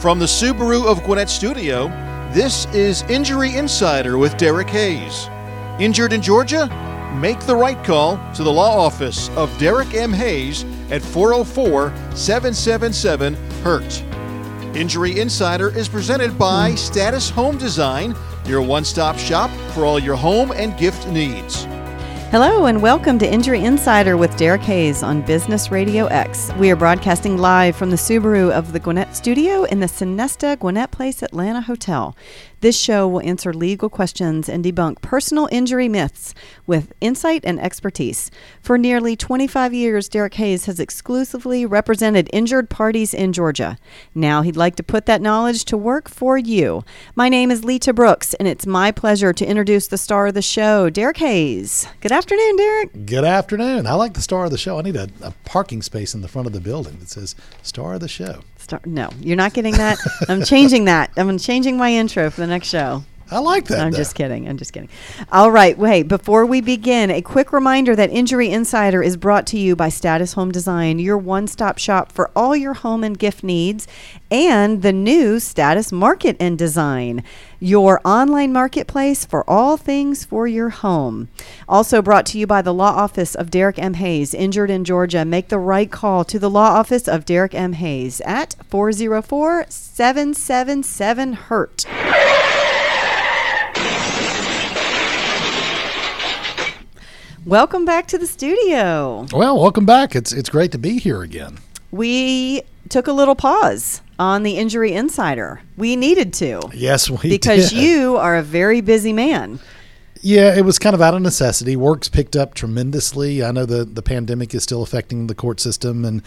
From 0.00 0.20
the 0.20 0.26
Subaru 0.26 0.86
of 0.86 1.02
Gwinnett 1.02 1.28
studio, 1.28 1.88
this 2.32 2.66
is 2.72 3.02
Injury 3.10 3.56
Insider 3.56 4.16
with 4.16 4.36
Derek 4.36 4.70
Hayes. 4.70 5.28
Injured 5.80 6.12
in 6.12 6.22
Georgia? 6.22 6.68
Make 7.20 7.40
the 7.40 7.56
right 7.56 7.82
call 7.82 8.16
to 8.34 8.44
the 8.44 8.52
law 8.52 8.78
office 8.78 9.28
of 9.30 9.50
Derek 9.58 9.94
M. 9.94 10.12
Hayes 10.12 10.64
at 10.92 11.02
404 11.02 11.92
777 12.14 13.34
HURT. 13.64 14.04
Injury 14.76 15.18
Insider 15.18 15.76
is 15.76 15.88
presented 15.88 16.38
by 16.38 16.76
Status 16.76 17.28
Home 17.30 17.58
Design, 17.58 18.14
your 18.46 18.62
one 18.62 18.84
stop 18.84 19.18
shop 19.18 19.50
for 19.72 19.84
all 19.84 19.98
your 19.98 20.14
home 20.14 20.52
and 20.52 20.78
gift 20.78 21.08
needs. 21.08 21.66
Hello 22.30 22.66
and 22.66 22.82
welcome 22.82 23.18
to 23.20 23.26
Injury 23.26 23.64
Insider 23.64 24.18
with 24.18 24.36
Derek 24.36 24.60
Hayes 24.60 25.02
on 25.02 25.22
Business 25.22 25.70
Radio 25.70 26.08
X. 26.08 26.52
We 26.58 26.70
are 26.70 26.76
broadcasting 26.76 27.38
live 27.38 27.74
from 27.74 27.88
the 27.88 27.96
Subaru 27.96 28.50
of 28.50 28.74
the 28.74 28.78
Gwinnett 28.78 29.16
studio 29.16 29.64
in 29.64 29.80
the 29.80 29.86
Sonesta 29.86 30.58
Gwinnett 30.58 30.90
Place 30.90 31.22
Atlanta 31.22 31.62
Hotel. 31.62 32.14
This 32.60 32.76
show 32.76 33.06
will 33.06 33.20
answer 33.20 33.52
legal 33.52 33.88
questions 33.88 34.48
and 34.48 34.64
debunk 34.64 35.00
personal 35.00 35.48
injury 35.52 35.88
myths 35.88 36.34
with 36.66 36.92
insight 37.00 37.44
and 37.44 37.60
expertise. 37.60 38.32
For 38.60 38.76
nearly 38.76 39.14
25 39.14 39.72
years, 39.72 40.08
Derek 40.08 40.34
Hayes 40.34 40.64
has 40.64 40.80
exclusively 40.80 41.64
represented 41.64 42.28
injured 42.32 42.68
parties 42.68 43.14
in 43.14 43.32
Georgia. 43.32 43.78
Now 44.12 44.42
he'd 44.42 44.56
like 44.56 44.74
to 44.76 44.82
put 44.82 45.06
that 45.06 45.22
knowledge 45.22 45.66
to 45.66 45.76
work 45.76 46.08
for 46.08 46.36
you. 46.36 46.82
My 47.14 47.28
name 47.28 47.52
is 47.52 47.64
Lita 47.64 47.92
Brooks, 47.92 48.34
and 48.34 48.48
it's 48.48 48.66
my 48.66 48.90
pleasure 48.90 49.32
to 49.32 49.46
introduce 49.46 49.86
the 49.86 49.96
star 49.96 50.26
of 50.26 50.34
the 50.34 50.42
show, 50.42 50.90
Derek 50.90 51.18
Hayes. 51.18 51.86
Good 52.00 52.12
afternoon, 52.12 52.56
Derek. 52.56 53.06
Good 53.06 53.24
afternoon. 53.24 53.86
I 53.86 53.94
like 53.94 54.14
the 54.14 54.20
star 54.20 54.46
of 54.46 54.50
the 54.50 54.58
show. 54.58 54.80
I 54.80 54.82
need 54.82 54.96
a, 54.96 55.08
a 55.22 55.32
parking 55.44 55.80
space 55.80 56.12
in 56.12 56.22
the 56.22 56.28
front 56.28 56.48
of 56.48 56.52
the 56.52 56.60
building 56.60 56.98
that 56.98 57.08
says 57.08 57.36
star 57.62 57.94
of 57.94 58.00
the 58.00 58.08
show. 58.08 58.40
Star- 58.68 58.82
no, 58.84 59.08
you're 59.20 59.34
not 59.36 59.54
getting 59.54 59.72
that. 59.78 59.96
I'm 60.28 60.44
changing 60.44 60.84
that. 60.84 61.10
I'm 61.16 61.38
changing 61.38 61.78
my 61.78 61.90
intro 61.90 62.30
for 62.30 62.42
the 62.42 62.46
next 62.46 62.68
show. 62.68 63.02
I 63.30 63.40
like 63.40 63.66
that. 63.66 63.80
I'm 63.80 63.90
though. 63.90 63.98
just 63.98 64.14
kidding. 64.14 64.48
I'm 64.48 64.56
just 64.56 64.72
kidding. 64.72 64.88
All 65.30 65.50
right. 65.50 65.76
Wait, 65.76 66.04
before 66.04 66.46
we 66.46 66.60
begin, 66.62 67.10
a 67.10 67.20
quick 67.20 67.52
reminder 67.52 67.94
that 67.94 68.10
Injury 68.10 68.50
Insider 68.50 69.02
is 69.02 69.18
brought 69.18 69.46
to 69.48 69.58
you 69.58 69.76
by 69.76 69.90
Status 69.90 70.32
Home 70.32 70.50
Design, 70.50 70.98
your 70.98 71.18
one 71.18 71.46
stop 71.46 71.78
shop 71.78 72.10
for 72.10 72.30
all 72.34 72.56
your 72.56 72.74
home 72.74 73.04
and 73.04 73.18
gift 73.18 73.44
needs, 73.44 73.86
and 74.30 74.82
the 74.82 74.92
new 74.92 75.38
Status 75.40 75.92
Market 75.92 76.36
and 76.40 76.58
Design, 76.58 77.22
your 77.60 78.00
online 78.04 78.52
marketplace 78.52 79.26
for 79.26 79.48
all 79.48 79.76
things 79.76 80.24
for 80.24 80.46
your 80.46 80.70
home. 80.70 81.28
Also 81.68 82.00
brought 82.00 82.24
to 82.26 82.38
you 82.38 82.46
by 82.46 82.62
the 82.62 82.74
Law 82.74 82.92
Office 82.92 83.34
of 83.34 83.50
Derek 83.50 83.78
M. 83.78 83.94
Hayes, 83.94 84.32
injured 84.32 84.70
in 84.70 84.84
Georgia. 84.84 85.24
Make 85.24 85.48
the 85.48 85.58
right 85.58 85.90
call 85.90 86.24
to 86.24 86.38
the 86.38 86.50
Law 86.50 86.70
Office 86.78 87.06
of 87.06 87.26
Derek 87.26 87.54
M. 87.54 87.74
Hayes 87.74 88.22
at 88.22 88.56
404 88.70 89.66
777 89.68 91.32
HURT. 91.34 91.84
Welcome 97.48 97.86
back 97.86 98.06
to 98.08 98.18
the 98.18 98.26
studio. 98.26 99.26
Well, 99.32 99.58
welcome 99.58 99.86
back. 99.86 100.14
It's 100.14 100.34
it's 100.34 100.50
great 100.50 100.70
to 100.72 100.78
be 100.78 100.98
here 100.98 101.22
again. 101.22 101.56
We 101.90 102.60
took 102.90 103.06
a 103.06 103.12
little 103.12 103.34
pause 103.34 104.02
on 104.18 104.42
the 104.42 104.58
Injury 104.58 104.92
Insider. 104.92 105.62
We 105.78 105.96
needed 105.96 106.34
to 106.34 106.60
Yes, 106.74 107.08
we 107.08 107.30
because 107.30 107.70
did. 107.70 107.78
you 107.78 108.18
are 108.18 108.36
a 108.36 108.42
very 108.42 108.82
busy 108.82 109.14
man. 109.14 109.60
Yeah, 110.20 110.54
it 110.54 110.62
was 110.66 110.78
kind 110.78 110.92
of 110.94 111.00
out 111.00 111.14
of 111.14 111.22
necessity. 111.22 111.74
Work's 111.74 112.10
picked 112.10 112.36
up 112.36 112.52
tremendously. 112.52 113.42
I 113.42 113.50
know 113.50 113.64
the 113.64 113.86
the 113.86 114.02
pandemic 114.02 114.54
is 114.54 114.62
still 114.62 114.82
affecting 114.82 115.26
the 115.26 115.34
court 115.34 115.58
system, 115.58 116.04
and 116.04 116.20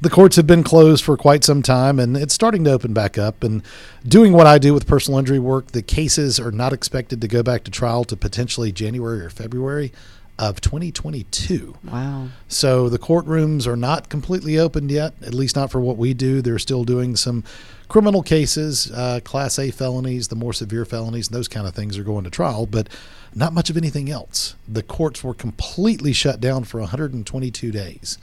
the 0.00 0.10
courts 0.10 0.36
have 0.36 0.46
been 0.46 0.62
closed 0.62 1.02
for 1.02 1.16
quite 1.16 1.42
some 1.42 1.60
time, 1.60 1.98
and 1.98 2.16
it's 2.16 2.34
starting 2.34 2.62
to 2.62 2.70
open 2.70 2.92
back 2.92 3.18
up. 3.18 3.42
And 3.42 3.64
doing 4.06 4.32
what 4.32 4.46
I 4.46 4.58
do 4.58 4.74
with 4.74 4.86
personal 4.86 5.18
injury 5.18 5.40
work, 5.40 5.72
the 5.72 5.82
cases 5.82 6.38
are 6.38 6.52
not 6.52 6.72
expected 6.72 7.20
to 7.22 7.26
go 7.26 7.42
back 7.42 7.64
to 7.64 7.70
trial 7.72 8.04
to 8.04 8.16
potentially 8.16 8.70
January 8.70 9.22
or 9.22 9.30
February 9.30 9.92
of 10.38 10.60
2022. 10.60 11.74
Wow. 11.84 12.28
So 12.46 12.88
the 12.88 12.98
courtrooms 12.98 13.66
are 13.66 13.76
not 13.76 14.08
completely 14.08 14.58
opened 14.58 14.90
yet, 14.90 15.14
at 15.22 15.34
least 15.34 15.56
not 15.56 15.70
for 15.70 15.80
what 15.80 15.96
we 15.96 16.14
do. 16.14 16.40
They're 16.40 16.58
still 16.58 16.84
doing 16.84 17.16
some 17.16 17.44
criminal 17.88 18.22
cases, 18.22 18.90
uh, 18.92 19.20
Class 19.24 19.58
A 19.58 19.70
felonies, 19.70 20.28
the 20.28 20.36
more 20.36 20.52
severe 20.52 20.84
felonies, 20.84 21.28
and 21.28 21.34
those 21.34 21.48
kind 21.48 21.66
of 21.66 21.74
things 21.74 21.98
are 21.98 22.04
going 22.04 22.24
to 22.24 22.30
trial, 22.30 22.66
but 22.66 22.88
not 23.34 23.52
much 23.52 23.70
of 23.70 23.76
anything 23.76 24.10
else. 24.10 24.54
The 24.68 24.82
courts 24.82 25.24
were 25.24 25.34
completely 25.34 26.12
shut 26.12 26.40
down 26.40 26.64
for 26.64 26.80
122 26.80 27.72
days. 27.72 28.18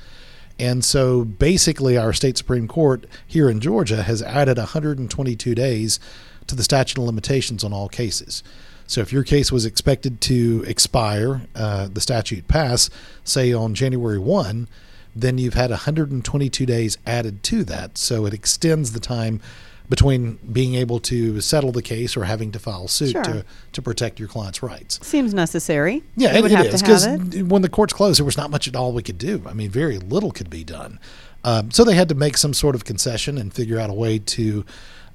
And 0.58 0.86
so 0.86 1.26
basically, 1.26 1.98
our 1.98 2.14
state 2.14 2.38
Supreme 2.38 2.68
Court 2.68 3.06
here 3.28 3.50
in 3.50 3.60
Georgia 3.60 4.04
has 4.04 4.22
added 4.22 4.58
122 4.58 5.56
days 5.56 6.00
to 6.48 6.56
the 6.56 6.64
statute 6.64 6.98
of 6.98 7.06
limitations 7.06 7.64
on 7.64 7.74
all 7.74 7.90
cases. 7.90 8.44
So 8.88 9.02
if 9.02 9.12
your 9.12 9.24
case 9.24 9.52
was 9.52 9.66
expected 9.66 10.22
to 10.22 10.64
expire, 10.68 11.42
uh, 11.56 11.88
the 11.92 12.02
statute 12.02 12.48
pass, 12.48 12.90
say 13.24 13.52
on 13.54 13.74
January 13.74 14.20
1, 14.20 14.68
then 15.16 15.38
you've 15.38 15.54
had 15.54 15.70
122 15.72 16.66
days 16.66 16.98
added 17.06 17.42
to 17.44 17.64
that. 17.64 17.98
So 17.98 18.26
it 18.26 18.34
extends 18.34 18.92
the 18.92 19.00
time 19.00 19.42
between 19.88 20.40
being 20.52 20.76
able 20.76 21.00
to 21.00 21.40
settle 21.42 21.72
the 21.72 21.82
case 21.82 22.18
or 22.18 22.24
having 22.24 22.52
to 22.52 22.60
file 22.60 22.88
suit 22.88 23.12
Sure. 23.12 23.24
to, 23.24 23.46
to 23.72 23.82
protect 23.82 24.20
your 24.20 24.28
client's 24.28 24.64
rights. 24.64 25.00
Seems 25.06 25.34
necessary. 25.34 26.04
Yeah, 26.16 26.36
it, 26.36 26.42
would 26.42 26.52
it 26.52 26.56
have 26.56 26.66
is 26.68 26.82
because 26.82 27.06
when 27.08 27.62
the 27.62 27.70
courts 27.70 27.94
closed, 27.94 28.20
there 28.20 28.26
was 28.26 28.38
not 28.38 28.50
much 28.50 28.68
at 28.68 28.76
all 28.76 28.94
we 28.94 29.04
could 29.04 29.20
do. 29.20 29.44
I 29.46 29.54
mean, 29.54 29.70
very 29.70 29.98
little 30.00 30.32
could 30.32 30.50
be 30.50 30.64
done. 30.64 31.00
Um, 31.44 31.70
so 31.70 31.84
they 31.84 31.94
had 31.94 32.10
to 32.10 32.16
make 32.16 32.38
some 32.38 32.54
sort 32.56 32.74
of 32.74 32.84
concession 32.86 33.38
and 33.38 33.54
figure 33.54 33.80
out 33.80 33.92
a 33.92 33.94
way 33.94 34.18
to 34.18 34.66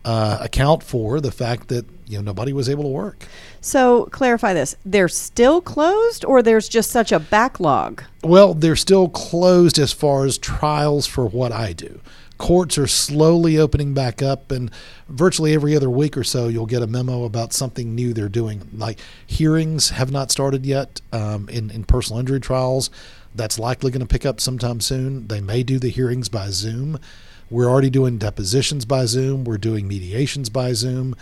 uh, 0.04 0.38
account 0.40 0.82
for 0.82 1.20
the 1.20 1.30
fact 1.30 1.68
that 1.68 1.84
you 2.06 2.16
know 2.18 2.22
nobody 2.22 2.52
was 2.52 2.68
able 2.68 2.84
to 2.84 2.88
work. 2.88 3.26
So 3.60 4.06
clarify 4.06 4.54
this: 4.54 4.76
they're 4.84 5.08
still 5.08 5.60
closed, 5.60 6.24
or 6.24 6.42
there's 6.42 6.68
just 6.68 6.90
such 6.90 7.12
a 7.12 7.20
backlog. 7.20 8.02
Well, 8.22 8.54
they're 8.54 8.76
still 8.76 9.08
closed 9.08 9.78
as 9.78 9.92
far 9.92 10.24
as 10.24 10.38
trials 10.38 11.06
for 11.06 11.26
what 11.26 11.52
I 11.52 11.72
do. 11.72 12.00
Courts 12.38 12.78
are 12.78 12.86
slowly 12.86 13.58
opening 13.58 13.92
back 13.92 14.22
up, 14.22 14.50
and 14.50 14.70
virtually 15.08 15.52
every 15.52 15.76
other 15.76 15.90
week 15.90 16.16
or 16.16 16.24
so, 16.24 16.48
you'll 16.48 16.64
get 16.64 16.82
a 16.82 16.86
memo 16.86 17.24
about 17.24 17.52
something 17.52 17.94
new 17.94 18.14
they're 18.14 18.30
doing. 18.30 18.66
Like 18.72 18.98
hearings 19.26 19.90
have 19.90 20.10
not 20.10 20.30
started 20.30 20.64
yet 20.64 21.02
um, 21.12 21.50
in, 21.50 21.70
in 21.70 21.84
personal 21.84 22.18
injury 22.18 22.40
trials. 22.40 22.88
That's 23.34 23.58
likely 23.58 23.90
going 23.90 24.00
to 24.00 24.06
pick 24.06 24.24
up 24.24 24.40
sometime 24.40 24.80
soon. 24.80 25.28
They 25.28 25.42
may 25.42 25.62
do 25.62 25.78
the 25.78 25.90
hearings 25.90 26.30
by 26.30 26.48
Zoom. 26.48 26.98
We're 27.50 27.68
already 27.68 27.90
doing 27.90 28.16
depositions 28.18 28.84
by 28.84 29.06
Zoom, 29.06 29.44
we're 29.44 29.58
doing 29.58 29.88
mediations 29.88 30.48
by 30.48 30.72
Zoom. 30.72 31.16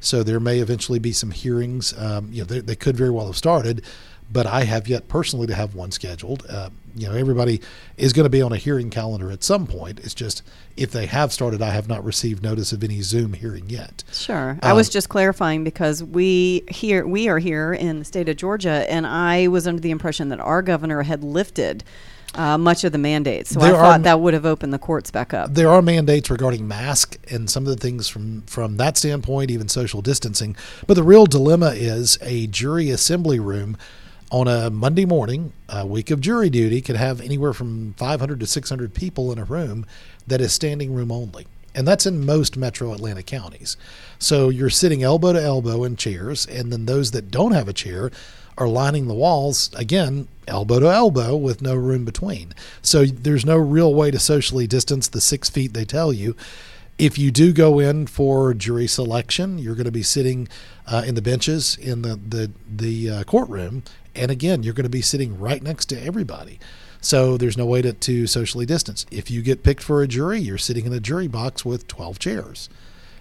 So 0.00 0.22
there 0.22 0.40
may 0.40 0.58
eventually 0.58 0.98
be 0.98 1.12
some 1.12 1.30
hearings. 1.30 1.94
Um, 1.98 2.28
you 2.30 2.40
know, 2.42 2.44
they, 2.44 2.60
they 2.60 2.76
could 2.76 2.94
very 2.96 3.08
well 3.10 3.26
have 3.26 3.38
started, 3.38 3.82
but 4.30 4.46
I 4.46 4.64
have 4.64 4.86
yet 4.86 5.08
personally 5.08 5.46
to 5.46 5.54
have 5.54 5.74
one 5.74 5.90
scheduled. 5.92 6.44
Uh, 6.46 6.68
you 6.94 7.08
know, 7.08 7.14
everybody 7.14 7.60
is 7.96 8.12
going 8.12 8.24
to 8.24 8.30
be 8.30 8.42
on 8.42 8.52
a 8.52 8.58
hearing 8.58 8.90
calendar 8.90 9.30
at 9.30 9.42
some 9.42 9.66
point. 9.66 10.00
It's 10.00 10.12
just 10.14 10.42
if 10.76 10.90
they 10.90 11.06
have 11.06 11.32
started, 11.32 11.62
I 11.62 11.70
have 11.70 11.88
not 11.88 12.04
received 12.04 12.42
notice 12.42 12.70
of 12.72 12.84
any 12.84 13.00
Zoom 13.00 13.32
hearing 13.32 13.70
yet. 13.70 14.04
Sure. 14.12 14.58
I 14.62 14.70
Um, 14.70 14.76
was 14.76 14.90
just 14.90 15.08
clarifying 15.08 15.64
because 15.64 16.04
we 16.04 16.64
here 16.68 17.06
we 17.06 17.28
are 17.28 17.38
here 17.38 17.72
in 17.72 17.98
the 17.98 18.04
state 18.04 18.28
of 18.28 18.36
Georgia, 18.36 18.84
and 18.90 19.06
I 19.06 19.48
was 19.48 19.66
under 19.66 19.80
the 19.80 19.90
impression 19.90 20.28
that 20.28 20.40
our 20.40 20.60
governor 20.60 21.02
had 21.02 21.24
lifted 21.24 21.82
uh, 22.34 22.58
much 22.58 22.84
of 22.84 22.92
the 22.92 22.98
mandates. 22.98 23.50
So 23.50 23.60
I 23.60 23.64
There 23.64 23.76
are 23.76 23.84
thought 23.84 23.94
m- 23.96 24.02
that 24.02 24.20
would 24.20 24.34
have 24.34 24.46
opened 24.46 24.72
the 24.72 24.78
courts 24.78 25.10
back 25.10 25.32
up. 25.34 25.54
There 25.54 25.70
are 25.70 25.82
mandates 25.82 26.30
regarding 26.30 26.66
mask 26.66 27.16
and 27.30 27.48
some 27.48 27.64
of 27.64 27.70
the 27.70 27.76
things 27.76 28.08
from 28.08 28.42
from 28.42 28.76
that 28.78 28.96
standpoint, 28.96 29.50
even 29.50 29.68
social 29.68 30.02
distancing. 30.02 30.56
But 30.86 30.94
the 30.94 31.02
real 31.02 31.26
dilemma 31.26 31.72
is 31.74 32.18
a 32.22 32.46
jury 32.46 32.90
assembly 32.90 33.38
room 33.38 33.76
on 34.30 34.48
a 34.48 34.68
Monday 34.70 35.04
morning, 35.04 35.52
a 35.68 35.86
week 35.86 36.10
of 36.10 36.20
jury 36.20 36.50
duty, 36.50 36.80
could 36.80 36.96
have 36.96 37.20
anywhere 37.20 37.52
from 37.52 37.94
500 37.94 38.40
to 38.40 38.46
600 38.46 38.92
people 38.94 39.30
in 39.30 39.38
a 39.38 39.44
room 39.44 39.86
that 40.26 40.40
is 40.40 40.52
standing 40.52 40.92
room 40.92 41.12
only. 41.12 41.46
And 41.76 41.86
that's 41.86 42.06
in 42.06 42.24
most 42.24 42.56
metro 42.56 42.92
Atlanta 42.92 43.22
counties. 43.22 43.76
So 44.18 44.48
you're 44.48 44.70
sitting 44.70 45.02
elbow 45.02 45.32
to 45.32 45.42
elbow 45.42 45.84
in 45.84 45.96
chairs, 45.96 46.46
and 46.46 46.72
then 46.72 46.86
those 46.86 47.10
that 47.12 47.30
don't 47.30 47.52
have 47.52 47.68
a 47.68 47.72
chair 47.72 48.10
are 48.56 48.68
lining 48.68 49.06
the 49.06 49.14
walls, 49.14 49.70
again, 49.74 50.28
elbow 50.46 50.80
to 50.80 50.90
elbow 50.90 51.36
with 51.36 51.62
no 51.62 51.74
room 51.74 52.04
between. 52.04 52.54
So 52.82 53.04
there's 53.04 53.44
no 53.44 53.56
real 53.56 53.94
way 53.94 54.10
to 54.10 54.18
socially 54.18 54.66
distance 54.66 55.08
the 55.08 55.20
six 55.20 55.48
feet 55.48 55.72
they 55.72 55.84
tell 55.84 56.12
you. 56.12 56.36
If 56.98 57.18
you 57.18 57.30
do 57.30 57.52
go 57.52 57.80
in 57.80 58.06
for 58.06 58.54
jury 58.54 58.86
selection, 58.86 59.58
you're 59.58 59.74
going 59.74 59.84
to 59.86 59.90
be 59.90 60.04
sitting 60.04 60.48
uh, 60.86 61.02
in 61.04 61.16
the 61.16 61.22
benches 61.22 61.76
in 61.76 62.02
the 62.02 62.16
the 62.16 62.52
the 62.68 63.10
uh, 63.10 63.24
courtroom, 63.24 63.82
and 64.14 64.30
again, 64.30 64.62
you're 64.62 64.74
going 64.74 64.84
to 64.84 64.90
be 64.90 65.02
sitting 65.02 65.38
right 65.38 65.60
next 65.60 65.86
to 65.86 66.00
everybody. 66.00 66.60
So 67.00 67.36
there's 67.36 67.58
no 67.58 67.66
way 67.66 67.82
to, 67.82 67.92
to 67.92 68.26
socially 68.26 68.64
distance. 68.64 69.04
If 69.10 69.30
you 69.30 69.42
get 69.42 69.62
picked 69.62 69.82
for 69.82 70.02
a 70.02 70.08
jury, 70.08 70.40
you're 70.40 70.56
sitting 70.56 70.86
in 70.86 70.92
a 70.92 71.00
jury 71.00 71.28
box 71.28 71.62
with 71.64 71.86
12 71.86 72.18
chairs. 72.18 72.70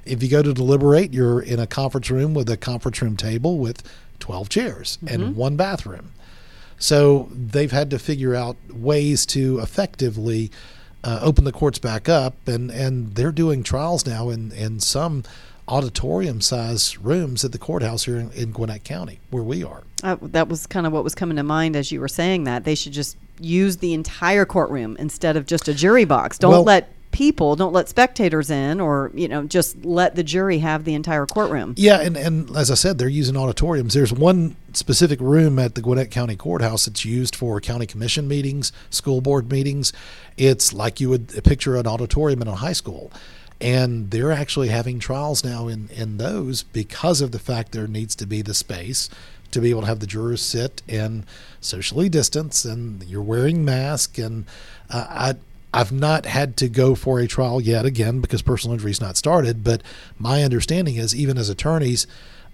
If 0.06 0.24
you 0.24 0.30
go 0.30 0.42
to 0.42 0.54
deliberate, 0.54 1.14
you're 1.14 1.42
in 1.42 1.60
a 1.60 1.68
conference 1.68 2.10
room 2.10 2.34
with 2.34 2.50
a 2.50 2.56
conference 2.56 3.02
room 3.02 3.18
table 3.18 3.58
with 3.58 3.84
12 4.24 4.48
chairs 4.48 4.98
and 5.06 5.36
one 5.36 5.58
bathroom. 5.58 6.14
So 6.80 7.28
they've 7.30 7.72
had 7.72 7.90
to 7.90 8.00
figure 8.00 8.34
out 8.34 8.56
ways 8.72 9.26
to 9.28 9.60
effectively 9.60 10.50
uh, 11.04 11.20
open 11.22 11.44
the 11.44 11.52
courts 11.52 11.78
back 11.78 12.08
up, 12.08 12.48
and 12.48 12.72
and 12.72 13.16
they're 13.16 13.34
doing 13.34 13.64
trials 13.64 14.06
now 14.06 14.30
in 14.30 14.54
in 14.54 14.80
some 14.80 15.24
auditorium 15.68 16.40
size 16.40 16.98
rooms 16.98 17.44
at 17.44 17.52
the 17.52 17.58
courthouse 17.58 18.06
here 18.06 18.18
in, 18.18 18.32
in 18.32 18.52
Gwinnett 18.52 18.86
County, 18.86 19.20
where 19.30 19.44
we 19.44 19.62
are. 19.62 19.84
Uh, 20.04 20.16
that 20.22 20.48
was 20.48 20.66
kind 20.68 20.88
of 20.88 20.94
what 20.94 21.04
was 21.04 21.16
coming 21.16 21.36
to 21.36 21.44
mind 21.44 21.76
as 21.76 21.92
you 21.92 22.00
were 22.00 22.08
saying 22.08 22.46
that. 22.46 22.64
They 22.64 22.76
should 22.76 22.94
just 22.94 23.18
use 23.42 23.78
the 23.78 23.94
entire 23.94 24.46
courtroom 24.46 24.96
instead 25.00 25.36
of 25.36 25.46
just 25.46 25.68
a 25.68 25.74
jury 25.74 26.06
box. 26.06 26.38
Don't 26.38 26.52
Well- 26.52 26.64
let 26.64 26.90
people, 27.14 27.56
don't 27.56 27.72
let 27.72 27.88
spectators 27.88 28.50
in, 28.50 28.82
or 28.82 29.12
you 29.14 29.30
know, 29.30 29.44
just 29.44 29.86
let 29.86 30.16
the 30.16 30.24
jury 30.24 30.60
have 30.60 30.84
the 30.84 30.94
entire 30.94 31.26
courtroom. 31.26 31.74
Yeah, 31.78 32.02
and, 32.02 32.18
and 32.18 32.54
as 32.58 32.70
I 32.70 32.74
said, 32.74 32.98
they're 32.98 33.08
using 33.08 33.38
auditoriums. 33.38 33.94
There's 33.94 34.12
one 34.12 34.58
specific 34.74 35.22
room 35.22 35.60
at 35.60 35.76
the 35.76 35.82
Gwinnett 35.82 36.12
County 36.12 36.36
Courthouse 36.36 36.86
that's 36.86 37.06
used 37.06 37.36
for 37.36 37.62
county 37.62 37.86
commission 37.86 38.28
meetings, 38.28 38.74
school 38.90 39.22
board 39.22 39.50
meetings. 39.50 39.94
It's 40.36 40.74
like 40.74 41.00
you 41.00 41.10
would 41.10 41.44
picture 41.46 41.78
an 41.78 41.88
auditorium 41.88 42.42
in 42.42 42.50
a 42.50 42.56
high 42.56 42.74
school. 42.74 43.12
And 43.62 44.12
they're 44.12 44.32
actually 44.32 44.68
having 44.68 45.00
trials 45.00 45.44
now 45.46 45.70
in, 45.70 45.88
in 45.90 46.18
those 46.18 46.64
because 46.64 47.22
of 47.22 47.32
the 47.32 47.40
fact 47.40 47.72
there 47.72 47.88
needs 47.88 48.14
to 48.16 48.26
be 48.26 48.42
the 48.42 48.54
space 48.54 49.10
to 49.52 49.62
be 49.62 49.70
able 49.70 49.82
to 49.82 49.88
have 49.88 50.00
the 50.00 50.08
jurors 50.08 50.42
sit 50.42 50.82
and 50.90 51.26
socially 51.62 52.10
distance 52.10 52.66
and 52.66 53.04
you're 53.04 53.22
wearing 53.22 53.64
mask 53.64 54.18
and 54.18 54.46
uh, 54.90 55.06
I 55.08 55.36
I've 55.74 55.92
not 55.92 56.26
had 56.26 56.56
to 56.58 56.70
go 56.70 56.96
for 56.96 57.20
a 57.20 57.28
trial 57.28 57.60
yet 57.62 57.86
again 57.86 58.22
because 58.22 58.42
personal 58.42 58.74
injury's 58.76 59.02
not 59.02 59.18
started 59.18 59.64
but 59.64 59.82
my 60.20 60.44
understanding 60.44 60.96
is 60.96 61.16
even 61.16 61.38
as 61.38 61.50
attorneys 61.50 62.06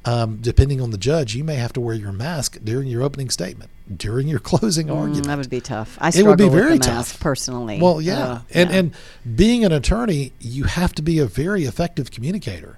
um, 0.05 0.37
depending 0.39 0.79
on 0.79 0.91
the 0.91 0.97
judge 0.97 1.35
you 1.35 1.43
may 1.43 1.55
have 1.55 1.73
to 1.73 1.81
wear 1.81 1.93
your 1.95 2.13
mask 2.13 2.57
during 2.63 2.87
your 2.87 3.03
opening 3.03 3.29
statement 3.29 3.69
during 3.97 4.27
your 4.27 4.39
closing 4.51 4.87
Mm, 4.87 4.95
argument 4.97 5.27
that 5.27 5.37
would 5.37 5.49
be 5.49 5.61
tough. 5.61 5.97
I 5.99 6.09
It 6.09 6.11
struggle 6.13 6.31
would 6.31 6.37
be 6.37 6.43
with 6.45 6.53
very 6.53 6.77
the 6.77 6.87
mask 6.87 7.13
tough. 7.15 7.19
personally. 7.21 7.81
well, 7.81 7.99
yeah. 7.99 8.19
Uh, 8.23 8.41
and 8.53 8.69
yeah. 8.69 8.75
and 8.77 8.95
being 9.35 9.65
an 9.65 9.71
attorney, 9.71 10.31
you 10.39 10.65
have 10.65 10.93
to 10.93 11.01
be 11.01 11.17
a 11.19 11.25
very 11.25 11.63
effective 11.65 12.11
communicator. 12.11 12.77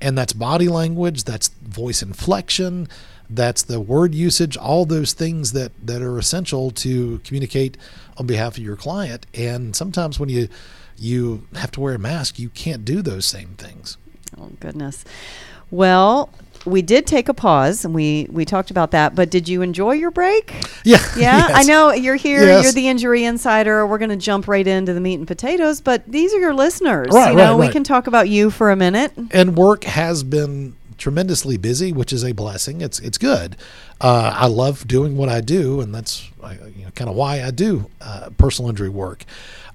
And 0.00 0.16
that's 0.16 0.32
body 0.32 0.68
language, 0.68 1.24
that's 1.24 1.48
voice 1.48 2.02
inflection, 2.02 2.88
that's 3.30 3.62
the 3.62 3.80
word 3.80 4.14
usage, 4.14 4.56
all 4.56 4.84
those 4.84 5.12
things 5.12 5.52
that 5.52 5.72
that 5.84 6.02
are 6.02 6.18
essential 6.18 6.70
to 6.72 7.18
communicate 7.24 7.76
on 8.16 8.26
behalf 8.26 8.56
of 8.56 8.62
your 8.62 8.76
client. 8.76 9.26
And 9.34 9.74
sometimes 9.76 10.18
when 10.18 10.28
you 10.28 10.48
you 10.96 11.46
have 11.54 11.70
to 11.72 11.80
wear 11.80 11.94
a 11.94 11.98
mask, 11.98 12.38
you 12.38 12.48
can't 12.50 12.84
do 12.84 13.02
those 13.02 13.26
same 13.26 13.54
things. 13.58 13.96
Oh 14.40 14.50
goodness. 14.60 15.04
Well, 15.70 16.30
we 16.64 16.82
did 16.82 17.06
take 17.06 17.28
a 17.28 17.34
pause 17.34 17.84
and 17.84 17.94
we 17.94 18.26
we 18.30 18.44
talked 18.44 18.70
about 18.70 18.90
that, 18.92 19.14
but 19.14 19.30
did 19.30 19.48
you 19.48 19.62
enjoy 19.62 19.92
your 19.92 20.10
break? 20.10 20.54
Yeah. 20.84 20.98
Yeah, 21.18 21.48
I 21.50 21.64
know 21.64 21.92
you're 21.92 22.14
here. 22.16 22.42
Yes. 22.42 22.62
You're 22.62 22.72
the 22.72 22.88
injury 22.88 23.24
insider. 23.24 23.84
We're 23.86 23.98
going 23.98 24.10
to 24.10 24.16
jump 24.16 24.46
right 24.46 24.66
into 24.66 24.92
the 24.92 25.00
meat 25.00 25.14
and 25.16 25.26
potatoes, 25.26 25.80
but 25.80 26.04
these 26.06 26.32
are 26.32 26.38
your 26.38 26.54
listeners. 26.54 27.08
Right, 27.10 27.30
you 27.30 27.36
know, 27.36 27.58
right, 27.58 27.66
we 27.66 27.72
can 27.72 27.82
talk 27.82 28.06
about 28.06 28.28
you 28.28 28.50
for 28.50 28.70
a 28.70 28.76
minute. 28.76 29.12
and 29.32 29.56
work 29.56 29.82
has 29.84 30.22
been 30.22 30.76
tremendously 30.98 31.56
busy, 31.56 31.92
which 31.92 32.12
is 32.12 32.24
a 32.24 32.32
blessing. 32.32 32.80
It's 32.80 32.98
it's 32.98 33.18
good. 33.18 33.56
Uh, 34.00 34.32
I 34.34 34.46
love 34.46 34.86
doing 34.86 35.16
what 35.16 35.28
I 35.28 35.40
do, 35.40 35.80
and 35.80 35.94
that's 35.94 36.28
you 36.76 36.84
know, 36.84 36.90
kind 36.94 37.08
of 37.08 37.16
why 37.16 37.42
I 37.42 37.50
do 37.50 37.88
uh, 38.00 38.30
personal 38.36 38.68
injury 38.68 38.88
work. 38.88 39.24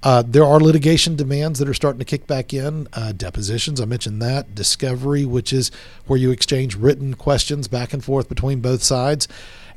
Uh, 0.02 0.22
there 0.26 0.44
are 0.44 0.60
litigation 0.60 1.16
demands 1.16 1.58
that 1.58 1.68
are 1.68 1.74
starting 1.74 1.98
to 1.98 2.04
kick 2.04 2.26
back 2.26 2.52
in. 2.52 2.86
Uh, 2.92 3.12
depositions, 3.12 3.80
I 3.80 3.86
mentioned 3.86 4.20
that. 4.20 4.54
Discovery, 4.54 5.24
which 5.24 5.52
is 5.52 5.70
where 6.06 6.18
you 6.18 6.30
exchange 6.30 6.76
written 6.76 7.14
questions 7.14 7.68
back 7.68 7.94
and 7.94 8.04
forth 8.04 8.28
between 8.28 8.60
both 8.60 8.82
sides. 8.82 9.26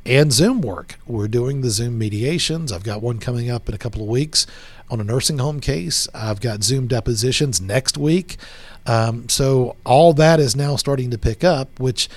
And 0.04 0.32
Zoom 0.32 0.60
work. 0.60 0.98
We're 1.06 1.28
doing 1.28 1.60
the 1.60 1.70
Zoom 1.70 1.98
mediations. 1.98 2.72
I've 2.72 2.84
got 2.84 3.02
one 3.02 3.18
coming 3.18 3.50
up 3.50 3.68
in 3.68 3.74
a 3.74 3.78
couple 3.78 4.02
of 4.02 4.08
weeks 4.08 4.46
on 4.90 5.00
a 5.00 5.04
nursing 5.04 5.38
home 5.38 5.60
case. 5.60 6.08
I've 6.14 6.40
got 6.40 6.62
Zoom 6.62 6.86
depositions 6.86 7.60
next 7.60 7.98
week. 7.98 8.36
Um, 8.86 9.28
so 9.28 9.76
all 9.84 10.12
that 10.14 10.40
is 10.40 10.56
now 10.56 10.76
starting 10.76 11.10
to 11.10 11.18
pick 11.18 11.44
up, 11.44 11.78
which 11.78 12.08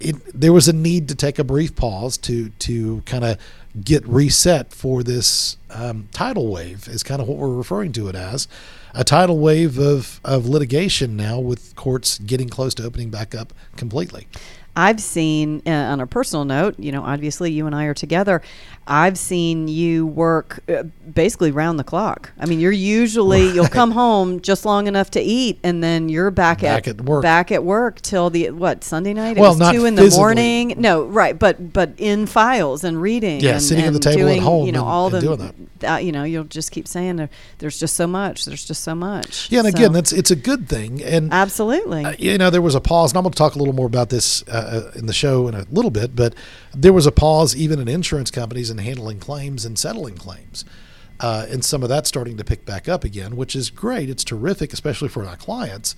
it, 0.00 0.16
there 0.38 0.52
was 0.52 0.68
a 0.68 0.72
need 0.72 1.08
to 1.08 1.14
take 1.14 1.38
a 1.38 1.44
brief 1.44 1.74
pause 1.74 2.18
to 2.18 2.50
to 2.50 3.02
kind 3.06 3.24
of 3.24 3.38
get 3.82 4.06
reset 4.06 4.72
for 4.72 5.02
this 5.02 5.56
um, 5.70 6.08
tidal 6.12 6.48
wave 6.48 6.88
is 6.88 7.02
kind 7.02 7.20
of 7.20 7.28
what 7.28 7.36
we're 7.36 7.54
referring 7.54 7.92
to 7.92 8.08
it 8.08 8.14
as 8.14 8.48
a 8.96 9.04
tidal 9.04 9.38
wave 9.38 9.78
of, 9.78 10.20
of 10.24 10.46
litigation 10.46 11.16
now 11.16 11.38
with 11.38 11.76
courts 11.76 12.18
getting 12.18 12.48
close 12.48 12.74
to 12.74 12.82
opening 12.82 13.10
back 13.10 13.34
up 13.34 13.52
completely. 13.76 14.26
I've 14.78 15.00
seen, 15.00 15.62
uh, 15.66 15.70
on 15.70 16.00
a 16.00 16.06
personal 16.06 16.44
note, 16.44 16.78
you 16.78 16.92
know, 16.92 17.02
obviously 17.02 17.50
you 17.50 17.64
and 17.66 17.74
I 17.74 17.84
are 17.86 17.94
together. 17.94 18.42
I've 18.86 19.18
seen 19.18 19.66
you 19.66 20.06
work 20.06 20.60
uh, 20.68 20.84
basically 21.12 21.50
round 21.50 21.78
the 21.78 21.82
clock. 21.82 22.30
I 22.38 22.46
mean, 22.46 22.60
you're 22.60 22.70
usually 22.70 23.48
you'll 23.52 23.66
come 23.66 23.90
home 23.92 24.40
just 24.40 24.64
long 24.64 24.86
enough 24.86 25.10
to 25.12 25.20
eat, 25.20 25.58
and 25.64 25.82
then 25.82 26.08
you're 26.08 26.30
back, 26.30 26.60
Back 26.60 26.86
at, 26.86 27.00
at 27.00 27.04
work. 27.04 27.22
back 27.22 27.50
at 27.50 27.64
work 27.64 28.00
till 28.02 28.30
the 28.30 28.50
what 28.50 28.84
Sunday 28.84 29.12
night? 29.12 29.38
It 29.38 29.40
Well, 29.40 29.50
was 29.52 29.58
not 29.58 29.72
two 29.74 29.86
in 29.86 29.96
the 29.96 30.08
morning. 30.16 30.74
No, 30.78 31.04
right, 31.04 31.36
but 31.36 31.72
but 31.72 31.94
in 31.96 32.26
files 32.26 32.84
and 32.84 33.02
reading. 33.02 33.40
Yeah, 33.40 33.54
and, 33.54 33.62
sitting 33.62 33.84
at 33.86 33.90
the 33.92 33.96
and 33.96 34.02
table 34.18 34.28
at 34.28 34.38
home 34.38 34.66
You 34.66 34.72
know, 34.72 34.80
and- 34.82 34.88
all 34.88 35.06
and 35.06 35.14
the 35.16 35.20
doing 35.20 35.52
that. 35.80 35.94
uh, 35.94 35.96
you 35.96 36.12
know, 36.12 36.22
you'll 36.22 36.44
just 36.44 36.70
keep 36.70 36.86
saying 36.86 37.28
there's 37.58 37.80
just 37.80 37.96
so 37.96 38.06
much. 38.06 38.44
There's 38.44 38.64
just 38.64 38.84
so 38.84 38.94
much. 38.94 39.50
Yeah, 39.50 39.60
and 39.64 39.68
So- 39.72 39.78
again, 39.80 39.92
that's 39.94 40.12
it's 40.12 40.30
a 40.30 40.36
good 40.36 40.68
thing. 40.68 41.02
And 41.02 41.32
absolutely. 41.32 42.04
Uh, 42.04 42.14
you 42.20 42.38
know, 42.38 42.50
there 42.50 42.62
was 42.62 42.76
a 42.76 42.80
pause, 42.80 43.10
and 43.10 43.16
I'm 43.18 43.24
going 43.24 43.32
to 43.32 43.36
talk 43.38 43.56
a 43.56 43.58
little 43.58 43.74
more 43.74 43.86
about 43.86 44.10
this 44.10 44.44
uh, 44.66 44.90
in 44.94 45.06
the 45.06 45.12
show 45.12 45.48
in 45.48 45.54
a 45.54 45.66
little 45.70 45.90
bit, 45.90 46.16
but 46.16 46.34
there 46.74 46.92
was 46.92 47.06
a 47.06 47.12
pause 47.12 47.54
even 47.56 47.78
in 47.80 47.88
insurance 47.88 48.30
companies 48.30 48.70
in 48.70 48.78
handling 48.78 49.18
claims 49.18 49.64
and 49.64 49.78
settling 49.78 50.16
claims. 50.16 50.64
Uh, 51.18 51.46
and 51.48 51.64
some 51.64 51.82
of 51.82 51.88
that's 51.88 52.08
starting 52.08 52.36
to 52.36 52.44
pick 52.44 52.66
back 52.66 52.88
up 52.88 53.04
again, 53.04 53.36
which 53.36 53.56
is 53.56 53.70
great. 53.70 54.10
It's 54.10 54.24
terrific, 54.24 54.72
especially 54.72 55.08
for 55.08 55.24
our 55.24 55.36
clients. 55.36 55.96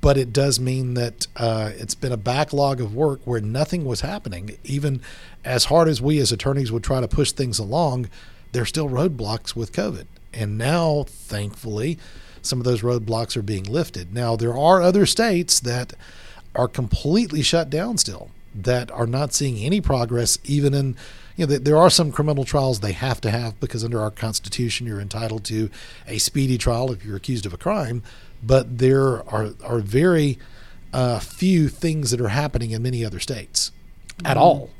But 0.00 0.16
it 0.16 0.32
does 0.32 0.58
mean 0.58 0.94
that 0.94 1.26
uh, 1.36 1.72
it's 1.74 1.94
been 1.94 2.12
a 2.12 2.16
backlog 2.16 2.80
of 2.80 2.94
work 2.94 3.20
where 3.24 3.40
nothing 3.40 3.84
was 3.84 4.00
happening. 4.00 4.56
Even 4.64 5.00
as 5.44 5.66
hard 5.66 5.88
as 5.88 6.00
we 6.00 6.18
as 6.18 6.32
attorneys 6.32 6.72
would 6.72 6.84
try 6.84 7.00
to 7.00 7.08
push 7.08 7.32
things 7.32 7.58
along, 7.58 8.08
there's 8.52 8.68
still 8.68 8.88
roadblocks 8.88 9.54
with 9.54 9.72
COVID. 9.72 10.06
And 10.32 10.56
now, 10.56 11.04
thankfully, 11.08 11.98
some 12.40 12.58
of 12.58 12.64
those 12.64 12.82
roadblocks 12.82 13.36
are 13.36 13.42
being 13.42 13.64
lifted. 13.64 14.14
Now, 14.14 14.36
there 14.36 14.56
are 14.56 14.80
other 14.80 15.06
states 15.06 15.60
that 15.60 15.92
are 16.56 16.68
completely 16.68 17.42
shut 17.42 17.70
down 17.70 17.98
still, 17.98 18.30
that 18.54 18.90
are 18.90 19.06
not 19.06 19.34
seeing 19.34 19.58
any 19.58 19.80
progress, 19.80 20.38
even 20.44 20.74
in, 20.74 20.96
you 21.36 21.46
know, 21.46 21.58
there 21.58 21.76
are 21.76 21.90
some 21.90 22.10
criminal 22.10 22.44
trials 22.44 22.80
they 22.80 22.92
have 22.92 23.20
to 23.20 23.30
have 23.30 23.60
because 23.60 23.84
under 23.84 24.00
our 24.00 24.10
Constitution, 24.10 24.86
you're 24.86 25.00
entitled 25.00 25.44
to 25.44 25.70
a 26.06 26.18
speedy 26.18 26.56
trial 26.56 26.90
if 26.90 27.04
you're 27.04 27.16
accused 27.16 27.46
of 27.46 27.52
a 27.52 27.58
crime. 27.58 28.02
But 28.42 28.78
there 28.78 29.28
are, 29.28 29.50
are 29.62 29.78
very 29.80 30.38
uh, 30.92 31.18
few 31.18 31.68
things 31.68 32.10
that 32.10 32.20
are 32.20 32.28
happening 32.28 32.70
in 32.70 32.82
many 32.82 33.04
other 33.04 33.20
states 33.20 33.72
at 34.24 34.36
all. 34.36 34.70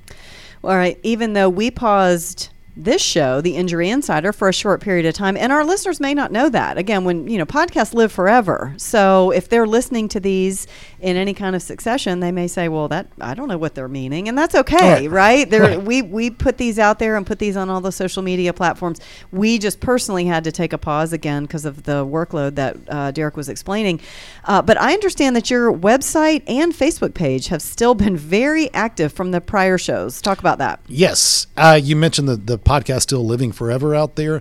All 0.65 0.77
right. 0.77 0.99
Even 1.03 1.35
though 1.35 1.51
we 1.51 1.71
paused 1.71 2.49
this 2.77 3.01
show, 3.03 3.41
The 3.41 3.57
Injury 3.57 3.89
Insider, 3.89 4.33
for 4.33 4.49
a 4.49 4.53
short 4.53 4.81
period 4.83 5.07
of 5.07 5.15
time, 5.15 5.37
and 5.37 5.51
our 5.53 5.65
listeners 5.65 5.99
may 5.99 6.13
not 6.13 6.31
know 6.31 6.49
that. 6.51 6.77
Again, 6.77 7.05
when 7.05 7.27
you 7.27 7.39
know 7.39 7.47
podcasts 7.47 7.95
live 7.95 8.13
forever, 8.13 8.75
so 8.77 9.31
if 9.31 9.49
they're 9.49 9.67
listening 9.67 10.09
to 10.09 10.21
these 10.21 10.67
in 11.01 11.17
any 11.17 11.33
kind 11.33 11.57
of 11.57 11.63
succession, 11.63 12.21
they 12.21 12.31
may 12.33 12.47
say, 12.47 12.69
"Well, 12.69 12.89
that 12.89 13.07
I 13.21 13.35
don't 13.35 13.49
know 13.49 13.57
what 13.59 13.75
they're 13.75 13.89
meaning," 13.89 14.29
and 14.29 14.37
that's 14.37 14.55
okay, 14.55 15.07
Right. 15.07 15.11
right? 15.11 15.53
Right. 15.61 15.83
we 15.83 16.03
we 16.03 16.29
put 16.31 16.59
these 16.59 16.79
out 16.79 16.99
there 16.99 17.17
and 17.17 17.27
put 17.27 17.39
these 17.39 17.57
on 17.57 17.71
all 17.71 17.81
the 17.81 17.93
social 17.93 18.23
media 18.23 18.53
platforms. 18.53 19.01
We 19.33 19.59
just 19.59 19.81
personally 19.81 20.27
had 20.27 20.45
to 20.45 20.53
take 20.53 20.73
a 20.75 20.79
pause 20.79 21.13
again 21.15 21.45
because 21.45 21.65
of 21.65 21.85
the 21.85 22.05
workload 22.05 22.57
that 22.57 22.77
uh, 22.89 23.11
Derek 23.11 23.37
was 23.37 23.49
explaining. 23.49 24.01
Uh, 24.45 24.61
but 24.61 24.79
I 24.81 24.93
understand 24.93 25.35
that 25.37 25.49
your 25.51 25.73
website 25.73 26.43
and 26.47 26.75
Facebook 26.75 27.15
page 27.15 27.49
have 27.49 27.63
still 27.63 27.95
been 27.95 28.17
very 28.17 28.73
active 28.75 29.13
from 29.13 29.31
the 29.31 29.41
prior 29.41 29.79
shows. 29.79 30.21
Talk 30.21 30.39
about 30.41 30.59
that. 30.59 30.81
Yes, 30.89 31.47
uh, 31.57 31.81
you 31.83 31.97
mentioned 31.97 32.29
the 32.29 32.37
the 32.37 32.59
podcast 32.67 33.03
still 33.03 33.25
living 33.25 33.53
forever 33.53 33.95
out 33.95 34.17
there. 34.17 34.41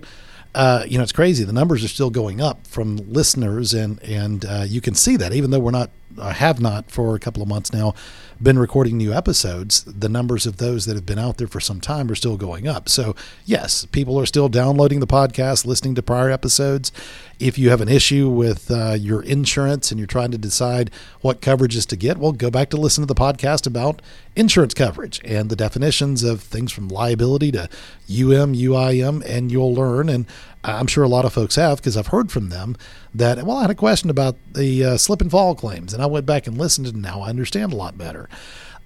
Uh, 0.54 0.84
you 0.88 0.96
know, 0.96 1.02
it's 1.02 1.12
crazy. 1.12 1.44
The 1.44 1.52
numbers 1.52 1.84
are 1.84 1.88
still 1.88 2.08
going 2.08 2.40
up 2.40 2.66
from 2.66 2.96
listeners, 3.12 3.74
and 3.74 4.02
and 4.02 4.44
uh, 4.44 4.64
you 4.66 4.80
can 4.80 4.94
see 4.94 5.16
that 5.16 5.34
even 5.34 5.50
though 5.50 5.58
we're 5.58 5.70
not 5.70 5.90
uh, 6.18 6.32
have 6.32 6.60
not 6.60 6.90
for 6.90 7.14
a 7.14 7.18
couple 7.18 7.42
of 7.42 7.48
months 7.48 7.72
now 7.72 7.94
been 8.40 8.58
recording 8.58 8.96
new 8.96 9.12
episodes, 9.12 9.84
the 9.84 10.08
numbers 10.08 10.46
of 10.46 10.56
those 10.58 10.86
that 10.86 10.94
have 10.94 11.06
been 11.06 11.18
out 11.18 11.36
there 11.36 11.46
for 11.46 11.60
some 11.60 11.80
time 11.80 12.10
are 12.10 12.14
still 12.14 12.36
going 12.36 12.66
up. 12.66 12.88
So 12.88 13.14
yes, 13.44 13.84
people 13.86 14.18
are 14.18 14.26
still 14.26 14.48
downloading 14.48 15.00
the 15.00 15.06
podcast, 15.06 15.66
listening 15.66 15.94
to 15.94 16.02
prior 16.02 16.30
episodes. 16.30 16.92
If 17.38 17.58
you 17.58 17.70
have 17.70 17.80
an 17.80 17.88
issue 17.88 18.28
with 18.28 18.70
uh, 18.70 18.92
your 18.92 19.22
insurance 19.22 19.90
and 19.90 20.00
you're 20.00 20.06
trying 20.06 20.30
to 20.30 20.38
decide 20.38 20.90
what 21.20 21.40
coverages 21.40 21.86
to 21.88 21.96
get, 21.96 22.16
well, 22.16 22.32
go 22.32 22.50
back 22.50 22.70
to 22.70 22.76
listen 22.76 23.02
to 23.02 23.06
the 23.06 23.14
podcast 23.14 23.66
about 23.66 24.00
insurance 24.34 24.72
coverage 24.72 25.20
and 25.24 25.50
the 25.50 25.56
definitions 25.56 26.22
of 26.22 26.40
things 26.40 26.72
from 26.72 26.88
liability 26.88 27.52
to 27.52 27.64
UM, 28.08 28.54
UIM, 28.54 29.22
and 29.26 29.52
you'll 29.52 29.74
learn. 29.74 30.08
And 30.08 30.26
I'm 30.64 30.86
sure 30.86 31.04
a 31.04 31.08
lot 31.08 31.24
of 31.24 31.32
folks 31.32 31.56
have 31.56 31.78
because 31.78 31.96
I've 31.96 32.08
heard 32.08 32.32
from 32.32 32.48
them 32.48 32.76
that, 33.14 33.42
well, 33.44 33.58
I 33.58 33.62
had 33.62 33.70
a 33.70 33.74
question 33.74 34.08
about 34.08 34.36
the 34.52 34.84
uh, 34.84 34.96
slip 34.96 35.20
and 35.20 35.30
fall 35.30 35.54
claims, 35.54 35.92
and 35.92 36.02
I 36.02 36.06
went 36.06 36.26
back 36.26 36.46
and 36.46 36.56
listened, 36.56 36.86
and 36.86 37.02
now 37.02 37.20
I 37.20 37.28
understand 37.28 37.72
a 37.72 37.76
lot 37.76 37.98
better. 37.98 38.28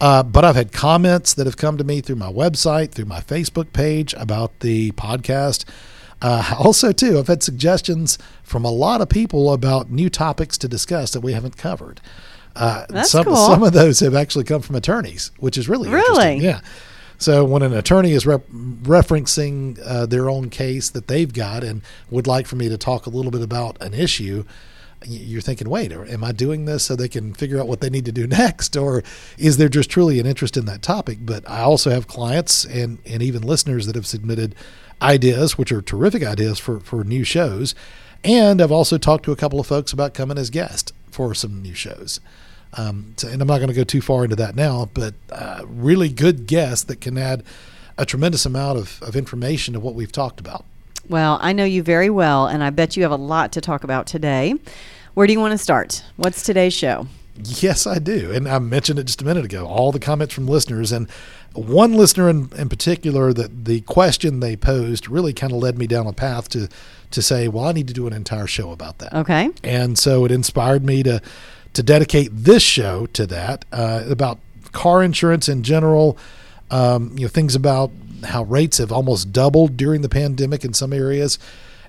Uh, 0.01 0.23
but 0.23 0.45
I've 0.45 0.57
had 0.57 0.73
comments 0.73 1.35
that 1.35 1.47
have 1.47 1.59
come 1.59 1.77
to 1.77 1.85
me 1.85 2.01
through 2.01 2.17
my 2.17 2.33
website, 2.33 2.93
through 2.93 3.05
my 3.05 3.21
Facebook 3.21 3.73
page 3.73 4.15
about 4.15 4.61
the 4.61 4.93
podcast. 4.93 5.65
Uh, 6.23 6.55
also, 6.59 6.93
too, 6.93 7.19
I've 7.19 7.29
had 7.29 7.43
suggestions 7.43 8.19
from 8.43 8.65
a 8.65 8.71
lot 8.71 9.01
of 9.01 9.09
people 9.09 9.53
about 9.53 9.91
new 9.91 10.11
topics 10.11 10.59
to 10.59 10.69
discuss 10.69 11.13
that 11.13 11.21
we 11.21 11.33
haven't 11.33 11.57
covered. 11.57 12.01
Uh, 12.57 12.85
That's 12.89 13.11
some 13.11 13.25
cool. 13.25 13.37
some 13.37 13.63
of 13.63 13.73
those 13.73 14.01
have 14.01 14.15
actually 14.15 14.45
come 14.45 14.61
from 14.61 14.75
attorneys, 14.77 15.31
which 15.39 15.57
is 15.57 15.69
really 15.69 15.89
Really? 15.89 16.37
Yeah. 16.39 16.61
So 17.17 17.45
when 17.45 17.63
an 17.63 17.75
attorney 17.75 18.13
is 18.13 18.27
rep- 18.27 18.49
referencing 18.49 19.79
uh, 19.85 20.07
their 20.07 20.31
own 20.31 20.49
case 20.49 20.89
that 20.91 21.07
they've 21.07 21.33
got 21.33 21.63
and 21.63 21.83
would 22.11 22.27
like 22.27 22.47
for 22.47 22.57
me 22.57 22.69
to 22.71 22.79
talk 22.79 23.07
a 23.07 23.11
little 23.11 23.31
bit 23.31 23.43
about 23.43 23.81
an 23.83 23.93
issue, 23.93 24.45
you're 25.05 25.43
thinking, 25.43 25.69
wait, 25.69 25.93
am 25.93 26.25
I 26.25 26.33
doing 26.33 26.65
this 26.65 26.85
so 26.85 26.97
they 26.97 27.09
can 27.09 27.35
figure 27.35 27.61
out 27.61 27.69
what 27.69 27.81
they 27.81 27.91
need 27.91 28.07
to 28.07 28.13
do 28.13 28.27
next, 28.43 28.77
or 28.77 29.03
is 29.39 29.59
there 29.59 29.69
just 29.69 29.91
truly 29.91 30.19
an 30.19 30.27
interest 30.27 30.57
in 30.57 30.65
that 30.65 30.83
topic? 30.83 31.19
But 31.21 31.49
I 31.49 31.61
also 31.61 31.91
have 31.91 32.07
clients 32.07 32.65
and 32.65 32.99
and 33.07 33.23
even 33.23 33.43
listeners 33.43 33.87
that 33.87 33.97
have 33.97 34.07
submitted 34.07 34.55
ideas, 35.03 35.57
which 35.57 35.73
are 35.73 35.83
terrific 35.83 36.23
ideas 36.23 36.59
for 36.59 36.81
for 36.81 37.05
new 37.05 37.25
shows, 37.25 37.75
and 38.23 38.61
I've 38.61 38.73
also 38.73 38.99
talked 38.99 39.25
to 39.25 39.33
a 39.33 39.37
couple 39.37 39.61
of 39.61 39.67
folks 39.67 39.93
about 39.93 40.15
coming 40.15 40.39
as 40.39 40.51
guests 40.51 40.93
for 41.11 41.35
some 41.35 41.63
new 41.63 41.75
shows. 41.75 42.21
Um, 42.75 43.15
so, 43.17 43.29
and 43.29 43.43
I'm 43.43 43.49
not 43.49 43.59
going 43.59 43.69
to 43.69 43.75
go 43.75 43.85
too 43.85 44.01
far 44.01 44.25
into 44.25 44.37
that 44.37 44.55
now, 44.55 44.89
but 44.95 45.15
uh, 45.31 45.63
really 45.67 46.09
good 46.09 46.47
guests 46.47 46.85
that 46.85 47.01
can 47.01 47.19
add 47.19 47.43
a 47.99 48.07
tremendous 48.07 48.47
amount 48.47 48.79
of, 48.79 49.03
of 49.03 49.17
information 49.17 49.75
to 49.75 49.81
what 49.81 49.95
we've 49.95 50.13
talked 50.13 50.41
about. 50.41 50.65
Well, 51.09 51.39
I 51.43 51.53
know 51.53 51.65
you 51.65 51.83
very 51.83 52.11
well, 52.11 52.47
and 52.47 52.63
I 52.63 52.71
bet 52.71 52.97
you 52.97 53.03
have 53.03 53.13
a 53.13 53.17
lot 53.17 53.53
to 53.53 53.61
talk 53.61 53.83
about 53.83 54.07
today. 54.07 54.55
Where 55.15 55.27
do 55.27 55.33
you 55.33 55.41
want 55.41 55.53
to 55.53 55.59
start? 55.59 56.05
What's 56.17 56.45
today's 56.45 56.73
show? 56.73 57.09
Yes, 57.43 57.87
I 57.87 57.99
do. 57.99 58.31
And 58.33 58.49
I 58.49 58.59
mentioned 58.59 58.99
it 58.99 59.05
just 59.05 59.23
a 59.23 59.25
minute 59.25 59.45
ago, 59.45 59.67
all 59.67 59.93
the 59.93 59.99
comments 59.99 60.35
from 60.35 60.47
listeners. 60.47 60.93
And 60.93 61.09
one 61.55 61.95
listener 61.95 62.29
in, 62.29 62.51
in 62.57 62.69
particular, 62.69 63.33
that 63.33 63.65
the 63.65 63.81
question 63.83 64.41
they 64.41 64.57
posed 64.57 65.09
really 65.09 65.33
kind 65.33 65.53
of 65.53 65.59
led 65.59 65.79
me 65.79 65.87
down 65.87 66.07
a 66.07 66.13
path 66.13 66.49
to, 66.51 66.69
to 67.11 67.23
say, 67.23 67.49
well, 67.49 67.65
I 67.65 67.73
need 67.73 67.89
to 67.89 67.95
do 67.95 68.07
an 68.07 68.13
entire 68.13 68.47
show 68.47 68.71
about 68.71 68.99
that. 68.99 69.13
Okay. 69.13 69.51
And 69.65 69.99
so 69.99 70.25
it 70.25 70.31
inspired 70.31 70.85
me 70.85 71.03
to, 71.03 71.21
to 71.73 71.83
dedicate 71.83 72.31
this 72.33 72.63
show 72.63 73.07
to 73.07 73.27
that 73.27 73.65
uh, 73.73 74.05
about 74.09 74.39
car 74.73 75.03
insurance 75.03 75.49
in 75.49 75.63
general, 75.63 76.17
um, 76.71 77.15
you 77.17 77.23
know, 77.23 77.29
things 77.29 77.55
about 77.55 77.91
how 78.25 78.45
rates 78.45 78.79
have 78.79 78.93
almost 78.93 79.33
doubled 79.33 79.77
during 79.77 80.03
the 80.03 80.09
pandemic 80.09 80.65
in 80.65 80.73
some 80.73 80.93
areas, 80.93 81.39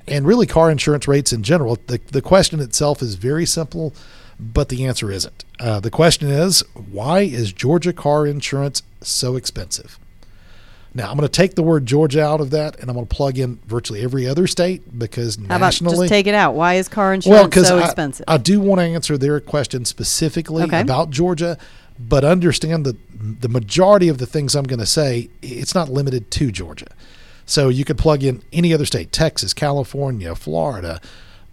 and 0.08 0.26
really 0.26 0.48
car 0.48 0.72
insurance 0.72 1.08
rates 1.08 1.32
in 1.32 1.44
general. 1.44 1.78
The, 1.88 2.00
the 2.08 2.22
question 2.22 2.60
itself 2.60 3.02
is 3.02 3.16
very 3.16 3.46
simple, 3.46 3.94
but 4.40 4.70
the 4.70 4.86
answer 4.86 5.12
isn't. 5.12 5.46
Uh, 5.62 5.80
the 5.80 5.92
question 5.92 6.28
is 6.30 6.64
why 6.92 7.20
is 7.22 7.54
Georgia 7.54 7.94
car 7.94 8.26
insurance 8.26 8.82
so 9.02 9.36
expensive? 9.36 10.00
Now, 10.94 11.10
I'm 11.10 11.16
going 11.16 11.28
to 11.28 11.32
take 11.32 11.56
the 11.56 11.64
word 11.64 11.86
Georgia 11.86 12.22
out 12.22 12.42
of 12.42 12.50
that 12.50 12.78
and 12.80 12.90
I'm 12.90 12.96
going 12.96 13.06
to 13.08 13.16
plug 13.16 13.38
in 13.38 13.60
virtually 13.66 14.02
every 14.02 14.28
other 14.28 14.46
state 14.46 14.98
because 14.98 15.38
How 15.38 15.44
about 15.46 15.60
nationally. 15.62 16.08
just 16.08 16.10
take 16.10 16.28
it 16.28 16.34
out? 16.34 16.54
Why 16.54 16.74
is 16.74 16.90
car 16.90 17.14
insurance 17.14 17.46
because 17.46 17.68
so 17.68 17.80
I, 17.80 17.86
expensive? 17.86 18.26
I 18.28 18.38
do 18.38 18.60
want 18.60 18.80
to 18.80 18.86
answer 18.86 19.18
their 19.18 19.40
question 19.40 19.86
specifically 19.86 20.64
Okay. 20.64 20.82
about 20.82 21.10
Georgia, 21.12 21.58
but 21.98 22.26
understand 22.26 22.86
that 22.86 22.98
the 23.42 23.48
majority 23.48 24.10
of 24.10 24.18
the 24.18 24.26
things 24.26 24.54
I'm 24.56 24.66
going 24.66 24.80
to 24.80 24.86
say, 24.86 25.30
it's 25.42 25.74
not 25.74 25.88
limited 25.88 26.30
to 26.32 26.52
Georgia. 26.52 26.88
So 27.46 27.70
you 27.70 27.86
could 27.86 27.98
plug 27.98 28.24
in 28.24 28.42
any 28.52 28.74
other 28.74 28.86
state, 28.86 29.12
Texas, 29.14 29.54
California, 29.54 30.36
Florida, 30.36 31.00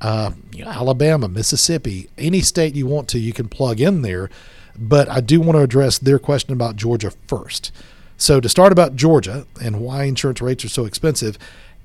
uh, 0.00 0.30
you 0.52 0.64
know, 0.64 0.70
Alabama, 0.70 1.28
Mississippi, 1.28 2.08
any 2.16 2.40
state 2.40 2.74
you 2.74 2.86
want 2.86 3.08
to, 3.08 3.18
you 3.18 3.32
can 3.32 3.48
plug 3.48 3.80
in 3.80 4.02
there. 4.02 4.30
But 4.76 5.08
I 5.08 5.20
do 5.20 5.40
want 5.40 5.56
to 5.56 5.62
address 5.62 5.98
their 5.98 6.18
question 6.20 6.52
about 6.52 6.76
Georgia 6.76 7.10
first. 7.26 7.72
So 8.16 8.40
to 8.40 8.48
start 8.48 8.70
about 8.72 8.94
Georgia 8.96 9.46
and 9.62 9.80
why 9.80 10.04
insurance 10.04 10.40
rates 10.40 10.64
are 10.64 10.68
so 10.68 10.84
expensive, 10.84 11.36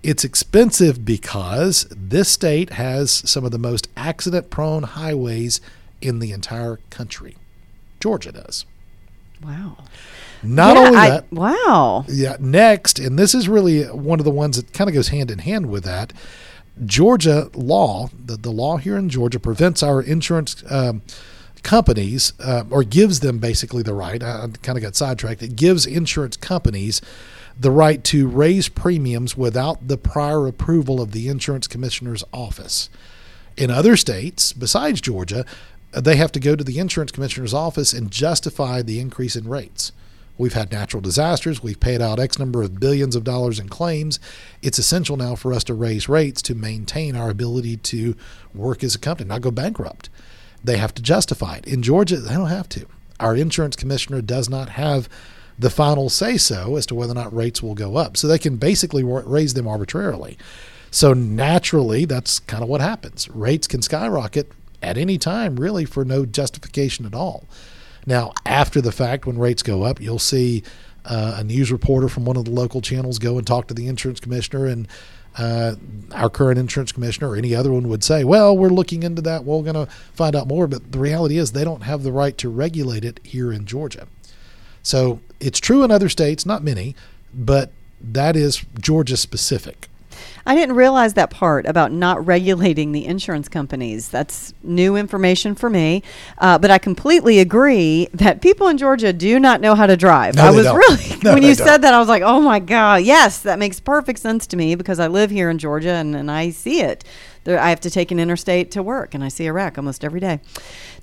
it's 0.04 0.24
expensive 0.24 1.04
because 1.06 1.88
this 1.90 2.30
state 2.30 2.72
has 2.72 3.12
some 3.12 3.46
of 3.46 3.52
the 3.52 3.58
most 3.60 3.88
accident 3.98 4.50
prone 4.50 4.84
highways 4.84 5.60
in 6.02 6.20
the 6.20 6.32
entire 6.32 6.80
country. 6.90 7.36
Georgia 8.00 8.32
does. 8.32 8.66
wow. 9.44 9.78
Not 10.46 10.76
Yeah, 10.76 10.82
only 10.88 10.98
I- 10.98 11.10
that, 11.10 11.32
wow. 11.32 12.06
yeah, 12.10 12.36
next, 12.40 13.00
and 13.00 13.18
this 13.18 13.34
is 13.34 13.48
really 13.48 13.84
one 13.86 14.20
of 14.20 14.26
the 14.26 14.32
ones 14.32 14.58
that 14.58 14.74
kind 14.74 14.90
of 14.90 14.94
goes 14.94 15.08
hand 15.08 15.32
in 15.32 15.40
hand 15.40 15.68
with 15.70 15.86
that. 15.86 16.12
Georgia 16.86 17.50
law, 17.54 18.10
the, 18.26 18.36
the 18.36 18.52
law 18.52 18.78
here 18.78 18.98
in 18.98 19.10
Georgia 19.10 19.40
prevents 19.40 19.84
our 19.84 20.02
insurance 20.02 20.64
um, 20.70 21.02
companies, 21.62 22.34
uh, 22.40 22.64
or 22.70 22.84
gives 22.84 23.22
them 23.22 23.40
basically 23.40 23.84
the 23.84 23.94
right. 23.94 24.22
I, 24.22 24.44
I 24.44 24.48
kind 24.62 24.78
of 24.78 24.84
got 24.84 24.96
sidetracked. 24.96 25.42
It 25.42 25.56
gives 25.56 25.86
insurance 25.86 26.36
companies 26.36 27.02
the 27.60 27.72
right 27.72 28.04
to 28.06 28.28
raise 28.28 28.68
premiums 28.68 29.38
without 29.38 29.88
the 29.88 29.98
prior 29.98 30.48
approval 30.48 31.02
of 31.02 31.12
the 31.12 31.28
insurance 31.28 31.68
commissioner's 31.68 32.24
office. 32.34 32.90
In 33.56 33.70
other 33.70 33.96
states, 33.96 34.52
besides 34.52 35.00
Georgia, 35.00 35.46
they 35.92 36.16
have 36.16 36.32
to 36.32 36.40
go 36.40 36.56
to 36.56 36.64
the 36.64 36.80
insurance 36.80 37.12
commissioner's 37.12 37.54
office 37.54 37.94
and 37.94 38.10
justify 38.10 38.82
the 38.82 39.00
increase 39.00 39.36
in 39.36 39.48
rates. 39.48 39.92
We've 40.38 40.54
had 40.54 40.72
natural 40.72 41.02
disasters. 41.02 41.62
We've 41.62 41.80
paid 41.80 42.02
out 42.02 42.20
X 42.20 42.40
number 42.40 42.64
of 42.64 42.80
billions 42.80 43.16
of 43.16 43.24
dollars 43.24 43.60
in 43.60 43.70
claims. 43.70 44.20
It's 44.62 44.80
essential 44.80 45.16
now 45.16 45.36
for 45.36 45.54
us 45.54 45.64
to 45.66 45.74
raise 45.74 46.10
rates 46.10 46.42
to 46.44 46.56
maintain 46.56 47.16
our 47.16 47.30
ability 47.30 47.78
to 47.78 48.16
work 48.54 48.84
as 48.84 48.96
a 48.96 49.00
company, 49.00 49.28
not 49.30 49.42
go 49.42 49.52
bankrupt. 49.52 50.10
They 50.64 50.78
have 50.78 50.94
to 50.96 51.02
justify 51.02 51.58
it. 51.58 51.68
In 51.68 51.84
Georgia, 51.84 52.18
they 52.18 52.34
don't 52.34 52.48
have 52.48 52.70
to. 52.70 52.88
Our 53.20 53.36
insurance 53.36 53.76
commissioner 53.76 54.22
does 54.22 54.50
not 54.50 54.70
have 54.70 55.08
the 55.60 55.70
final 55.70 56.10
say 56.10 56.38
so 56.38 56.78
as 56.78 56.86
to 56.88 56.96
whether 56.96 57.12
or 57.12 57.16
not 57.16 57.36
rates 57.36 57.62
will 57.62 57.76
go 57.76 57.96
up. 57.96 58.18
So 58.18 58.28
they 58.28 58.40
can 58.40 58.58
basically 58.58 59.04
raise 59.04 59.54
them 59.54 59.68
arbitrarily. 59.68 60.38
So 60.90 61.14
naturally, 61.14 62.06
that's 62.06 62.40
kind 62.40 62.64
of 62.64 62.70
what 62.70 62.82
happens. 62.82 63.30
Rates 63.30 63.68
can 63.68 63.82
skyrocket 63.82 64.52
at 64.82 64.98
any 64.98 65.18
time, 65.18 65.58
really, 65.58 65.86
for 65.86 66.04
no 66.04 66.26
justification 66.26 67.06
at 67.06 67.14
all. 67.14 67.46
Now, 68.06 68.34
after 68.46 68.82
the 68.82 68.92
fact, 68.92 69.26
when 69.26 69.38
rates 69.38 69.64
go 69.64 69.84
up, 69.84 70.02
you'll 70.02 70.20
see 70.20 70.64
uh, 71.06 71.38
a 71.40 71.44
news 71.44 71.72
reporter 71.72 72.10
from 72.10 72.26
one 72.26 72.38
of 72.38 72.46
the 72.46 72.52
local 72.52 72.82
channels 72.82 73.20
go 73.20 73.38
and 73.38 73.46
talk 73.46 73.68
to 73.68 73.74
the 73.74 73.88
insurance 73.88 74.20
commissioner, 74.20 74.66
and 74.66 74.88
uh, 75.38 75.76
our 76.14 76.30
current 76.30 76.60
insurance 76.60 76.92
commissioner 76.92 77.30
or 77.30 77.36
any 77.36 77.56
other 77.56 77.72
one 77.72 77.90
would 77.90 78.04
say, 78.04 78.24
"Well, 78.24 78.56
we're 78.56 78.70
looking 78.70 79.04
into 79.04 79.22
that. 79.24 79.44
We're 79.44 79.62
going 79.64 79.74
to 79.74 79.92
find 80.14 80.36
out 80.36 80.48
more." 80.48 80.68
But 80.68 80.92
the 80.92 81.00
reality 81.00 81.38
is, 81.38 81.52
they 81.52 81.64
don't 81.64 81.84
have 81.84 82.04
the 82.04 82.12
right 82.12 82.38
to 82.38 82.50
regulate 82.50 83.04
it 83.04 83.20
here 83.24 83.52
in 83.52 83.66
Georgia. 83.66 84.08
So 84.82 85.22
it's 85.40 85.60
true 85.60 85.84
in 85.84 85.92
other 85.92 86.10
states, 86.10 86.46
not 86.46 86.64
many, 86.64 86.96
but 87.34 87.72
that 88.02 88.36
is 88.36 88.64
Georgia 88.80 89.18
specific. 89.18 89.88
I 90.46 90.56
didn't 90.56 90.76
realize 90.76 91.14
that 91.14 91.30
part 91.30 91.66
about 91.66 91.92
not 91.92 92.26
regulating 92.26 92.92
the 92.92 93.06
insurance 93.06 93.48
companies. 93.48 94.10
That's 94.10 94.54
new 94.62 94.98
information 94.98 95.56
for 95.56 95.70
me. 95.70 96.04
Uh, 96.38 96.58
but 96.58 96.70
I 96.70 96.78
completely 96.78 97.40
agree 97.40 98.10
that 98.14 98.42
people 98.42 98.68
in 98.68 98.78
Georgia 98.78 99.14
do 99.14 99.40
not 99.40 99.62
know 99.62 99.74
how 99.74 99.86
to 99.88 99.96
drive. 99.96 100.36
No, 100.36 100.44
I 100.44 100.50
was 100.52 100.66
don't. 100.66 100.78
really, 100.78 101.04
No, 101.24 101.34
when 101.34 101.44
you 101.44 101.56
don't. 101.56 101.66
said 101.66 101.78
that, 101.84 101.94
I 101.94 102.00
was 102.00 102.10
like, 102.10 102.24
oh 102.24 102.42
my 102.42 102.60
God, 102.60 103.04
yes, 103.04 103.40
that 103.44 103.58
makes 103.58 103.80
perfect 103.80 104.20
sense 104.20 104.46
to 104.48 104.58
me 104.58 104.76
because 104.76 105.00
I 105.00 105.08
live 105.08 105.32
here 105.32 105.50
in 105.50 105.58
Georgia 105.58 105.92
and, 105.92 106.16
and 106.16 106.30
I 106.30 106.50
see 106.50 106.82
it. 106.82 107.06
There, 107.46 107.60
I 107.60 107.70
have 107.70 107.82
to 107.82 107.90
take 107.90 108.12
an 108.12 108.20
interstate 108.20 108.72
to 108.72 108.84
work 108.84 109.14
and 109.14 109.24
I 109.24 109.30
see 109.30 109.48
a 109.48 109.54
wreck 109.54 109.78
almost 109.78 110.04
every 110.04 110.20
day. 110.20 110.40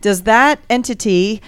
Does 0.03 0.23
that 0.23 0.59
entity 0.69 1.41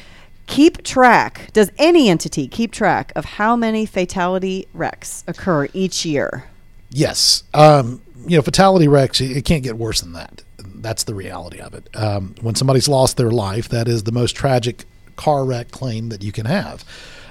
keep 0.47 0.83
track, 0.83 1.51
does 1.53 1.71
any 1.79 2.09
entity 2.09 2.49
keep 2.49 2.73
track 2.73 3.13
of 3.15 3.25
how 3.25 3.55
many 3.55 3.87
fatality 3.87 4.67
wrecks 4.73 5.25
occur 5.27 5.69
each 5.73 6.05
year? 6.07 6.45
Yes. 6.93 7.43
Um, 7.55 8.03
you 8.27 8.37
know, 8.37 8.43
fatality 8.43 8.87
wrecks, 8.87 9.21
it 9.21 9.45
can't 9.45 9.65
get 9.65 9.77
worse 9.77 10.01
than 10.01 10.13
that. 10.13 10.43
That's 10.59 11.05
the 11.05 11.15
reality 11.15 11.61
of 11.61 11.75
it. 11.75 11.89
Um, 11.95 12.35
when 12.41 12.55
somebody's 12.55 12.89
lost 12.89 13.17
their 13.17 13.31
life, 13.31 13.69
that 13.69 13.89
is 13.89 14.05
the 14.05 14.13
most 14.13 14.37
tragic 14.37 14.85
car 15.17 15.45
wreck 15.45 15.71
claim 15.71 16.09
that 16.11 16.23
you 16.23 16.33
can 16.33 16.47
have. 16.47 16.85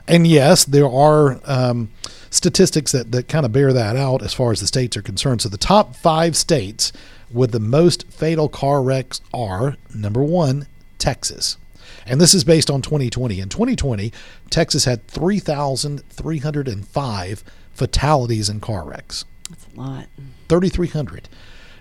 And 0.07 0.25
yes, 0.25 0.65
there 0.65 0.89
are 0.89 1.39
um, 1.45 1.89
statistics 2.29 2.91
that, 2.91 3.11
that 3.11 3.27
kind 3.27 3.45
of 3.45 3.51
bear 3.51 3.71
that 3.73 3.95
out 3.95 4.23
as 4.23 4.33
far 4.33 4.51
as 4.51 4.59
the 4.59 4.67
states 4.67 4.97
are 4.97 5.01
concerned. 5.01 5.41
So 5.41 5.49
the 5.49 5.57
top 5.57 5.95
five 5.95 6.35
states 6.35 6.91
with 7.29 7.51
the 7.51 7.59
most 7.59 8.11
fatal 8.11 8.49
car 8.49 8.81
wrecks 8.81 9.21
are 9.33 9.77
number 9.93 10.23
one, 10.23 10.67
Texas. 10.97 11.57
And 12.05 12.19
this 12.19 12.33
is 12.33 12.43
based 12.43 12.71
on 12.71 12.81
2020. 12.81 13.39
In 13.39 13.49
2020, 13.49 14.11
Texas 14.49 14.85
had 14.85 15.07
3,305 15.07 17.43
fatalities 17.73 18.49
in 18.49 18.59
car 18.59 18.83
wrecks. 18.83 19.23
That's 19.51 19.67
a 19.75 19.79
lot. 19.79 20.05
3,300. 20.49 21.29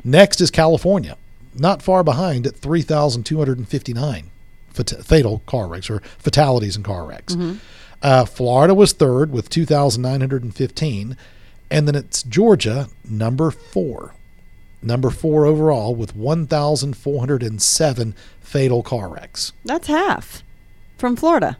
Next 0.05 0.41
is 0.41 0.51
California, 0.51 1.17
not 1.55 1.83
far 1.83 2.03
behind 2.05 2.47
at 2.47 2.57
3,259 2.57 4.31
fat- 4.71 5.05
fatal 5.05 5.43
car 5.47 5.67
wrecks 5.69 5.89
or 5.91 6.01
fatalities 6.19 6.77
in 6.77 6.83
car 6.83 7.05
wrecks. 7.07 7.35
Uh, 8.03 8.25
Florida 8.25 8.75
was 8.75 8.93
third 8.93 9.31
with 9.33 9.49
2,915. 9.51 11.17
And 11.71 11.87
then 11.87 11.95
it's 11.95 12.23
Georgia, 12.23 12.89
number 13.09 13.51
four. 13.51 14.15
Number 14.83 15.11
four 15.11 15.45
overall 15.47 15.95
with 15.95 16.17
1,407 16.17 18.15
fatal 18.41 18.83
car 18.83 19.09
wrecks. 19.09 19.53
That's 19.65 19.87
half 19.89 20.43
from 20.97 21.17
Florida. 21.17 21.59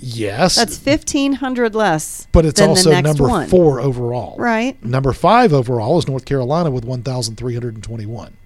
Yes, 0.00 0.54
That's 0.56 0.78
1,500 0.84 1.74
less. 1.74 2.28
but 2.30 2.46
it's 2.46 2.60
also 2.60 2.98
number 3.00 3.26
one. 3.26 3.48
four 3.48 3.80
overall. 3.80 4.36
Right. 4.38 4.82
Number 4.84 5.12
five 5.12 5.52
overall 5.52 5.98
is 5.98 6.06
North 6.06 6.24
Carolina 6.24 6.70
with 6.70 6.84
1,321. 6.84 8.36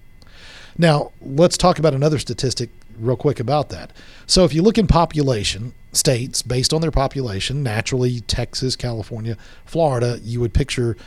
Now, 0.77 1.11
let's 1.21 1.57
talk 1.57 1.77
about 1.77 1.93
another 1.93 2.17
statistic 2.17 2.69
real 2.99 3.15
quick 3.15 3.39
about 3.39 3.69
that. 3.69 3.91
So, 4.25 4.43
if 4.45 4.53
you 4.53 4.61
look 4.63 4.77
in 4.77 4.87
population, 4.87 5.73
states 5.91 6.41
based 6.41 6.73
on 6.73 6.81
their 6.81 6.91
population, 6.91 7.61
naturally, 7.61 8.21
Texas, 8.21 8.75
California, 8.75 9.37
Florida, 9.65 10.19
you 10.23 10.39
would 10.39 10.53
picture 10.53 10.97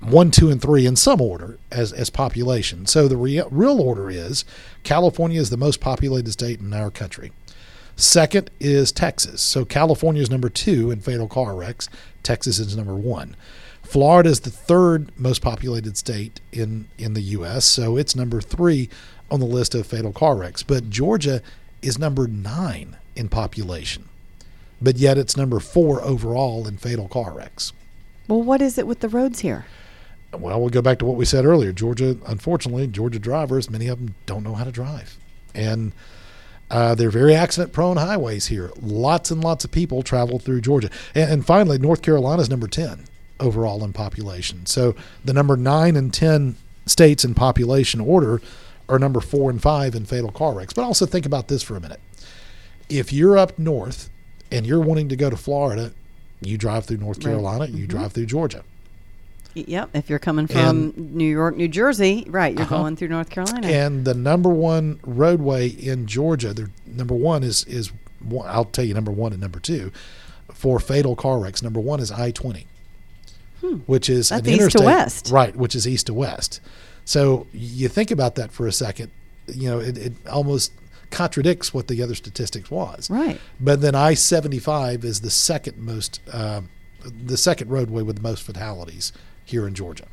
one, 0.00 0.30
two, 0.30 0.50
and 0.50 0.60
three 0.60 0.86
in 0.86 0.96
some 0.96 1.20
order 1.20 1.58
as, 1.70 1.92
as 1.92 2.08
population. 2.10 2.86
So, 2.86 3.08
the 3.08 3.16
rea- 3.18 3.44
real 3.50 3.80
order 3.80 4.08
is 4.10 4.44
California 4.82 5.38
is 5.40 5.50
the 5.50 5.56
most 5.58 5.80
populated 5.80 6.32
state 6.32 6.60
in 6.60 6.72
our 6.72 6.90
country. 6.90 7.32
Second 7.96 8.50
is 8.58 8.92
Texas. 8.92 9.42
So 9.42 9.64
California 9.64 10.22
is 10.22 10.30
number 10.30 10.48
two 10.48 10.90
in 10.90 11.00
fatal 11.00 11.28
car 11.28 11.54
wrecks. 11.54 11.88
Texas 12.22 12.58
is 12.58 12.76
number 12.76 12.94
one. 12.94 13.36
Florida 13.82 14.30
is 14.30 14.40
the 14.40 14.50
third 14.50 15.12
most 15.18 15.42
populated 15.42 15.96
state 15.96 16.40
in, 16.52 16.88
in 16.96 17.14
the 17.14 17.20
U.S., 17.20 17.64
so 17.64 17.96
it's 17.96 18.16
number 18.16 18.40
three 18.40 18.88
on 19.30 19.40
the 19.40 19.46
list 19.46 19.74
of 19.74 19.86
fatal 19.86 20.12
car 20.12 20.36
wrecks. 20.36 20.62
But 20.62 20.88
Georgia 20.88 21.42
is 21.82 21.98
number 21.98 22.26
nine 22.26 22.96
in 23.16 23.28
population, 23.28 24.08
but 24.80 24.96
yet 24.96 25.18
it's 25.18 25.36
number 25.36 25.60
four 25.60 26.02
overall 26.02 26.66
in 26.66 26.78
fatal 26.78 27.08
car 27.08 27.32
wrecks. 27.32 27.72
Well, 28.28 28.42
what 28.42 28.62
is 28.62 28.78
it 28.78 28.86
with 28.86 29.00
the 29.00 29.08
roads 29.08 29.40
here? 29.40 29.66
Well, 30.32 30.58
we'll 30.58 30.70
go 30.70 30.80
back 30.80 30.98
to 31.00 31.04
what 31.04 31.16
we 31.16 31.26
said 31.26 31.44
earlier. 31.44 31.72
Georgia, 31.72 32.16
unfortunately, 32.26 32.86
Georgia 32.86 33.18
drivers, 33.18 33.68
many 33.68 33.88
of 33.88 33.98
them 33.98 34.14
don't 34.24 34.44
know 34.44 34.54
how 34.54 34.64
to 34.64 34.72
drive. 34.72 35.18
And 35.54 35.92
uh, 36.72 36.94
they're 36.94 37.10
very 37.10 37.34
accident 37.34 37.72
prone 37.72 37.98
highways 37.98 38.46
here. 38.46 38.72
Lots 38.80 39.30
and 39.30 39.44
lots 39.44 39.62
of 39.64 39.70
people 39.70 40.02
travel 40.02 40.38
through 40.38 40.62
Georgia. 40.62 40.88
And, 41.14 41.30
and 41.30 41.46
finally, 41.46 41.78
North 41.78 42.00
Carolina 42.00 42.40
is 42.40 42.48
number 42.48 42.66
10 42.66 43.04
overall 43.38 43.84
in 43.84 43.92
population. 43.92 44.64
So 44.64 44.96
the 45.22 45.34
number 45.34 45.56
9 45.56 45.96
and 45.96 46.12
10 46.12 46.56
states 46.86 47.24
in 47.24 47.34
population 47.34 48.00
order 48.00 48.40
are 48.88 48.98
number 48.98 49.20
4 49.20 49.50
and 49.50 49.60
5 49.62 49.94
in 49.94 50.06
fatal 50.06 50.32
car 50.32 50.54
wrecks. 50.54 50.72
But 50.72 50.84
also 50.84 51.04
think 51.04 51.26
about 51.26 51.48
this 51.48 51.62
for 51.62 51.76
a 51.76 51.80
minute. 51.80 52.00
If 52.88 53.12
you're 53.12 53.36
up 53.36 53.58
north 53.58 54.08
and 54.50 54.66
you're 54.66 54.80
wanting 54.80 55.10
to 55.10 55.16
go 55.16 55.28
to 55.28 55.36
Florida, 55.36 55.92
you 56.40 56.56
drive 56.56 56.86
through 56.86 56.96
North 56.98 57.18
Right. 57.18 57.32
Carolina, 57.32 57.66
you 57.66 57.86
drive 57.86 58.12
through 58.12 58.26
Georgia. 58.26 58.64
Yep. 59.54 59.90
If 59.94 60.08
you're 60.10 60.18
coming 60.18 60.46
from 60.46 60.94
New 60.96 61.26
York, 61.28 61.56
New 61.56 61.68
Jersey, 61.68 62.24
right, 62.28 62.52
you're 62.54 62.62
Uh-huh. 62.62 62.78
going 62.78 62.96
through 62.96 63.08
North 63.08 63.30
Carolina. 63.30 63.66
And 63.66 64.04
the 64.04 64.14
number 64.14 64.48
one 64.48 64.98
roadway 65.04 65.68
in 65.68 66.06
Georgia, 66.06 66.54
the 66.54 66.70
number 66.86 67.14
one 67.14 67.42
is 67.42 67.64
is 67.64 67.92
I'll 68.44 68.64
tell 68.66 68.84
you 68.84 68.94
number 68.94 69.10
one 69.12 69.32
and 69.32 69.40
number 69.40 69.60
two 69.60 69.90
for 70.52 70.78
fatal 70.78 71.16
car 71.16 71.38
wrecks. 71.40 71.62
Number 71.62 71.80
one 71.80 72.00
is 72.00 72.10
I 72.12 72.30
twenty, 72.30 72.66
which 73.86 74.08
is 74.08 74.28
Hmm. 74.30 74.36
That's 74.36 74.46
an 74.48 74.52
east 74.54 74.58
to 74.58 74.62
interstate, 74.64 74.84
west. 74.86 75.30
right? 75.30 75.56
Which 75.56 75.74
is 75.74 75.86
east 75.86 76.06
to 76.06 76.14
west. 76.14 76.60
So 77.04 77.46
you 77.52 77.88
think 77.88 78.10
about 78.10 78.36
that 78.36 78.52
for 78.52 78.66
a 78.66 78.72
second. 78.72 79.10
You 79.48 79.70
know, 79.70 79.78
it, 79.80 79.98
it 79.98 80.12
almost 80.30 80.72
contradicts 81.10 81.74
what 81.74 81.88
the 81.88 82.00
other 82.02 82.14
statistics 82.14 82.70
was. 82.70 83.10
Right. 83.10 83.40
But 83.60 83.80
then 83.80 83.94
I 83.94 84.14
seventy 84.14 84.58
five 84.60 85.04
is 85.04 85.20
the 85.20 85.30
second 85.30 85.78
most, 85.78 86.20
uh, 86.32 86.62
the 87.26 87.36
second 87.36 87.68
roadway 87.70 88.02
with 88.02 88.16
the 88.16 88.22
most 88.22 88.42
fatalities 88.44 89.12
here 89.44 89.66
in 89.66 89.74
Georgia. 89.74 90.06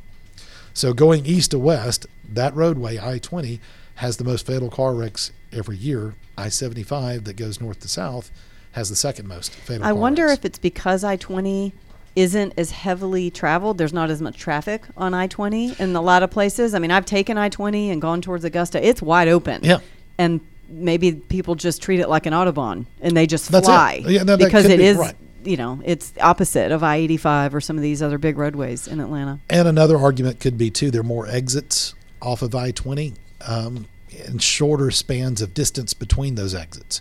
So 0.72 0.92
going 0.92 1.26
east 1.26 1.50
to 1.52 1.58
west, 1.58 2.06
that 2.28 2.54
roadway 2.54 2.98
I 2.98 3.18
twenty 3.18 3.60
has 3.96 4.16
the 4.16 4.24
most 4.24 4.46
fatal 4.46 4.70
car 4.70 4.94
wrecks 4.94 5.32
every 5.52 5.76
year. 5.76 6.14
I 6.38 6.48
seventy 6.48 6.82
five 6.82 7.24
that 7.24 7.34
goes 7.34 7.60
north 7.60 7.80
to 7.80 7.88
south 7.88 8.30
has 8.72 8.88
the 8.88 8.96
second 8.96 9.26
most 9.26 9.52
fatal. 9.52 9.84
I 9.84 9.92
wonder 9.92 10.26
wrecks. 10.26 10.38
if 10.38 10.44
it's 10.44 10.58
because 10.58 11.04
I 11.04 11.16
20 11.16 11.72
isn't 12.16 12.54
as 12.56 12.70
heavily 12.70 13.30
traveled. 13.30 13.78
There's 13.78 13.92
not 13.92 14.10
as 14.10 14.20
much 14.20 14.36
traffic 14.36 14.82
on 14.96 15.14
I 15.14 15.26
20 15.26 15.80
in 15.80 15.94
a 15.94 16.00
lot 16.00 16.22
of 16.22 16.30
places. 16.30 16.74
I 16.74 16.78
mean, 16.78 16.90
I've 16.90 17.06
taken 17.06 17.38
I 17.38 17.48
20 17.48 17.90
and 17.90 18.00
gone 18.00 18.20
towards 18.20 18.44
Augusta. 18.44 18.84
It's 18.84 19.00
wide 19.00 19.28
open. 19.28 19.62
Yeah. 19.64 19.78
And 20.18 20.40
maybe 20.68 21.12
people 21.12 21.54
just 21.54 21.82
treat 21.82 22.00
it 22.00 22.08
like 22.08 22.26
an 22.26 22.32
Autobahn 22.32 22.86
and 23.00 23.16
they 23.16 23.26
just 23.26 23.50
That's 23.50 23.66
it. 23.66 23.70
fly. 23.70 24.04
Yeah, 24.06 24.22
no, 24.22 24.36
because 24.36 24.66
it 24.66 24.78
be, 24.78 24.84
is, 24.84 24.96
right. 24.96 25.16
You 25.44 25.56
know, 25.56 25.80
it's 25.84 26.12
opposite 26.20 26.72
of 26.72 26.82
I 26.82 26.96
85 26.96 27.54
or 27.54 27.60
some 27.60 27.76
of 27.76 27.82
these 27.82 28.02
other 28.02 28.18
big 28.18 28.36
roadways 28.38 28.86
in 28.86 29.00
Atlanta. 29.00 29.40
And 29.48 29.66
another 29.66 29.98
argument 29.98 30.40
could 30.40 30.58
be 30.58 30.70
too. 30.70 30.90
There 30.90 31.00
are 31.00 31.04
more 31.04 31.26
exits 31.26 31.94
off 32.22 32.42
of 32.42 32.54
I 32.54 32.70
twenty, 32.70 33.14
um, 33.46 33.86
and 34.26 34.42
shorter 34.42 34.90
spans 34.90 35.40
of 35.40 35.54
distance 35.54 35.94
between 35.94 36.34
those 36.34 36.54
exits. 36.54 37.00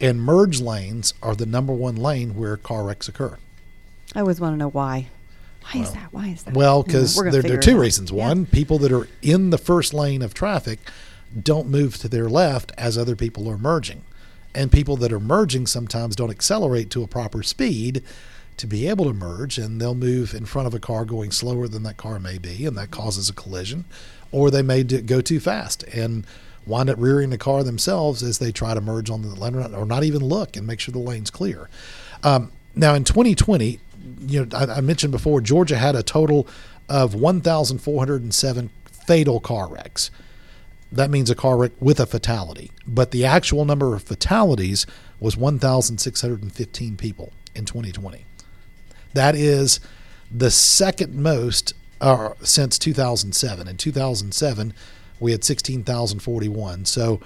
And 0.00 0.20
merge 0.20 0.60
lanes 0.60 1.14
are 1.22 1.34
the 1.34 1.46
number 1.46 1.72
one 1.72 1.96
lane 1.96 2.36
where 2.36 2.56
car 2.56 2.84
wrecks 2.84 3.08
occur. 3.08 3.38
I 4.14 4.20
always 4.20 4.40
want 4.40 4.54
to 4.54 4.56
know 4.56 4.70
why. 4.70 5.08
Why 5.62 5.82
is 5.82 5.92
that? 5.92 6.12
Why 6.12 6.28
is 6.28 6.44
that? 6.44 6.54
Well, 6.54 6.82
because 6.82 7.14
there, 7.14 7.42
there 7.42 7.58
are 7.58 7.60
two 7.60 7.78
reasons. 7.78 8.10
Yeah. 8.10 8.28
One, 8.28 8.46
people 8.46 8.78
that 8.78 8.92
are 8.92 9.06
in 9.22 9.50
the 9.50 9.58
first 9.58 9.92
lane 9.92 10.22
of 10.22 10.32
traffic 10.32 10.78
don't 11.40 11.68
move 11.68 11.98
to 11.98 12.08
their 12.08 12.28
left 12.28 12.72
as 12.78 12.96
other 12.96 13.14
people 13.14 13.48
are 13.48 13.58
merging. 13.58 14.02
And 14.54 14.72
people 14.72 14.96
that 14.96 15.12
are 15.12 15.20
merging 15.20 15.66
sometimes 15.66 16.16
don't 16.16 16.30
accelerate 16.30 16.90
to 16.90 17.02
a 17.02 17.06
proper 17.06 17.42
speed 17.42 18.02
to 18.56 18.66
be 18.66 18.88
able 18.88 19.04
to 19.04 19.12
merge, 19.12 19.56
and 19.56 19.80
they'll 19.80 19.94
move 19.94 20.34
in 20.34 20.44
front 20.44 20.66
of 20.66 20.74
a 20.74 20.80
car 20.80 21.04
going 21.04 21.30
slower 21.30 21.68
than 21.68 21.84
that 21.84 21.96
car 21.96 22.18
may 22.18 22.38
be, 22.38 22.66
and 22.66 22.76
that 22.76 22.90
causes 22.90 23.28
a 23.28 23.32
collision. 23.32 23.84
Or 24.32 24.50
they 24.50 24.62
may 24.62 24.82
go 24.82 25.20
too 25.20 25.40
fast 25.40 25.84
and 25.84 26.26
wind 26.66 26.90
up 26.90 26.98
rearing 26.98 27.30
the 27.30 27.38
car 27.38 27.62
themselves 27.62 28.22
as 28.22 28.38
they 28.38 28.52
try 28.52 28.74
to 28.74 28.80
merge 28.80 29.08
on 29.08 29.22
the 29.22 29.28
lane 29.28 29.54
or 29.54 29.86
not 29.86 30.04
even 30.04 30.22
look 30.22 30.56
and 30.56 30.66
make 30.66 30.80
sure 30.80 30.92
the 30.92 30.98
lane's 30.98 31.30
clear. 31.30 31.68
Um, 32.22 32.52
now, 32.74 32.94
in 32.94 33.04
2020, 33.04 33.80
you 34.26 34.44
know, 34.44 34.56
I, 34.56 34.76
I 34.76 34.80
mentioned 34.80 35.12
before, 35.12 35.40
Georgia 35.40 35.76
had 35.76 35.96
a 35.96 36.02
total 36.02 36.46
of 36.88 37.14
1,407 37.14 38.70
fatal 38.90 39.40
car 39.40 39.68
wrecks. 39.68 40.10
That 40.90 41.10
means 41.10 41.30
a 41.30 41.34
car 41.34 41.56
wreck 41.56 41.72
with 41.80 42.00
a 42.00 42.06
fatality. 42.06 42.70
But 42.86 43.10
the 43.10 43.24
actual 43.24 43.64
number 43.64 43.94
of 43.94 44.02
fatalities 44.02 44.86
was 45.20 45.36
1,615 45.36 46.96
people 46.96 47.32
in 47.54 47.64
2020. 47.64 48.24
That 49.14 49.34
is 49.34 49.80
the 50.30 50.50
second 50.50 51.14
most 51.14 51.74
uh, 52.00 52.30
since 52.42 52.78
2007. 52.78 53.68
In 53.68 53.76
2007, 53.76 54.74
we 55.20 55.32
had 55.32 55.44
16,041. 55.44 56.84
So, 56.84 57.20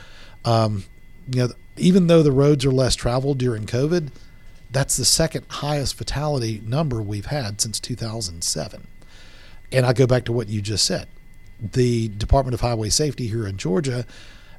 um, 0.45 0.85
you 1.31 1.43
know, 1.43 1.53
even 1.77 2.07
though 2.07 2.23
the 2.23 2.33
roads 2.33 2.65
are 2.65 2.73
less 2.73 2.95
traveled 2.95 3.39
during 3.39 3.67
COVID, 3.67 4.11
that's 4.71 4.97
the 4.97 5.05
second 5.05 5.45
highest 5.49 5.95
fatality 5.95 6.63
number 6.65 7.03
we've 7.03 7.27
had 7.27 7.61
since 7.61 7.79
2007. 7.79 8.87
And 9.71 9.87
I 9.87 9.93
go 9.93 10.07
back 10.07 10.25
to 10.25 10.33
what 10.33 10.49
you 10.49 10.63
just 10.63 10.85
said. 10.85 11.09
The 11.63 12.09
Department 12.09 12.55
of 12.55 12.61
Highway 12.61 12.89
Safety 12.89 13.29
here 13.29 13.47
in 13.47 13.57
Georgia 13.57 14.05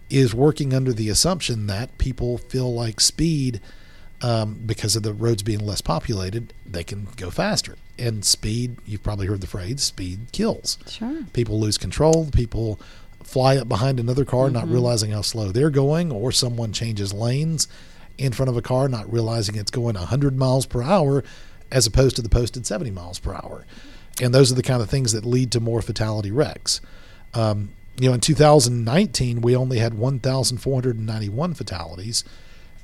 is 0.10 0.34
working 0.34 0.74
under 0.74 0.94
the 0.94 1.10
assumption 1.10 1.68
that 1.68 1.98
people 1.98 2.38
feel 2.38 2.74
like 2.74 3.02
speed, 3.02 3.60
um, 4.22 4.60
because 4.66 4.96
of 4.96 5.04
the 5.04 5.14
roads 5.14 5.44
being 5.44 5.60
less 5.60 5.82
populated, 5.82 6.54
they 6.66 6.84
can 6.84 7.08
go 7.18 7.30
faster. 7.30 7.76
And 8.00 8.24
speed, 8.24 8.78
you've 8.86 9.04
probably 9.04 9.28
heard 9.28 9.42
the 9.42 9.48
phrase, 9.48 9.84
speed 9.84 10.32
kills. 10.32 10.78
Sure. 10.88 11.24
People 11.34 11.60
lose 11.60 11.78
control. 11.78 12.30
People 12.32 12.80
fly 13.24 13.58
up 13.58 13.68
behind 13.68 14.00
another 14.00 14.26
car, 14.26 14.50
not 14.50 14.68
realizing 14.70 15.12
how 15.12 15.22
slow 15.22 15.52
they're 15.52 15.70
going, 15.70 16.12
or 16.12 16.32
someone 16.32 16.72
changes 16.72 17.14
lanes 17.14 17.68
in 18.18 18.32
front 18.32 18.50
of 18.50 18.58
a 18.58 18.62
car, 18.62 18.88
not 18.88 19.12
realizing 19.12 19.56
it's 19.56 19.72
going 19.72 19.96
100 19.96 20.38
miles 20.38 20.66
per 20.66 20.82
hour 20.82 21.24
as 21.72 21.88
opposed 21.88 22.16
to 22.16 22.22
the 22.22 22.30
posted 22.30 22.66
70 22.66 22.92
miles 22.92 23.20
per 23.20 23.34
hour. 23.34 23.66
And 24.22 24.34
those 24.34 24.52
are 24.52 24.56
the 24.56 24.64
kind 24.64 24.82
of 24.82 24.90
things 24.90 25.12
that 25.14 25.26
lead 25.26 25.52
to 25.52 25.60
more 25.60 25.82
fatality 25.82 26.32
wrecks. 26.32 26.82
Um, 27.34 27.72
you 28.00 28.08
know, 28.08 28.14
in 28.14 28.20
2019, 28.20 29.42
we 29.42 29.56
only 29.56 29.80
had 29.80 29.94
1,491 29.96 31.54
fatalities. 31.54 32.24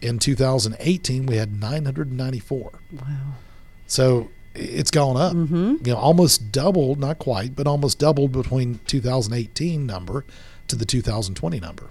In 0.02 0.20
2018, 0.20 1.26
we 1.26 1.36
had 1.38 1.60
994. 1.60 2.72
Wow. 2.92 3.08
So 3.88 4.30
it's 4.56 4.92
gone 4.92 5.18
up. 5.18 5.34
Mm-hmm. 5.34 5.86
You 5.86 5.94
know, 5.94 5.98
almost 5.98 6.52
doubled, 6.52 7.00
not 7.00 7.20
quite, 7.20 7.56
but 7.56 7.68
almost 7.68 8.00
doubled 8.00 8.32
between 8.32 8.80
2018 8.88 9.86
number 9.86 10.26
to 10.68 10.76
the 10.76 10.86
2020 10.86 11.60
number 11.60 11.88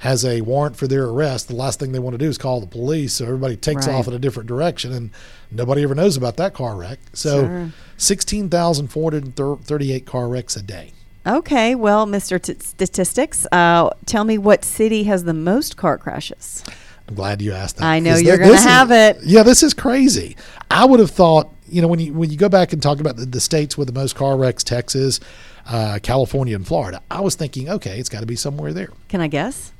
has 0.00 0.22
a 0.22 0.42
warrant 0.42 0.76
for 0.76 0.86
their 0.86 1.04
arrest. 1.06 1.48
The 1.48 1.56
last 1.56 1.80
thing 1.80 1.92
they 1.92 1.98
want 1.98 2.12
to 2.14 2.18
do 2.18 2.28
is 2.28 2.36
call 2.36 2.60
the 2.60 2.66
police. 2.66 3.14
So 3.14 3.24
everybody 3.24 3.56
takes 3.56 3.86
Right. 3.86 3.94
off 3.94 4.06
in 4.06 4.12
a 4.12 4.18
different 4.18 4.46
direction, 4.46 4.92
and 4.92 5.08
nobody 5.50 5.82
ever 5.82 5.94
knows 5.94 6.18
about 6.18 6.36
that 6.36 6.52
car 6.52 6.76
wreck. 6.76 6.98
So, 7.14 7.46
Sure. 7.46 7.72
16,438 7.96 10.04
car 10.06 10.28
wrecks 10.28 10.56
a 10.56 10.62
day. 10.62 10.92
Okay, 11.26 11.74
well, 11.74 12.06
Mr. 12.06 12.40
T- 12.40 12.54
Statistics, 12.58 13.46
uh, 13.50 13.90
tell 14.06 14.24
me 14.24 14.36
what 14.38 14.64
city 14.64 15.04
has 15.04 15.24
the 15.24 15.32
most 15.34 15.76
car 15.76 15.96
crashes? 15.96 16.62
I'm 17.08 17.14
glad 17.14 17.40
you 17.42 17.52
asked 17.52 17.76
that. 17.78 17.84
I 17.84 17.98
know 17.98 18.16
you're 18.16 18.36
this 18.38 18.60
is- 18.60 18.66
have 18.66 18.90
it. 18.90 19.18
Yeah, 19.24 19.42
this 19.42 19.62
is 19.62 19.72
crazy. 19.74 20.36
I 20.70 20.84
would 20.84 21.00
have 21.00 21.10
thought, 21.10 21.50
you 21.68 21.80
know, 21.82 21.88
when 21.88 21.98
you 22.00 22.12
when 22.12 22.30
you 22.30 22.36
go 22.36 22.48
back 22.48 22.72
and 22.72 22.82
talk 22.82 23.00
about 23.00 23.16
the, 23.16 23.24
the 23.26 23.40
states 23.40 23.76
with 23.78 23.88
the 23.88 23.94
most 23.98 24.14
car 24.16 24.36
wrecks, 24.36 24.62
Texas, 24.64 25.18
uh, 25.66 25.98
California, 26.02 26.54
and 26.56 26.66
Florida, 26.66 27.00
I 27.10 27.20
was 27.20 27.34
thinking, 27.34 27.68
okay, 27.70 27.98
it's 27.98 28.08
got 28.08 28.20
to 28.20 28.26
be 28.26 28.36
somewhere 28.36 28.72
there. 28.72 28.88
Can 29.08 29.20
I 29.20 29.28
guess? 29.28 29.72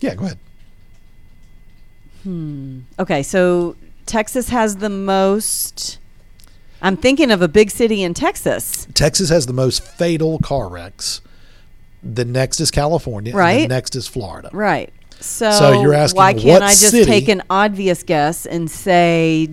Yeah, 0.00 0.14
go 0.14 0.24
ahead. 0.26 0.38
Hmm. 2.22 2.80
Okay, 2.98 3.22
so 3.22 3.76
Texas 4.06 4.50
has 4.50 4.76
the 4.76 4.90
most. 4.90 5.98
I'm 6.82 6.96
thinking 6.96 7.30
of 7.30 7.42
a 7.42 7.48
big 7.48 7.70
city 7.70 8.02
in 8.02 8.14
Texas. 8.14 8.86
Texas 8.94 9.28
has 9.28 9.46
the 9.46 9.52
most 9.52 9.82
fatal 9.84 10.38
car 10.38 10.68
wrecks. 10.68 11.20
The 12.02 12.24
next 12.24 12.60
is 12.60 12.70
California. 12.70 13.30
And 13.32 13.38
Right. 13.38 13.62
the 13.62 13.74
next 13.74 13.94
is 13.94 14.06
Florida. 14.06 14.48
Right. 14.52 14.92
So, 15.20 15.50
So 15.52 15.82
you're 15.82 15.92
asking 15.92 16.16
why 16.16 16.32
can't 16.32 16.62
I 16.64 16.68
just 16.70 16.90
city- 16.90 17.04
take 17.04 17.28
an 17.28 17.42
obvious 17.50 18.02
guess 18.02 18.46
and 18.46 18.70
say 18.70 19.50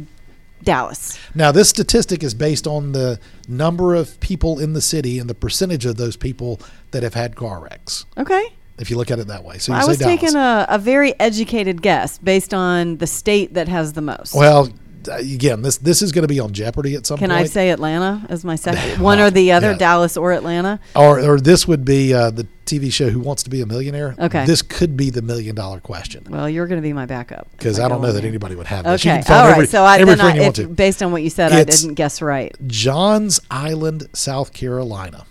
Dallas? 0.63 1.18
Now, 1.36 1.52
this 1.52 1.68
statistic 1.70 2.24
is 2.24 2.34
based 2.34 2.66
on 2.68 2.94
the 2.94 3.20
number 3.50 3.94
of 3.96 4.18
people 4.22 4.60
in 4.60 4.72
the 4.74 4.82
city 4.82 5.20
and 5.20 5.30
the 5.30 5.36
percentage 5.36 5.86
of 5.86 5.98
those 5.98 6.16
people 6.16 6.60
that 6.92 7.04
have 7.04 7.13
had 7.16 7.36
car 7.36 7.60
wrecks. 7.60 8.06
Okay. 8.18 8.54
If 8.80 8.90
you 8.90 8.96
look 8.96 9.12
at 9.12 9.20
it 9.20 9.28
that 9.28 9.44
way, 9.44 9.58
so 9.58 9.74
you 9.74 9.80
I 9.80 9.86
was 9.86 9.98
Dallas. 9.98 10.20
taking 10.22 10.36
a, 10.38 10.66
a 10.70 10.78
very 10.78 11.20
educated 11.20 11.82
guess 11.82 12.18
based 12.20 12.54
on 12.54 12.98
the 12.98 13.08
state 13.08 13.54
that 13.56 13.68
has 13.68 13.94
the 13.94 14.02
most. 14.02 14.34
well, 14.36 14.70
again, 15.12 15.62
this 15.62 15.78
this 15.78 16.02
is 16.02 16.12
going 16.12 16.24
to 16.24 16.28
be 16.28 16.40
on 16.40 16.54
Jeopardy 16.54 16.96
at 16.96 17.06
some 17.06 17.18
point. 17.18 17.30
Can 17.32 17.38
point. 17.38 17.50
I 17.50 17.52
say 17.52 17.70
Atlanta 17.72 18.26
as 18.30 18.44
my 18.46 18.56
second? 18.56 19.02
One 19.02 19.20
or 19.20 19.30
the 19.32 19.52
other, 19.52 19.72
Yeah. 19.72 19.78
Dallas 19.78 20.18
or 20.18 20.32
Atlanta? 20.34 20.80
or 20.96 21.20
or 21.20 21.40
this 21.40 21.68
would 21.68 21.86
be 21.86 22.14
uh, 22.14 22.32
the 22.32 22.48
TV 22.66 22.92
show 22.92 23.10
Who 23.10 23.20
Wants 23.22 23.44
to 23.44 23.50
Be 23.50 23.62
a 23.62 23.66
Millionaire. 23.66 24.14
Okay. 24.20 24.46
This 24.46 24.62
could 24.62 24.98
be 24.98 25.10
the 25.10 25.22
million 25.22 25.56
dollar 25.56 25.80
question 25.80 26.26
Well, 26.30 26.50
you're 26.50 26.68
going 26.68 26.82
to 26.82 26.86
be 26.86 26.92
my 26.94 27.06
backup. 27.06 27.48
because 27.52 27.80
I 27.80 27.86
I 27.86 27.88
don't 27.90 28.02
know 28.02 28.12
that 28.12 28.22
there. 28.22 28.28
anybody 28.30 28.56
would 28.56 28.68
have 28.68 28.84
this. 28.84 29.02
Okay. 29.06 29.22
All 29.30 29.44
right. 29.46 29.52
every- 29.54 29.68
so 29.68 29.84
I, 29.84 30.04
then 30.04 30.20
I, 30.20 30.38
if, 30.38 30.76
based 30.76 31.02
on 31.02 31.12
what 31.14 31.24
you 31.24 31.30
said, 31.30 31.52
It's- 31.54 31.78
I 31.80 31.82
didn't 31.84 31.96
guess 31.96 32.22
right. 32.22 32.54
Johns 32.68 33.40
Island, 33.50 34.10
South 34.14 34.52
Carolina. 34.54 35.26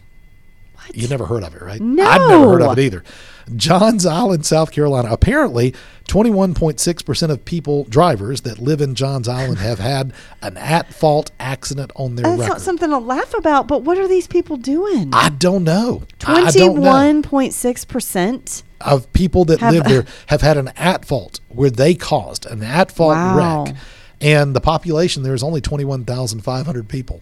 What? 0.76 0.96
You 0.96 1.08
never 1.08 1.26
heard 1.26 1.42
of 1.42 1.54
it, 1.54 1.60
right? 1.62 1.80
No. 1.80 2.04
I've 2.06 2.28
never 2.28 2.48
heard 2.52 2.62
of 2.62 2.78
it 2.78 2.82
either. 2.82 3.04
Johns 3.54 4.04
Island, 4.04 4.44
South 4.44 4.72
Carolina. 4.72 5.08
Apparently, 5.12 5.72
21.6% 6.08 7.30
of 7.30 7.44
people, 7.44 7.84
drivers 7.84 8.40
that 8.42 8.58
live 8.58 8.80
in 8.80 8.94
Johns 8.94 9.28
Island, 9.28 9.58
have 9.58 9.78
had 9.78 10.12
an 10.42 10.56
at 10.56 10.92
fault 10.92 11.30
accident 11.38 11.92
on 11.96 12.16
their 12.16 12.24
That's 12.24 12.38
record. 12.40 12.48
not 12.52 12.60
something 12.60 12.90
to 12.90 12.98
laugh 12.98 13.34
about, 13.34 13.68
but 13.68 13.82
what 13.82 13.98
are 13.98 14.08
these 14.08 14.26
people 14.26 14.56
doing? 14.56 15.10
I 15.12 15.28
don't 15.30 15.64
know. 15.64 16.02
I- 16.26 16.42
I 16.46 16.50
don't 16.50 16.74
know. 16.76 16.82
Twenty-one 16.82 17.22
point 17.22 17.54
six 17.54 17.84
percent. 17.84 18.62
of 18.82 19.10
people 19.14 19.44
that 19.46 19.60
Have- 19.60 19.72
live 19.74 19.84
there 19.84 20.04
have 20.26 20.42
had 20.42 20.58
an 20.58 20.68
at 20.76 21.04
fault 21.04 21.40
where 21.48 21.70
they 21.70 21.94
caused 21.94 22.44
an 22.46 22.62
at 22.62 22.90
fault 22.92 23.14
Wow. 23.16 23.64
wreck. 23.64 23.76
And 24.20 24.54
the 24.56 24.60
population 24.60 25.22
there 25.22 25.34
is 25.34 25.42
only 25.42 25.60
21,500 25.60 26.88
people. 26.88 27.20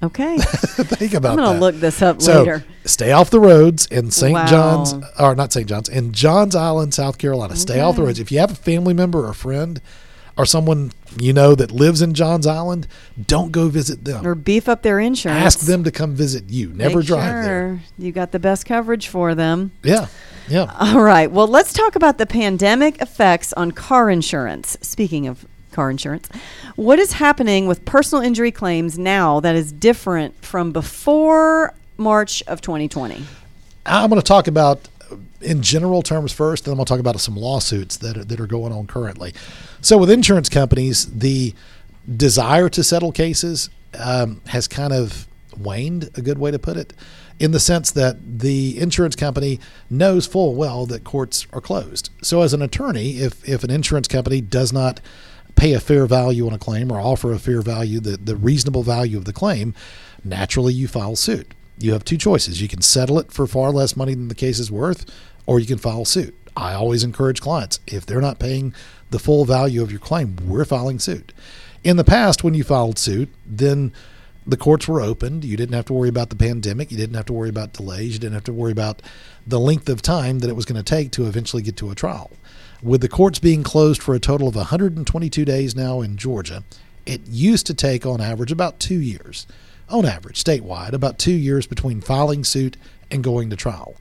Okay, 0.00 0.38
Think 0.42 1.14
about 1.14 1.38
I'm 1.40 1.44
that. 1.44 1.52
to 1.54 1.58
look 1.58 1.74
this 1.76 2.02
up 2.02 2.22
so 2.22 2.38
later. 2.40 2.64
stay 2.84 3.10
off 3.10 3.30
the 3.30 3.40
roads 3.40 3.86
in 3.86 4.12
St. 4.12 4.32
Wow. 4.32 4.46
John's, 4.46 4.94
or 5.18 5.34
not 5.34 5.52
St. 5.52 5.66
John's, 5.68 5.88
in 5.88 6.12
Johns 6.12 6.54
Island, 6.54 6.94
South 6.94 7.18
Carolina. 7.18 7.56
Stay 7.56 7.80
off 7.80 7.96
the 7.96 8.02
roads. 8.04 8.20
If 8.20 8.30
you 8.30 8.38
have 8.38 8.52
a 8.52 8.54
family 8.54 8.94
member 8.94 9.26
or 9.26 9.30
a 9.30 9.34
friend 9.34 9.80
or 10.36 10.46
someone 10.46 10.92
you 11.20 11.32
know 11.32 11.56
that 11.56 11.72
lives 11.72 12.00
in 12.00 12.14
Johns 12.14 12.46
Island, 12.46 12.86
don't 13.26 13.50
go 13.50 13.68
visit 13.68 14.04
them. 14.04 14.24
Or 14.24 14.36
beef 14.36 14.68
up 14.68 14.82
their 14.82 15.00
insurance. 15.00 15.44
Ask 15.44 15.60
them 15.66 15.82
to 15.82 15.90
come 15.90 16.14
visit 16.14 16.44
you. 16.48 16.68
Never 16.72 16.98
Make 16.98 17.06
drive 17.08 17.30
sure 17.30 17.42
there. 17.42 17.80
You 17.98 18.12
got 18.12 18.30
the 18.30 18.38
best 18.38 18.66
coverage 18.66 19.08
for 19.08 19.34
them. 19.34 19.72
Yeah. 19.82 20.06
Yeah. 20.48 20.72
All 20.78 21.02
right. 21.02 21.28
Well, 21.30 21.48
let's 21.48 21.72
talk 21.72 21.96
about 21.96 22.18
the 22.18 22.26
pandemic 22.26 23.02
effects 23.02 23.52
on 23.54 23.72
car 23.72 24.10
insurance. 24.10 24.78
Speaking 24.80 25.26
of 25.26 25.44
car 25.78 25.92
insurance, 25.92 26.28
what 26.74 26.98
is 26.98 27.12
happening 27.12 27.68
with 27.68 27.84
personal 27.84 28.20
injury 28.20 28.50
claims 28.50 28.98
now 28.98 29.38
that 29.38 29.54
is 29.54 29.70
different 29.70 30.34
from 30.44 30.72
before 30.72 31.72
March 31.96 32.42
of 32.48 32.60
2020? 32.60 33.22
I'm 33.86 34.10
going 34.10 34.20
to 34.20 34.26
talk 34.26 34.48
about 34.48 34.88
in 35.40 35.62
general 35.62 36.02
terms 36.02 36.32
first, 36.32 36.64
then 36.64 36.72
I'm 36.72 36.78
going 36.78 36.86
to 36.86 36.90
talk 36.90 36.98
about 36.98 37.20
some 37.20 37.36
lawsuits 37.36 37.96
that 37.98 38.16
are, 38.16 38.24
that 38.24 38.40
are 38.40 38.48
going 38.48 38.72
on 38.72 38.88
currently. 38.88 39.32
So, 39.80 39.96
with 39.96 40.10
insurance 40.10 40.48
companies, 40.48 41.06
the 41.06 41.54
desire 42.16 42.68
to 42.70 42.82
settle 42.82 43.12
cases 43.12 43.70
um, 43.98 44.40
has 44.48 44.66
kind 44.66 44.92
of 44.92 45.28
waned, 45.56 46.10
a 46.16 46.22
good 46.22 46.38
way 46.38 46.50
to 46.50 46.58
put 46.58 46.76
it, 46.76 46.92
in 47.38 47.52
the 47.52 47.60
sense 47.60 47.92
that 47.92 48.40
the 48.40 48.80
insurance 48.80 49.14
company 49.14 49.60
knows 49.88 50.26
full 50.26 50.56
well 50.56 50.86
that 50.86 51.04
courts 51.04 51.46
are 51.52 51.60
closed. 51.60 52.10
So, 52.20 52.42
as 52.42 52.52
an 52.52 52.62
attorney, 52.62 53.18
if, 53.18 53.48
if 53.48 53.62
an 53.62 53.70
insurance 53.70 54.08
company 54.08 54.40
does 54.40 54.72
not 54.72 55.00
pay 55.58 55.72
a 55.72 55.80
fair 55.80 56.06
value 56.06 56.46
on 56.46 56.52
a 56.52 56.58
claim 56.58 56.92
or 56.92 57.00
offer 57.00 57.32
a 57.32 57.38
fair 57.38 57.60
value, 57.60 57.98
the, 57.98 58.16
the 58.16 58.36
reasonable 58.36 58.84
value 58.84 59.18
of 59.18 59.24
the 59.24 59.32
claim, 59.32 59.74
naturally 60.24 60.72
you 60.72 60.86
file 60.86 61.16
suit. 61.16 61.52
You 61.78 61.92
have 61.92 62.04
two 62.04 62.16
choices. 62.16 62.62
You 62.62 62.68
can 62.68 62.80
settle 62.80 63.18
it 63.18 63.32
for 63.32 63.46
far 63.46 63.70
less 63.72 63.96
money 63.96 64.14
than 64.14 64.28
the 64.28 64.34
case 64.34 64.58
is 64.58 64.70
worth, 64.70 65.04
or 65.46 65.58
you 65.58 65.66
can 65.66 65.78
file 65.78 66.04
suit. 66.04 66.34
I 66.56 66.74
always 66.74 67.04
encourage 67.04 67.40
clients 67.40 67.80
if 67.86 68.06
they're 68.06 68.20
not 68.20 68.38
paying 68.38 68.72
the 69.10 69.18
full 69.18 69.44
value 69.44 69.82
of 69.82 69.90
your 69.90 70.00
claim, 70.00 70.36
we're 70.46 70.64
filing 70.64 70.98
suit. 70.98 71.32
In 71.82 71.96
the 71.96 72.04
past, 72.04 72.44
when 72.44 72.54
you 72.54 72.64
filed 72.64 72.98
suit, 72.98 73.28
then 73.46 73.92
the 74.46 74.56
courts 74.56 74.88
were 74.88 75.00
opened. 75.00 75.44
You 75.44 75.56
didn't 75.56 75.74
have 75.74 75.86
to 75.86 75.92
worry 75.92 76.08
about 76.08 76.30
the 76.30 76.36
pandemic. 76.36 76.90
You 76.90 76.96
didn't 76.96 77.16
have 77.16 77.26
to 77.26 77.32
worry 77.32 77.48
about 77.48 77.72
delays. 77.72 78.14
You 78.14 78.18
didn't 78.18 78.34
have 78.34 78.44
to 78.44 78.52
worry 78.52 78.72
about 78.72 79.02
the 79.46 79.60
length 79.60 79.88
of 79.88 80.02
time 80.02 80.40
that 80.40 80.50
it 80.50 80.56
was 80.56 80.64
going 80.64 80.82
to 80.82 80.88
take 80.88 81.10
to 81.12 81.26
eventually 81.26 81.62
get 81.62 81.76
to 81.78 81.90
a 81.90 81.94
trial. 81.94 82.30
With 82.82 83.00
the 83.00 83.08
courts 83.08 83.40
being 83.40 83.64
closed 83.64 84.00
for 84.00 84.14
a 84.14 84.20
total 84.20 84.46
of 84.46 84.54
122 84.54 85.44
days 85.44 85.74
now 85.74 86.00
in 86.00 86.16
Georgia, 86.16 86.62
it 87.04 87.22
used 87.26 87.66
to 87.66 87.74
take 87.74 88.06
on 88.06 88.20
average 88.20 88.52
about 88.52 88.78
two 88.78 89.00
years, 89.00 89.48
on 89.88 90.06
average, 90.06 90.42
statewide, 90.42 90.92
about 90.92 91.18
two 91.18 91.32
years 91.32 91.66
between 91.66 92.00
filing 92.00 92.44
suit 92.44 92.76
and 93.10 93.24
going 93.24 93.50
to 93.50 93.56
trial. 93.56 93.96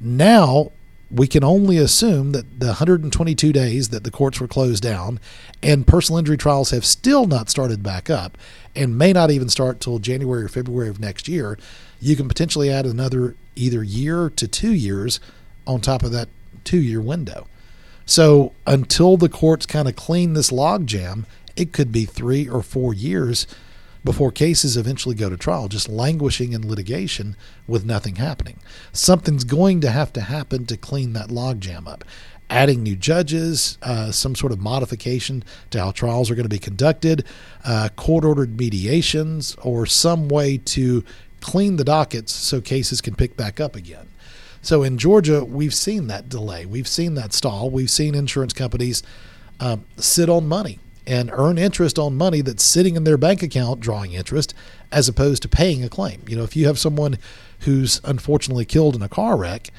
Now, 0.00 0.72
we 1.10 1.26
can 1.26 1.44
only 1.44 1.76
assume 1.76 2.32
that 2.32 2.60
the 2.60 2.66
122 2.66 3.52
days 3.52 3.90
that 3.90 4.04
the 4.04 4.10
courts 4.10 4.40
were 4.40 4.48
closed 4.48 4.82
down 4.82 5.20
and 5.62 5.86
personal 5.86 6.18
injury 6.18 6.36
trials 6.38 6.70
have 6.70 6.86
still 6.86 7.26
not 7.26 7.50
started 7.50 7.82
back 7.82 8.08
up 8.08 8.38
and 8.74 8.96
may 8.96 9.12
not 9.12 9.30
even 9.30 9.50
start 9.50 9.80
till 9.80 9.98
January 9.98 10.44
or 10.44 10.48
February 10.48 10.88
of 10.88 11.00
next 11.00 11.28
year, 11.28 11.58
you 12.00 12.16
can 12.16 12.28
potentially 12.28 12.70
add 12.70 12.86
another 12.86 13.34
either 13.54 13.82
year 13.82 14.30
to 14.30 14.48
two 14.48 14.72
years 14.72 15.20
on 15.66 15.80
top 15.80 16.02
of 16.02 16.12
that 16.12 16.28
two 16.64 16.80
year 16.80 17.02
window. 17.02 17.46
So 18.08 18.54
until 18.66 19.18
the 19.18 19.28
courts 19.28 19.66
kind 19.66 19.86
of 19.86 19.94
clean 19.94 20.32
this 20.32 20.50
logjam, 20.50 21.26
it 21.56 21.74
could 21.74 21.92
be 21.92 22.06
three 22.06 22.48
or 22.48 22.62
four 22.62 22.94
years 22.94 23.46
before 24.02 24.32
cases 24.32 24.78
eventually 24.78 25.14
go 25.14 25.28
to 25.28 25.36
trial, 25.36 25.68
just 25.68 25.90
languishing 25.90 26.54
in 26.54 26.66
litigation 26.66 27.36
with 27.66 27.84
nothing 27.84 28.16
happening. 28.16 28.60
Something's 28.94 29.44
going 29.44 29.82
to 29.82 29.90
have 29.90 30.10
to 30.14 30.22
happen 30.22 30.64
to 30.66 30.78
clean 30.78 31.12
that 31.12 31.28
logjam 31.28 31.86
up. 31.86 32.02
Adding 32.48 32.82
new 32.82 32.96
judges, 32.96 33.76
uh, 33.82 34.10
some 34.10 34.34
sort 34.34 34.52
of 34.52 34.58
modification 34.58 35.44
to 35.68 35.78
how 35.78 35.90
trials 35.90 36.30
are 36.30 36.34
going 36.34 36.46
to 36.46 36.48
be 36.48 36.58
conducted, 36.58 37.26
uh, 37.62 37.90
court 37.94 38.24
ordered 38.24 38.58
mediations, 38.58 39.54
or 39.56 39.84
some 39.84 40.28
way 40.28 40.56
to 40.56 41.04
clean 41.42 41.76
the 41.76 41.84
dockets 41.84 42.32
so 42.32 42.62
cases 42.62 43.02
can 43.02 43.14
pick 43.14 43.36
back 43.36 43.60
up 43.60 43.76
again. 43.76 44.07
So 44.62 44.82
in 44.82 44.98
Georgia, 44.98 45.44
we've 45.44 45.74
seen 45.74 46.08
that 46.08 46.28
delay. 46.28 46.66
We've 46.66 46.88
seen 46.88 47.14
that 47.14 47.32
stall. 47.32 47.70
We've 47.70 47.90
seen 47.90 48.14
insurance 48.14 48.52
companies 48.52 49.02
um, 49.60 49.84
sit 49.96 50.28
on 50.28 50.48
money 50.48 50.78
and 51.06 51.30
earn 51.32 51.56
interest 51.56 51.98
on 51.98 52.16
money 52.16 52.42
that's 52.42 52.62
sitting 52.62 52.94
in 52.94 53.04
their 53.04 53.16
bank 53.16 53.42
account 53.42 53.80
drawing 53.80 54.12
interest 54.12 54.54
as 54.92 55.08
opposed 55.08 55.42
to 55.42 55.48
paying 55.48 55.82
a 55.82 55.88
claim. 55.88 56.22
You 56.28 56.36
know, 56.36 56.44
if 56.44 56.54
you 56.54 56.66
have 56.66 56.78
someone 56.78 57.18
who's 57.60 58.00
unfortunately 58.04 58.66
killed 58.66 58.94
in 58.94 59.02
a 59.02 59.08
car 59.08 59.36
wreck 59.36 59.70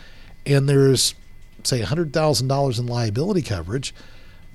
and 0.46 0.68
there's, 0.68 1.14
say, 1.64 1.82
$100,000 1.82 2.80
in 2.80 2.88
liability 2.88 3.44
coverage, 3.44 3.94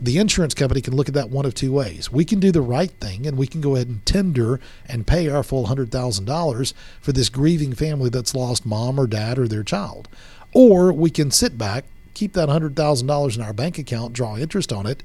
the 0.05 0.19
insurance 0.19 0.55
company 0.55 0.81
can 0.81 0.95
look 0.95 1.09
at 1.09 1.15
that 1.15 1.31
one 1.31 1.47
of 1.47 1.55
two 1.55 1.73
ways. 1.73 2.13
We 2.13 2.25
can 2.25 2.39
do 2.41 2.53
the 2.53 2.61
right 2.61 2.91
thing 2.91 3.27
and 3.27 3.39
we 3.39 3.47
can 3.47 3.61
go 3.61 3.75
ahead 3.75 3.89
and 3.89 4.05
tender 4.05 4.61
and 4.87 5.07
pay 5.07 5.29
our 5.29 5.43
full 5.43 5.67
$100,000 5.67 6.75
for 7.01 7.13
this 7.13 7.29
grieving 7.29 7.73
family 7.73 8.11
that's 8.11 8.35
lost 8.35 8.67
mom 8.67 8.99
or 8.99 9.07
dad 9.07 9.39
or 9.39 9.49
their 9.49 9.63
child. 9.63 10.09
Or 10.53 10.93
we 10.93 11.11
can 11.11 11.31
sit 11.31 11.57
back, 11.57 11.85
keep 12.13 12.35
that 12.35 12.49
$100,000 12.49 13.37
in 13.37 13.43
our 13.43 13.53
bank 13.53 13.79
account, 13.79 14.13
draw 14.13 14.37
interest 14.37 14.73
on 14.73 14.87
it 14.87 15.03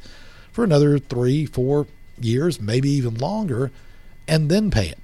for 0.52 0.64
another 0.64 1.00
three, 1.00 1.46
four 1.46 1.88
years, 2.20 2.60
maybe 2.60 2.90
even 2.90 3.16
longer, 3.16 3.72
and 4.28 4.50
then 4.50 4.70
pay 4.70 4.90
it 4.90 5.00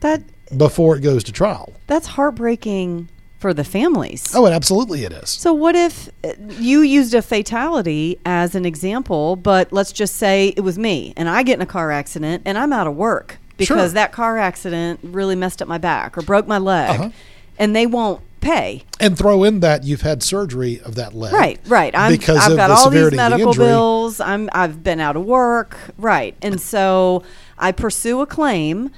That 0.00 0.22
before 0.56 0.96
it 0.96 1.00
goes 1.00 1.22
to 1.24 1.32
trial. 1.32 1.74
that's 1.86 2.06
heartbreaking 2.06 3.08
for 3.38 3.54
the 3.54 3.62
families. 3.64 4.32
Oh, 4.34 4.46
and 4.46 4.54
absolutely 4.54 5.04
it 5.04 5.12
is. 5.12 5.30
So 5.30 5.52
what 5.52 5.76
if 5.76 6.08
uh, 6.24 6.32
you 6.58 6.80
used 6.82 7.14
a 7.14 7.22
fatality 7.22 8.18
as 8.26 8.54
an 8.54 8.66
example, 8.66 9.36
but 9.36 9.72
let's 9.72 9.92
just 9.92 10.16
say 10.16 10.48
it 10.56 10.60
was 10.62 10.76
me 10.78 11.12
and 11.16 11.28
I 11.28 11.42
get 11.44 11.54
in 11.54 11.60
a 11.62 11.66
car 11.66 11.90
accident 11.92 12.42
and 12.44 12.58
I'm 12.58 12.72
out 12.72 12.86
of 12.88 12.96
work 12.96 13.38
because 13.56 13.66
Sure. 13.68 13.88
that 13.94 14.12
car 14.12 14.38
accident 14.38 15.00
really 15.02 15.36
messed 15.36 15.62
up 15.62 15.68
my 15.68 15.78
back 15.78 16.18
or 16.18 16.22
broke 16.22 16.46
my 16.48 16.58
leg 16.58 16.90
Uh-huh. 16.90 17.10
and 17.58 17.76
they 17.76 17.86
won't 17.86 18.20
pay. 18.40 18.82
And 19.00 19.16
throw 19.18 19.44
in 19.44 19.60
that 19.60 19.84
you've 19.84 20.02
had 20.02 20.22
surgery 20.22 20.80
of 20.84 20.94
that 20.96 21.14
leg. 21.14 21.32
Right, 21.32 21.60
right. 21.66 21.94
I'm, 21.94 22.10
because 22.12 22.38
I've 22.38 22.52
of 22.52 22.56
got 22.56 22.68
the 22.68 22.74
all 22.74 22.90
these 22.90 23.10
the 23.10 23.16
medical 23.16 23.48
injury. 23.48 23.66
bills. 23.66 24.20
I'm 24.20 24.48
I've 24.52 24.82
been 24.84 25.00
out 25.00 25.16
of 25.16 25.24
work. 25.24 25.76
Right. 25.96 26.34
And 26.42 26.60
so 26.60 27.22
I 27.58 27.70
pursue 27.72 28.20
a 28.20 28.26
claim, 28.26 28.90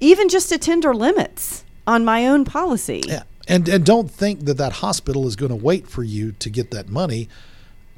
even 0.00 0.28
just 0.28 0.48
to 0.50 0.58
tender 0.58 0.94
limits 0.94 1.64
on 1.86 2.04
my 2.04 2.26
own 2.26 2.44
policy. 2.44 3.02
Yeah. 3.06 3.22
And 3.48 3.68
and 3.68 3.84
don't 3.84 4.10
think 4.10 4.44
that 4.44 4.56
that 4.58 4.74
hospital 4.74 5.26
is 5.26 5.36
going 5.36 5.50
to 5.50 5.56
wait 5.56 5.88
for 5.88 6.02
you 6.02 6.32
to 6.32 6.50
get 6.50 6.70
that 6.70 6.88
money 6.88 7.28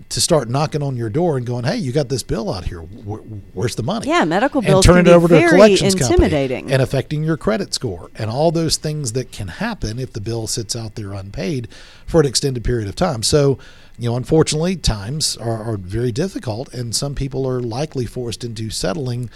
to 0.08 0.20
start 0.20 0.48
knocking 0.48 0.82
on 0.82 0.96
your 0.96 1.08
door 1.08 1.36
and 1.36 1.46
going, 1.46 1.64
"Hey, 1.64 1.76
you 1.76 1.92
got 1.92 2.08
this 2.08 2.22
bill 2.22 2.52
out 2.52 2.64
here. 2.64 2.80
Where, 2.80 3.20
where's 3.52 3.76
the 3.76 3.82
money?" 3.82 4.08
Yeah, 4.08 4.24
medical 4.24 4.60
bills 4.60 4.84
and 4.86 4.96
turn 4.96 5.06
it 5.06 5.10
over 5.10 5.28
to 5.28 5.36
a 5.36 5.48
collections 5.48 5.94
company 5.94 6.24
intimidating. 6.24 6.72
and 6.72 6.82
affecting 6.82 7.22
your 7.22 7.36
credit 7.36 7.74
score 7.74 8.10
and 8.16 8.30
all 8.30 8.50
those 8.50 8.76
things 8.76 9.12
that 9.12 9.30
can 9.30 9.48
happen 9.48 9.98
if 9.98 10.12
the 10.12 10.20
bill 10.20 10.46
sits 10.46 10.74
out 10.74 10.96
there 10.96 11.12
unpaid 11.12 11.68
for 12.06 12.20
an 12.20 12.26
extended 12.26 12.64
period 12.64 12.88
of 12.88 12.96
time. 12.96 13.22
So, 13.22 13.58
you 13.98 14.10
know, 14.10 14.16
unfortunately, 14.16 14.76
times 14.76 15.36
are, 15.36 15.62
are 15.62 15.76
very 15.76 16.10
difficult, 16.10 16.72
and 16.74 16.94
some 16.94 17.14
people 17.14 17.46
are 17.46 17.60
likely 17.60 18.06
forced 18.06 18.42
into 18.42 18.70
settling 18.70 19.30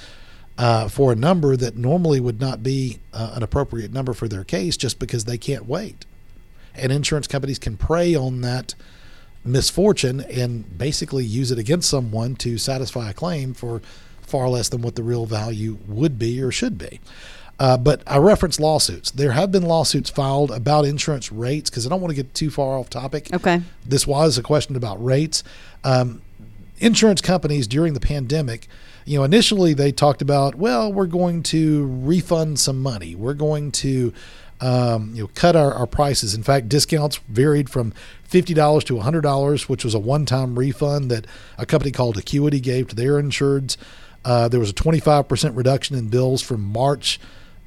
uh, 0.59 0.88
for 0.88 1.12
a 1.12 1.16
number 1.16 1.57
that 1.57 1.77
normally 1.77 2.21
would 2.21 2.40
not 2.40 2.62
be 2.62 2.99
uh, 3.12 3.33
an 3.35 3.42
appropriate 3.42 3.92
number 3.92 4.12
for 4.12 4.27
their 4.27 4.44
case 4.44 4.77
just 4.77 4.99
because 4.99 5.25
they 5.25 5.38
can't 5.38 5.66
wait. 5.66 6.05
And 6.75 6.92
insurance 6.92 7.29
companies 7.29 7.59
can 7.59 7.77
prey 7.77 8.14
on 8.14 8.40
that 8.40 8.75
misfortune 9.44 10.21
and 10.21 10.77
basically 10.77 11.25
use 11.25 11.53
it 11.53 11.59
against 11.59 11.88
someone 11.88 12.35
to 12.37 12.59
satisfy 12.59 13.09
a 13.09 13.14
claim 13.14 13.55
for 13.55 13.81
far 14.21 14.49
less 14.49 14.68
than 14.68 14.83
what 14.83 14.97
the 14.97 15.03
real 15.03 15.27
value 15.27 15.79
would 15.87 16.18
be 16.18 16.42
or 16.42 16.51
should 16.51 16.77
be. 16.77 17.01
Uh, 17.61 17.77
but 17.77 18.03
I 18.07 18.18
reference 18.18 18.61
lawsuits. 18.61 19.11
There 19.11 19.33
have 19.33 19.51
been 19.51 19.64
lawsuits 19.64 20.11
filed 20.11 20.51
about 20.51 20.85
insurance 20.85 21.33
rates 21.33 21.71
because 21.71 21.87
I 21.87 21.88
don't 21.88 22.01
want 22.01 22.11
to 22.11 22.23
get 22.23 22.35
too 22.35 22.51
far 22.51 22.79
off 22.79 22.90
topic. 22.90 23.33
Okay. 23.33 23.62
This 23.85 24.07
was 24.07 24.38
a 24.38 24.42
question 24.42 24.77
about 24.77 25.03
rates. 25.03 25.42
Um, 25.83 26.23
insurance 26.79 27.21
companies 27.21 27.66
during 27.66 27.94
the 27.94 28.01
pandemic, 28.01 28.68
you 29.09 29.18
know, 29.18 29.25
initially 29.25 29.73
they 29.75 29.90
talked 29.90 30.21
about, 30.21 30.55
well, 30.55 30.92
we're 30.92 31.07
going 31.07 31.42
to 31.44 31.87
refund 31.87 32.61
some 32.61 32.81
money. 32.83 33.14
We're 33.14 33.33
going 33.35 33.73
to, 33.73 34.12
um, 34.61 35.12
you 35.14 35.23
know, 35.23 35.31
cut 35.35 35.57
our, 35.57 35.73
our 35.73 35.87
prices. 35.87 36.35
In 36.35 36.42
fact, 36.42 36.68
discounts 36.68 37.16
varied 37.29 37.71
from 37.71 37.94
fifty 38.25 38.53
dollars 38.53 38.85
to 38.85 38.99
hundred 38.99 39.23
dollars, 39.23 39.68
which 39.68 39.85
was 39.85 39.94
a 39.94 39.99
one-time 39.99 40.59
refund 40.59 41.11
that 41.11 41.27
a 41.57 41.64
company 41.64 41.90
called 41.90 42.18
Acuity 42.18 42.61
gave 42.61 42.88
to 42.88 42.94
their 42.94 43.12
insureds. 43.14 43.77
Uh, 44.25 44.49
there 44.49 44.61
was 44.61 44.71
a 44.71 44.75
twenty-five 44.75 45.27
percent 45.27 45.57
reduction 45.57 45.97
in 45.97 46.09
bills 46.09 46.42
from 46.42 46.62
March 46.62 47.18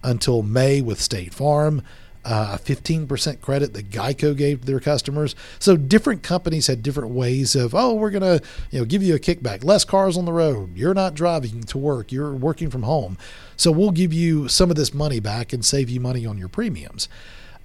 until 0.04 0.44
May 0.44 0.82
with 0.82 1.02
State 1.02 1.34
Farm 1.34 1.82
uh, 2.24 2.58
a 2.60 2.64
15% 2.64 3.42
credit 3.42 3.74
that 3.74 3.90
Geico 3.90 4.36
gave 4.36 4.62
to 4.62 4.68
their 4.68 4.80
customers. 4.80 5.36
So 5.60 5.76
different 5.76 6.24
companies 6.24 6.68
had 6.68 6.84
different 6.84 7.10
ways 7.10 7.56
of, 7.56 7.74
oh, 7.74 7.94
we're 7.94 8.12
going 8.12 8.40
to, 8.40 8.46
you 8.70 8.80
know, 8.80 8.86
give 8.86 9.02
you 9.02 9.16
a 9.16 9.20
kickback, 9.20 9.64
less 9.64 9.86
cars 9.86 10.18
on 10.18 10.26
the 10.26 10.34
road. 10.34 10.78
You're 10.78 10.94
not 10.94 11.16
driving 11.16 11.64
to 11.64 11.78
work. 11.78 12.12
You're 12.12 12.34
working 12.34 12.70
from 12.70 12.84
home. 12.84 13.18
So 13.58 13.72
we'll 13.72 13.92
give 13.92 14.14
you 14.14 14.48
some 14.48 14.70
of 14.70 14.76
this 14.76 14.94
money 14.94 15.20
back 15.20 15.54
and 15.54 15.66
save 15.66 15.90
you 15.90 16.00
money 16.00 16.26
on 16.26 16.38
your 16.38 16.48
premiums. 16.48 17.10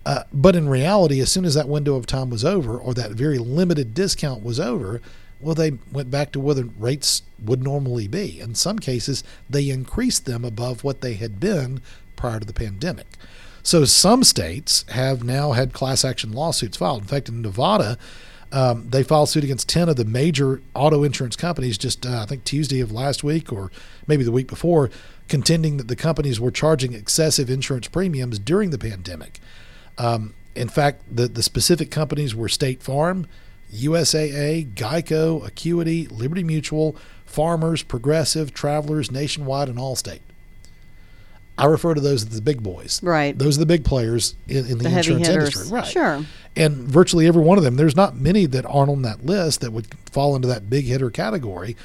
Uh, 0.07 0.23
but 0.33 0.55
in 0.55 0.69
reality, 0.69 1.21
as 1.21 1.31
soon 1.31 1.45
as 1.45 1.55
that 1.55 1.69
window 1.69 1.97
of 1.97 2.07
time 2.07 2.31
was 2.31 2.45
over 2.45 2.79
or 2.79 2.95
that 2.95 3.11
very 3.11 3.39
limited 3.39 3.93
discount 3.93 4.43
was 4.43 4.61
over, 4.61 5.01
well, 5.41 5.55
they 5.55 5.73
went 5.93 6.11
back 6.11 6.33
to 6.33 6.41
where 6.41 6.55
the 6.55 6.71
rates 6.79 7.23
would 7.45 7.63
normally 7.63 8.09
be. 8.09 8.41
In 8.41 8.55
some 8.55 8.79
cases, 8.79 9.23
they 9.51 9.69
increased 9.69 10.25
them 10.25 10.45
above 10.45 10.83
what 10.85 11.01
they 11.03 11.15
had 11.15 11.39
been 11.39 11.81
prior 12.15 12.41
to 12.41 12.47
the 12.47 12.53
pandemic. 12.53 13.07
So 13.67 13.85
some 13.85 14.23
states 14.23 14.85
have 14.91 15.25
now 15.25 15.51
had 15.51 15.73
class 15.73 16.05
action 16.05 16.31
lawsuits 16.31 16.77
filed. 16.77 17.03
In 17.03 17.09
fact, 17.09 17.29
in 17.29 17.43
Nevada, 17.43 17.99
um, 18.53 18.89
they 18.91 19.03
filed 19.03 19.29
suit 19.29 19.43
against 19.43 19.69
10 19.69 19.89
of 19.89 19.97
the 19.97 20.05
major 20.05 20.63
auto 20.73 21.03
insurance 21.03 21.35
companies 21.35 21.77
just, 21.77 22.07
uh, 22.07 22.21
I 22.23 22.27
think, 22.27 22.45
Tuesday 22.45 22.79
of 22.79 22.93
last 22.93 23.25
week 23.25 23.53
or 23.53 23.73
maybe 24.07 24.23
the 24.23 24.31
week 24.31 24.47
before, 24.47 24.89
contending 25.27 25.79
that 25.79 25.89
the 25.89 25.97
companies 25.97 26.39
were 26.39 26.53
charging 26.53 26.93
excessive 26.93 27.51
insurance 27.51 27.89
premiums 27.89 28.39
during 28.39 28.71
the 28.71 28.79
pandemic. 28.79 29.41
Um, 29.99 30.35
in 30.55 30.69
fact, 30.69 31.03
the, 31.11 31.27
the 31.27 31.43
specific 31.43 31.91
companies 31.91 32.37
were 32.37 32.49
State 32.49 32.85
Farm, 32.85 33.27
USAA, 33.75 34.75
Geico, 34.75 35.45
Acuity, 35.45 36.07
Liberty 36.07 36.45
Mutual, 36.45 36.95
Farmers, 37.25 37.83
Progressive, 37.83 38.55
Travelers, 38.55 39.11
Nationwide, 39.11 39.69
and 39.69 39.79
Allstate. 39.79 40.21
I 41.59 41.67
refer 41.67 41.95
to 41.95 42.01
those 42.01 42.23
as 42.23 42.31
the 42.31 42.43
big 42.43 42.63
boys. 42.63 43.01
Right. 43.03 43.37
Those 43.37 43.57
are 43.57 43.61
the 43.61 43.67
big 43.67 43.85
players 43.85 44.35
in, 44.47 44.67
in 44.67 44.79
the, 44.79 44.89
The 44.89 44.97
insurance 44.99 45.29
industry. 45.29 45.69
Right. 45.69 45.87
Sure. 45.87 46.25
And 46.55 46.77
virtually 46.77 47.27
every 47.27 47.43
one 47.43 47.57
of 47.57 47.65
them, 47.65 47.77
there's 47.77 47.97
not 47.97 48.17
many 48.17 48.47
that 48.47 48.67
aren't 48.67 48.91
on 48.91 49.03
that 49.03 49.25
list 49.25 49.63
that 49.63 49.73
would 49.73 49.87
fall 50.11 50.37
into 50.37 50.49
that 50.49 50.69
big 50.69 50.85
hitter 50.85 51.11
category. 51.11 51.77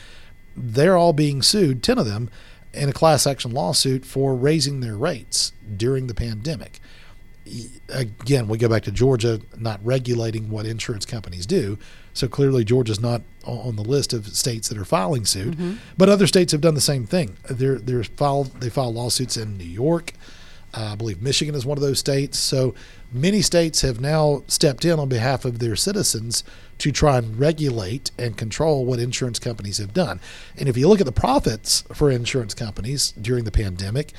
They're 0.55 0.97
all 0.97 1.13
being 1.13 1.41
sued, 1.41 1.83
10 1.83 1.97
of 1.97 2.05
them, 2.05 2.29
in 2.73 2.89
a 2.89 2.93
class 2.93 3.25
action 3.25 3.51
lawsuit 3.51 4.05
for 4.05 4.35
raising 4.35 4.81
their 4.81 4.95
rates 4.95 5.53
during 5.77 6.07
the 6.07 6.13
pandemic. 6.13 6.79
Again, 7.89 8.47
we 8.47 8.57
go 8.57 8.69
back 8.69 8.83
to 8.83 8.91
Georgia 8.91 9.41
not 9.57 9.79
regulating 9.83 10.49
what 10.49 10.65
insurance 10.65 11.05
companies 11.05 11.45
do. 11.45 11.77
So 12.13 12.27
clearly, 12.27 12.63
Georgia's 12.63 12.99
not 12.99 13.21
on 13.45 13.75
the 13.75 13.83
list 13.83 14.13
of 14.13 14.27
states 14.27 14.69
that 14.69 14.77
are 14.77 14.85
filing 14.85 15.25
suit. 15.25 15.55
But 15.97 16.09
other 16.09 16.27
states 16.27 16.51
have 16.51 16.61
done 16.61 16.75
the 16.75 16.81
same 16.81 17.05
thing. 17.05 17.37
They're, 17.49 17.79
they're 17.79 18.03
filed, 18.03 18.61
they 18.61 18.69
filed 18.69 18.95
lawsuits 18.95 19.37
in 19.37 19.57
New 19.57 19.63
York, 19.63 20.13
uh, 20.73 20.91
I 20.93 20.95
believe 20.95 21.21
Michigan 21.21 21.55
is 21.55 21.65
one 21.65 21.77
of 21.77 21.81
those 21.81 21.99
states. 21.99 22.37
So 22.37 22.73
many 23.11 23.41
states 23.41 23.81
have 23.81 23.99
now 23.99 24.43
stepped 24.47 24.85
in 24.85 24.99
on 24.99 25.09
behalf 25.09 25.43
of 25.43 25.59
their 25.59 25.75
citizens 25.75 26.43
to 26.77 26.91
try 26.91 27.17
and 27.17 27.37
regulate 27.37 28.11
and 28.17 28.37
control 28.37 28.85
what 28.85 28.99
insurance 28.99 29.37
companies 29.37 29.77
have 29.79 29.93
done. 29.93 30.19
And 30.57 30.69
if 30.69 30.77
you 30.77 30.87
look 30.87 31.01
at 31.01 31.05
the 31.05 31.11
profits 31.11 31.83
for 31.93 32.09
insurance 32.09 32.53
companies 32.53 33.11
during 33.11 33.43
the 33.43 33.51
pandemic, 33.51 34.13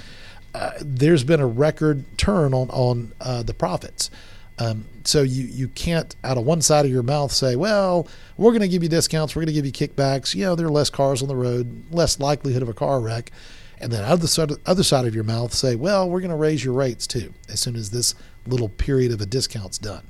uh, 0.55 0.73
there's 0.81 1.25
been 1.25 1.41
a 1.41 1.47
record 1.47 2.05
turn 2.19 2.53
on 2.53 2.69
on 2.71 3.13
uh, 3.21 3.43
the 3.43 3.55
profits. 3.55 4.11
Um, 4.59 4.85
so 5.05 5.23
you 5.23 5.45
you 5.45 5.69
can't 5.69 6.15
out 6.23 6.39
of 6.39 6.45
one 6.45 6.63
side 6.63 6.85
of 6.85 6.91
your 6.91 7.03
mouth 7.03 7.33
say, 7.33 7.57
well, 7.57 8.07
we're 8.37 8.51
going 8.51 8.63
to 8.63 8.69
give 8.69 8.83
you 8.83 8.89
discounts, 8.89 9.35
we're 9.35 9.41
going 9.45 9.55
to 9.55 9.61
give 9.61 9.67
you 9.67 9.73
kickbacks. 9.73 10.35
You 10.35 10.45
know, 10.45 10.55
there 10.55 10.67
are 10.67 10.71
less 10.71 10.91
cars 10.91 11.23
on 11.23 11.29
the 11.29 11.37
road, 11.37 11.85
less 11.91 12.21
likelihood 12.21 12.63
of 12.63 12.69
a 12.69 12.75
car 12.75 13.01
wreck, 13.01 13.31
and 13.79 13.91
then 13.91 14.05
out 14.05 14.13
of 14.13 14.21
the 14.21 14.61
other 14.67 14.83
side 14.83 15.07
of 15.07 15.15
your 15.15 15.25
mouth 15.25 15.53
say, 15.53 15.75
well, 15.75 16.09
we're 16.09 16.21
going 16.21 16.31
to 16.31 16.37
raise 16.37 16.65
your 16.65 16.75
rates 16.75 17.07
too 17.07 17.33
as 17.49 17.61
soon 17.61 17.77
as 17.77 17.91
this 17.91 18.15
little 18.47 18.69
period 18.69 19.13
of 19.13 19.21
a 19.21 19.27
discount's 19.27 19.79
done. 19.79 20.07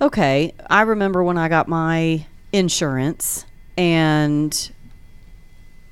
Okay, 0.00 0.54
I 0.68 0.82
remember 0.82 1.22
when 1.22 1.38
I 1.38 1.48
got 1.48 1.68
my 1.68 2.26
insurance, 2.52 3.44
and 3.76 4.72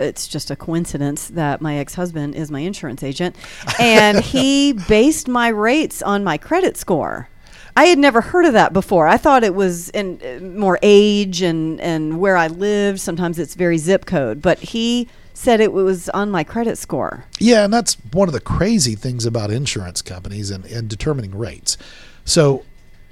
it's 0.01 0.27
just 0.27 0.51
a 0.51 0.57
coincidence 0.57 1.29
that 1.29 1.61
my 1.61 1.77
ex 1.77 1.95
husband 1.95 2.35
is 2.35 2.51
my 2.51 2.61
insurance 2.61 3.03
agent, 3.03 3.37
and 3.79 4.19
he 4.19 4.73
based 4.89 5.29
my 5.29 5.49
rates 5.49 6.03
on 6.03 6.25
my 6.25 6.39
credit 6.39 6.77
score. 6.77 7.29
I 7.77 7.87
had 7.87 7.99
never 7.99 8.21
heard 8.21 8.45
of 8.45 8.53
that 8.53 8.73
before. 8.73 9.07
I 9.07 9.17
thought 9.17 9.45
it 9.45 9.55
was 9.55 9.89
in 9.91 10.21
uh, 10.23 10.45
more 10.45 10.79
age 10.83 11.43
and, 11.43 11.81
and 11.81 12.21
where 12.21 12.37
I 12.37 12.49
lived. 12.49 13.01
Sometimes 13.01 13.39
it's 13.39 13.55
very 13.55 13.79
zip 13.79 14.07
code, 14.07 14.43
but 14.43 14.59
he 14.59 15.09
said 15.35 15.61
it 15.61 15.73
was 15.73 16.09
on 16.11 16.31
my 16.31 16.45
credit 16.45 16.77
score. 16.77 17.25
Yeah, 17.39 17.65
and 17.65 17.73
that's 17.73 17.95
one 18.13 18.29
of 18.29 18.35
the 18.35 18.41
crazy 18.41 18.95
things 18.95 19.25
about 19.25 19.51
insurance 19.51 20.03
companies 20.03 20.51
and, 20.51 20.65
and 20.67 20.89
determining 20.89 21.37
rates. 21.37 21.79
So 22.25 22.65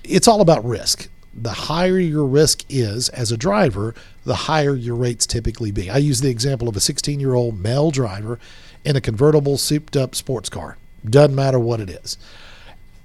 it's 0.05 0.29
all 0.29 0.41
about 0.41 0.65
risk. 0.65 1.09
The 1.35 1.53
higher 1.53 1.99
your 1.99 2.27
risk 2.27 2.65
is 2.69 3.09
as 3.11 3.31
a 3.33 3.37
driver, 3.37 3.95
the 4.25 4.35
higher 4.35 4.75
your 4.75 4.97
rates 4.97 5.27
typically 5.27 5.71
be. 5.71 5.89
I 5.89 5.99
use 5.99 6.21
the 6.21 6.31
example 6.31 6.69
of 6.69 6.77
a 6.77 6.81
16 6.81 7.21
year 7.21 7.35
old 7.35 7.59
male 7.59 7.91
driver 7.91 8.39
in 8.85 8.97
a 8.97 9.01
convertible, 9.01 9.57
souped 9.57 9.97
up 9.97 10.15
sports 10.15 10.49
car. 10.49 10.77
Doesn't 11.09 11.35
matter 11.35 11.59
what 11.59 11.81
it 11.81 11.89
is. 11.89 12.19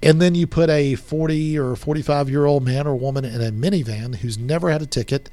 And 0.04 0.20
then 0.20 0.34
you 0.34 0.46
put 0.46 0.68
a 0.68 0.96
40 0.96 1.58
or 1.58 1.74
45 1.74 2.28
year 2.28 2.44
old 2.44 2.62
man 2.62 2.86
or 2.86 2.94
woman 2.94 3.24
in 3.24 3.40
a 3.40 3.50
minivan 3.50 4.16
who's 4.16 4.36
never 4.36 4.70
had 4.70 4.82
a 4.82 4.86
ticket, 4.86 5.30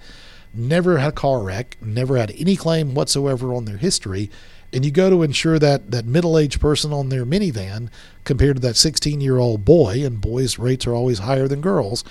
never 0.54 0.98
had 0.98 1.10
a 1.10 1.12
car 1.12 1.44
wreck, 1.44 1.76
never 1.82 2.16
had 2.16 2.34
any 2.38 2.56
claim 2.56 2.96
whatsoever 2.96 3.54
on 3.54 3.66
their 3.66 3.76
history, 3.76 4.32
and 4.72 4.86
you 4.86 4.92
go 4.92 5.10
to 5.10 5.24
insure 5.24 5.60
that 5.60 5.92
that 5.92 6.06
middle-aged 6.06 6.62
person 6.62 6.94
on 6.94 7.10
their 7.10 7.26
minivan 7.26 7.90
compared 8.24 8.56
to 8.56 8.62
that 8.62 8.76
16-year-old 8.76 9.66
boy, 9.66 10.06
and 10.06 10.22
boys' 10.22 10.58
rates 10.58 10.88
are 10.88 10.96
always 10.96 11.20
higher 11.20 11.50
than 11.50 11.60
girls 11.60 12.06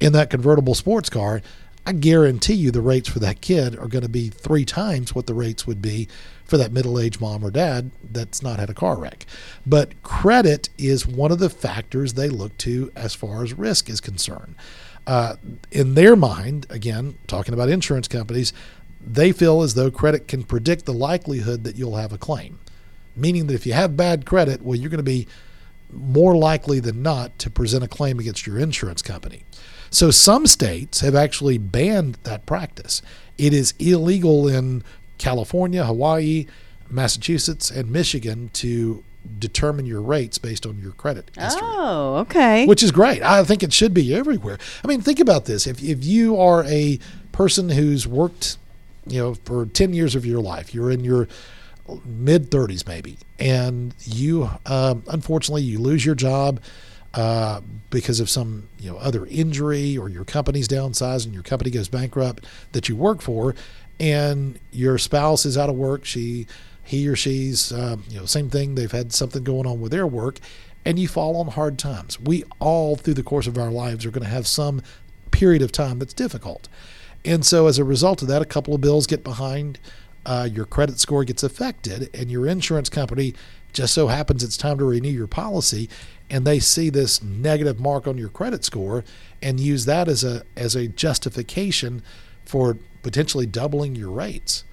in 0.00 0.14
that 0.14 0.30
convertible 0.30 0.74
sports 0.74 1.10
car. 1.10 1.42
I 1.84 1.92
guarantee 1.92 2.54
you 2.54 2.70
the 2.70 2.80
rates 2.80 3.10
for 3.10 3.18
that 3.18 3.42
kid 3.42 3.76
are 3.78 3.86
going 3.86 4.02
to 4.02 4.08
be 4.08 4.30
three 4.30 4.64
times 4.64 5.14
what 5.14 5.26
the 5.26 5.34
rates 5.34 5.66
would 5.66 5.82
be 5.82 6.08
for 6.48 6.56
that 6.56 6.72
middle 6.72 6.98
aged 6.98 7.20
mom 7.20 7.44
or 7.44 7.50
dad 7.50 7.90
that's 8.02 8.42
not 8.42 8.58
had 8.58 8.70
a 8.70 8.74
car 8.74 8.98
wreck. 8.98 9.26
But 9.64 10.02
credit 10.02 10.70
is 10.78 11.06
one 11.06 11.30
of 11.30 11.38
the 11.38 11.50
factors 11.50 12.14
they 12.14 12.30
look 12.30 12.56
to 12.58 12.90
as 12.96 13.14
far 13.14 13.44
as 13.44 13.52
risk 13.52 13.88
is 13.88 14.00
concerned. 14.00 14.56
Uh, 15.06 15.36
in 15.70 15.94
their 15.94 16.16
mind, 16.16 16.66
again, 16.70 17.16
talking 17.26 17.54
about 17.54 17.68
insurance 17.68 18.08
companies, 18.08 18.52
they 19.06 19.30
feel 19.30 19.62
as 19.62 19.74
though 19.74 19.90
credit 19.90 20.26
can 20.26 20.42
predict 20.42 20.86
the 20.86 20.92
likelihood 20.92 21.64
that 21.64 21.76
you'll 21.76 21.96
have 21.96 22.12
a 22.12 22.18
claim. 22.18 22.58
Meaning 23.14 23.46
that 23.46 23.54
if 23.54 23.66
you 23.66 23.74
have 23.74 23.96
bad 23.96 24.24
credit, 24.24 24.62
well, 24.62 24.74
you're 24.74 24.90
going 24.90 24.98
to 24.98 25.02
be 25.02 25.28
more 25.90 26.36
likely 26.36 26.80
than 26.80 27.02
not 27.02 27.38
to 27.38 27.50
present 27.50 27.84
a 27.84 27.88
claim 27.88 28.18
against 28.18 28.46
your 28.46 28.58
insurance 28.58 29.02
company. 29.02 29.44
So 29.90 30.10
some 30.10 30.46
states 30.46 31.00
have 31.00 31.14
actually 31.14 31.58
banned 31.58 32.18
that 32.24 32.46
practice. 32.46 33.00
It 33.38 33.54
is 33.54 33.72
illegal 33.78 34.48
in 34.48 34.82
California, 35.18 35.84
Hawaii, 35.84 36.46
Massachusetts, 36.90 37.70
and 37.70 37.90
Michigan 37.90 38.50
to 38.54 39.04
determine 39.38 39.84
your 39.84 40.00
rates 40.00 40.38
based 40.38 40.64
on 40.64 40.78
your 40.78 40.92
credit 40.92 41.30
history. 41.38 41.60
Oh, 41.62 42.16
okay. 42.18 42.66
Which 42.66 42.82
is 42.82 42.90
great. 42.90 43.22
I 43.22 43.44
think 43.44 43.62
it 43.62 43.72
should 43.72 43.92
be 43.92 44.14
everywhere. 44.14 44.58
I 44.82 44.86
mean, 44.86 45.00
think 45.00 45.20
about 45.20 45.44
this. 45.44 45.66
If 45.66 45.82
if 45.82 46.04
you 46.04 46.40
are 46.40 46.64
a 46.64 46.98
person 47.32 47.68
who's 47.70 48.06
worked, 48.06 48.56
you 49.06 49.18
know, 49.20 49.34
for 49.34 49.66
10 49.66 49.92
years 49.92 50.14
of 50.14 50.24
your 50.24 50.40
life, 50.40 50.74
you're 50.74 50.90
in 50.90 51.04
your 51.04 51.28
mid 52.04 52.50
30s 52.50 52.86
maybe, 52.86 53.18
and 53.38 53.94
you 54.00 54.50
um, 54.66 55.02
unfortunately 55.08 55.62
you 55.62 55.78
lose 55.78 56.04
your 56.04 56.14
job 56.14 56.60
uh, 57.14 57.60
because 57.90 58.20
of 58.20 58.28
some 58.28 58.68
you 58.78 58.90
know 58.90 58.98
other 58.98 59.26
injury 59.26 59.96
or 59.96 60.08
your 60.08 60.24
company's 60.24 60.68
downsized 60.68 61.24
and 61.24 61.34
your 61.34 61.42
company 61.42 61.70
goes 61.70 61.88
bankrupt 61.88 62.44
that 62.72 62.88
you 62.88 62.96
work 62.96 63.20
for, 63.22 63.54
and 64.00 64.58
your 64.70 64.98
spouse 64.98 65.44
is 65.44 65.58
out 65.58 65.68
of 65.68 65.76
work. 65.76 66.04
She, 66.04 66.46
he 66.82 67.08
or 67.08 67.16
she's 67.16 67.72
um, 67.72 68.04
you 68.08 68.18
know 68.18 68.26
same 68.26 68.50
thing. 68.50 68.74
They've 68.74 68.90
had 68.90 69.12
something 69.12 69.44
going 69.44 69.66
on 69.66 69.80
with 69.80 69.92
their 69.92 70.06
work, 70.06 70.38
and 70.84 70.98
you 70.98 71.08
fall 71.08 71.36
on 71.36 71.48
hard 71.48 71.78
times. 71.78 72.20
We 72.20 72.44
all 72.58 72.96
through 72.96 73.14
the 73.14 73.22
course 73.22 73.46
of 73.46 73.58
our 73.58 73.70
lives 73.70 74.06
are 74.06 74.10
going 74.10 74.24
to 74.24 74.30
have 74.30 74.46
some 74.46 74.82
period 75.30 75.62
of 75.62 75.72
time 75.72 75.98
that's 75.98 76.14
difficult. 76.14 76.68
And 77.24 77.44
so, 77.44 77.66
as 77.66 77.78
a 77.78 77.84
result 77.84 78.22
of 78.22 78.28
that, 78.28 78.42
a 78.42 78.46
couple 78.46 78.74
of 78.74 78.80
bills 78.80 79.06
get 79.06 79.24
behind, 79.24 79.78
uh, 80.24 80.48
your 80.50 80.64
credit 80.64 80.98
score 80.98 81.24
gets 81.24 81.42
affected, 81.42 82.08
and 82.14 82.30
your 82.30 82.46
insurance 82.46 82.88
company 82.88 83.34
just 83.72 83.92
so 83.92 84.08
happens 84.08 84.42
it's 84.42 84.56
time 84.56 84.78
to 84.78 84.84
renew 84.84 85.10
your 85.10 85.26
policy 85.26 85.88
and 86.30 86.46
they 86.46 86.58
see 86.58 86.90
this 86.90 87.22
negative 87.22 87.78
mark 87.78 88.06
on 88.06 88.18
your 88.18 88.28
credit 88.28 88.64
score 88.64 89.04
and 89.42 89.60
use 89.60 89.84
that 89.84 90.08
as 90.08 90.24
a 90.24 90.42
as 90.56 90.74
a 90.74 90.88
justification 90.88 92.02
for 92.44 92.78
potentially 93.02 93.46
doubling 93.46 93.94
your 93.94 94.10
rates. 94.10 94.64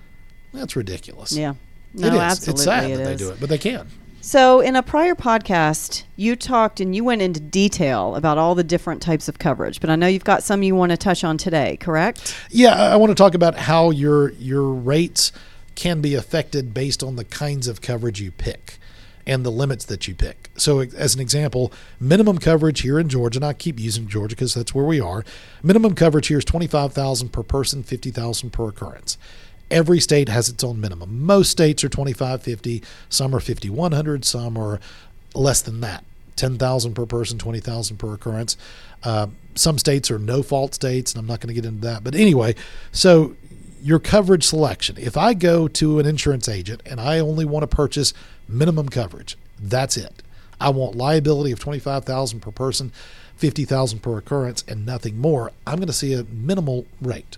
That's 0.53 0.75
ridiculous. 0.75 1.33
Yeah. 1.33 1.55
No, 1.93 2.07
it 2.07 2.13
is. 2.13 2.19
absolutely. 2.19 2.53
It's 2.53 2.63
sad 2.63 2.91
it 2.91 2.97
that 2.97 3.03
they 3.05 3.15
do 3.15 3.29
it, 3.31 3.39
but 3.39 3.49
they 3.49 3.57
can. 3.57 3.88
So, 4.21 4.59
in 4.59 4.75
a 4.75 4.81
prior 4.81 5.13
podcast, 5.13 6.03
you 6.15 6.35
talked 6.35 6.79
and 6.79 6.95
you 6.95 7.03
went 7.03 7.21
into 7.21 7.39
detail 7.39 8.15
about 8.15 8.39
all 8.39 8.55
the 8.55 8.63
different 8.63 9.01
types 9.01 9.27
of 9.27 9.38
coverage, 9.38 9.79
but 9.79 9.91
I 9.91 9.95
know 9.95 10.07
you've 10.07 10.23
got 10.23 10.41
some 10.41 10.63
you 10.63 10.73
want 10.73 10.89
to 10.89 10.97
touch 10.97 11.23
on 11.23 11.38
today, 11.38 11.77
correct? 11.77 12.35
Yeah, 12.49 12.73
I 12.73 12.93
I 12.93 12.95
want 12.95 13.11
to 13.11 13.15
talk 13.15 13.35
about 13.35 13.55
how 13.55 13.91
your 13.91 14.31
your 14.31 14.63
rates 14.63 15.31
can 15.75 16.01
be 16.01 16.15
affected 16.15 16.73
based 16.73 17.03
on 17.03 17.17
the 17.17 17.23
kinds 17.25 17.67
of 17.67 17.81
coverage 17.81 18.19
you 18.19 18.31
pick 18.31 18.79
and 19.27 19.45
the 19.45 19.51
limits 19.51 19.85
that 19.85 20.07
you 20.07 20.15
pick. 20.15 20.49
So, 20.55 20.79
as 20.79 21.15
an 21.15 21.21
example, 21.21 21.71
minimum 21.99 22.38
coverage 22.38 22.81
here 22.81 22.99
in 22.99 23.09
Georgia, 23.09 23.38
and 23.38 23.45
I 23.45 23.53
keep 23.53 23.79
using 23.79 24.07
Georgia 24.07 24.35
because 24.35 24.53
that's 24.53 24.75
where 24.75 24.85
we 24.85 24.99
are. 24.99 25.23
Minimum 25.63 25.95
coverage 25.95 26.27
here 26.27 26.38
is 26.38 26.45
twenty 26.45 26.67
five 26.67 26.93
thousand 26.93 27.29
per 27.29 27.43
person, 27.43 27.83
fifty 27.83 28.11
thousand 28.11 28.51
per 28.51 28.69
occurrence. 28.69 29.17
Every 29.71 29.99
state 29.99 30.29
has 30.29 30.47
its 30.47 30.63
own 30.63 30.79
minimum. 30.79 31.25
Most 31.25 31.49
states 31.49 31.83
are 31.83 31.89
twenty 31.89 32.13
five 32.13 32.43
fifty. 32.43 32.83
Some 33.09 33.35
are 33.35 33.39
fifty 33.39 33.69
one 33.69 33.91
hundred. 33.91 34.25
Some 34.25 34.57
are 34.57 34.79
less 35.33 35.61
than 35.61 35.81
that. 35.81 36.03
10,000 36.35 36.93
per 36.93 37.05
person, 37.05 37.38
20,000 37.38 37.97
per 37.97 38.13
occurrence. 38.13 38.57
Uh, 39.03 39.27
some 39.55 39.77
states 39.77 40.11
are 40.11 40.19
no 40.19 40.43
fault 40.43 40.73
states, 40.73 41.13
and 41.13 41.19
I'm 41.19 41.25
not 41.25 41.39
going 41.39 41.47
to 41.47 41.53
get 41.53 41.65
into 41.65 41.81
that. 41.88 42.03
But 42.03 42.13
anyway, 42.13 42.55
so 42.91 43.35
your 43.81 43.99
coverage 43.99 44.43
selection. 44.43 44.97
If 44.97 45.15
I 45.15 45.35
go 45.35 45.67
to 45.67 45.99
an 45.99 46.07
insurance 46.07 46.49
agent 46.49 46.81
and 46.88 46.99
I 46.99 47.19
only 47.19 47.45
want 47.45 47.69
to 47.69 47.73
purchase 47.73 48.13
minimum 48.47 48.89
coverage, 48.89 49.38
that's 49.60 49.97
it. 49.97 50.23
I 50.60 50.69
want 50.69 50.95
liability 50.95 51.51
of 51.51 51.60
25,000 51.60 52.39
per 52.39 52.51
person, 52.51 52.91
50,000 53.38 53.99
per 53.99 54.17
occurrence 54.17 54.63
and 54.67 54.86
nothing 54.86 55.19
more. 55.19 55.51
I'm 55.67 55.77
going 55.77 55.88
to 55.88 55.93
see 55.93 56.13
a 56.13 56.23
minimal 56.23 56.86
rate. 57.01 57.38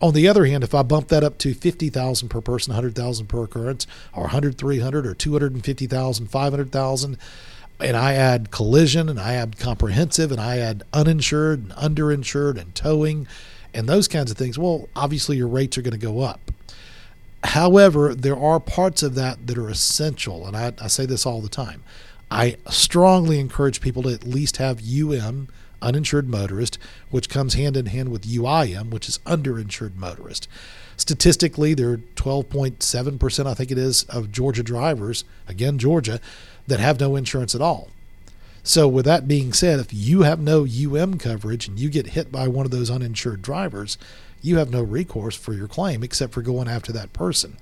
On 0.00 0.12
the 0.12 0.28
other 0.28 0.44
hand, 0.44 0.62
if 0.62 0.74
I 0.74 0.82
bump 0.82 1.08
that 1.08 1.24
up 1.24 1.38
to 1.38 1.54
50,000 1.54 2.28
per 2.28 2.40
person, 2.40 2.72
100,000 2.72 3.26
per 3.26 3.44
occurrence, 3.44 3.86
or 4.12 4.22
100, 4.22 4.58
300, 4.58 5.06
or 5.06 5.14
250,000, 5.14 6.26
500,000, 6.26 7.18
and 7.80 7.96
I 7.96 8.14
add 8.14 8.50
collision 8.50 9.08
and 9.08 9.20
I 9.20 9.34
add 9.34 9.58
comprehensive 9.58 10.32
and 10.32 10.40
I 10.40 10.58
add 10.58 10.82
uninsured 10.92 11.60
and 11.60 11.72
underinsured 11.72 12.58
and 12.58 12.74
towing 12.74 13.26
and 13.76 13.86
those 13.86 14.08
kinds 14.08 14.30
of 14.30 14.38
things, 14.38 14.58
well, 14.58 14.88
obviously 14.96 15.36
your 15.36 15.48
rates 15.48 15.76
are 15.76 15.82
going 15.82 15.92
to 15.92 15.98
go 15.98 16.20
up. 16.20 16.40
However, 17.46 18.14
there 18.14 18.36
are 18.36 18.58
parts 18.58 19.02
of 19.02 19.14
that 19.14 19.46
that 19.46 19.56
are 19.56 19.70
essential, 19.70 20.46
and 20.46 20.56
I, 20.56 20.72
I 20.80 20.88
say 20.88 21.06
this 21.06 21.24
all 21.24 21.40
the 21.40 21.48
time. 21.48 21.82
I 22.30 22.56
strongly 22.68 23.38
encourage 23.38 23.80
people 23.80 24.02
to 24.02 24.08
at 24.12 24.24
least 24.24 24.56
have 24.56 24.82
UM, 24.82 25.48
uninsured 25.80 26.28
motorist, 26.28 26.78
which 27.10 27.28
comes 27.28 27.54
hand 27.54 27.76
in 27.76 27.86
hand 27.86 28.10
with 28.10 28.22
UIM, 28.22 28.90
which 28.90 29.08
is 29.08 29.20
underinsured 29.26 29.94
motorist. 29.94 30.48
Statistically, 30.96 31.72
there 31.72 31.92
are 31.92 32.00
12.7%, 32.16 33.46
I 33.46 33.54
think 33.54 33.70
it 33.70 33.78
is, 33.78 34.02
of 34.04 34.32
Georgia 34.32 34.64
drivers, 34.64 35.24
again, 35.46 35.78
Georgia, 35.78 36.20
that 36.66 36.80
have 36.80 36.98
no 36.98 37.14
insurance 37.14 37.54
at 37.54 37.62
all. 37.62 37.90
So, 38.64 38.88
with 38.88 39.04
that 39.04 39.28
being 39.28 39.52
said, 39.52 39.78
if 39.78 39.94
you 39.94 40.22
have 40.22 40.40
no 40.40 40.66
UM 40.66 41.18
coverage 41.18 41.68
and 41.68 41.78
you 41.78 41.88
get 41.88 42.08
hit 42.08 42.32
by 42.32 42.48
one 42.48 42.66
of 42.66 42.72
those 42.72 42.90
uninsured 42.90 43.40
drivers, 43.40 43.96
you 44.46 44.58
have 44.58 44.70
no 44.70 44.82
recourse 44.82 45.34
for 45.34 45.52
your 45.52 45.68
claim 45.68 46.02
except 46.02 46.32
for 46.32 46.42
going 46.42 46.68
after 46.68 46.92
that 46.92 47.12
person. 47.12 47.56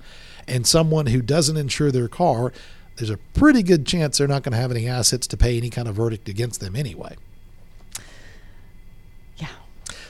And 0.47 0.67
someone 0.67 1.07
who 1.07 1.21
doesn't 1.21 1.57
insure 1.57 1.91
their 1.91 2.07
car, 2.07 2.53
there's 2.95 3.09
a 3.09 3.17
pretty 3.17 3.63
good 3.63 3.85
chance 3.85 4.17
they're 4.17 4.27
not 4.27 4.43
going 4.43 4.53
to 4.53 4.59
have 4.59 4.71
any 4.71 4.87
assets 4.87 5.27
to 5.27 5.37
pay 5.37 5.57
any 5.57 5.69
kind 5.69 5.87
of 5.87 5.95
verdict 5.95 6.29
against 6.29 6.59
them 6.61 6.75
anyway. 6.75 7.15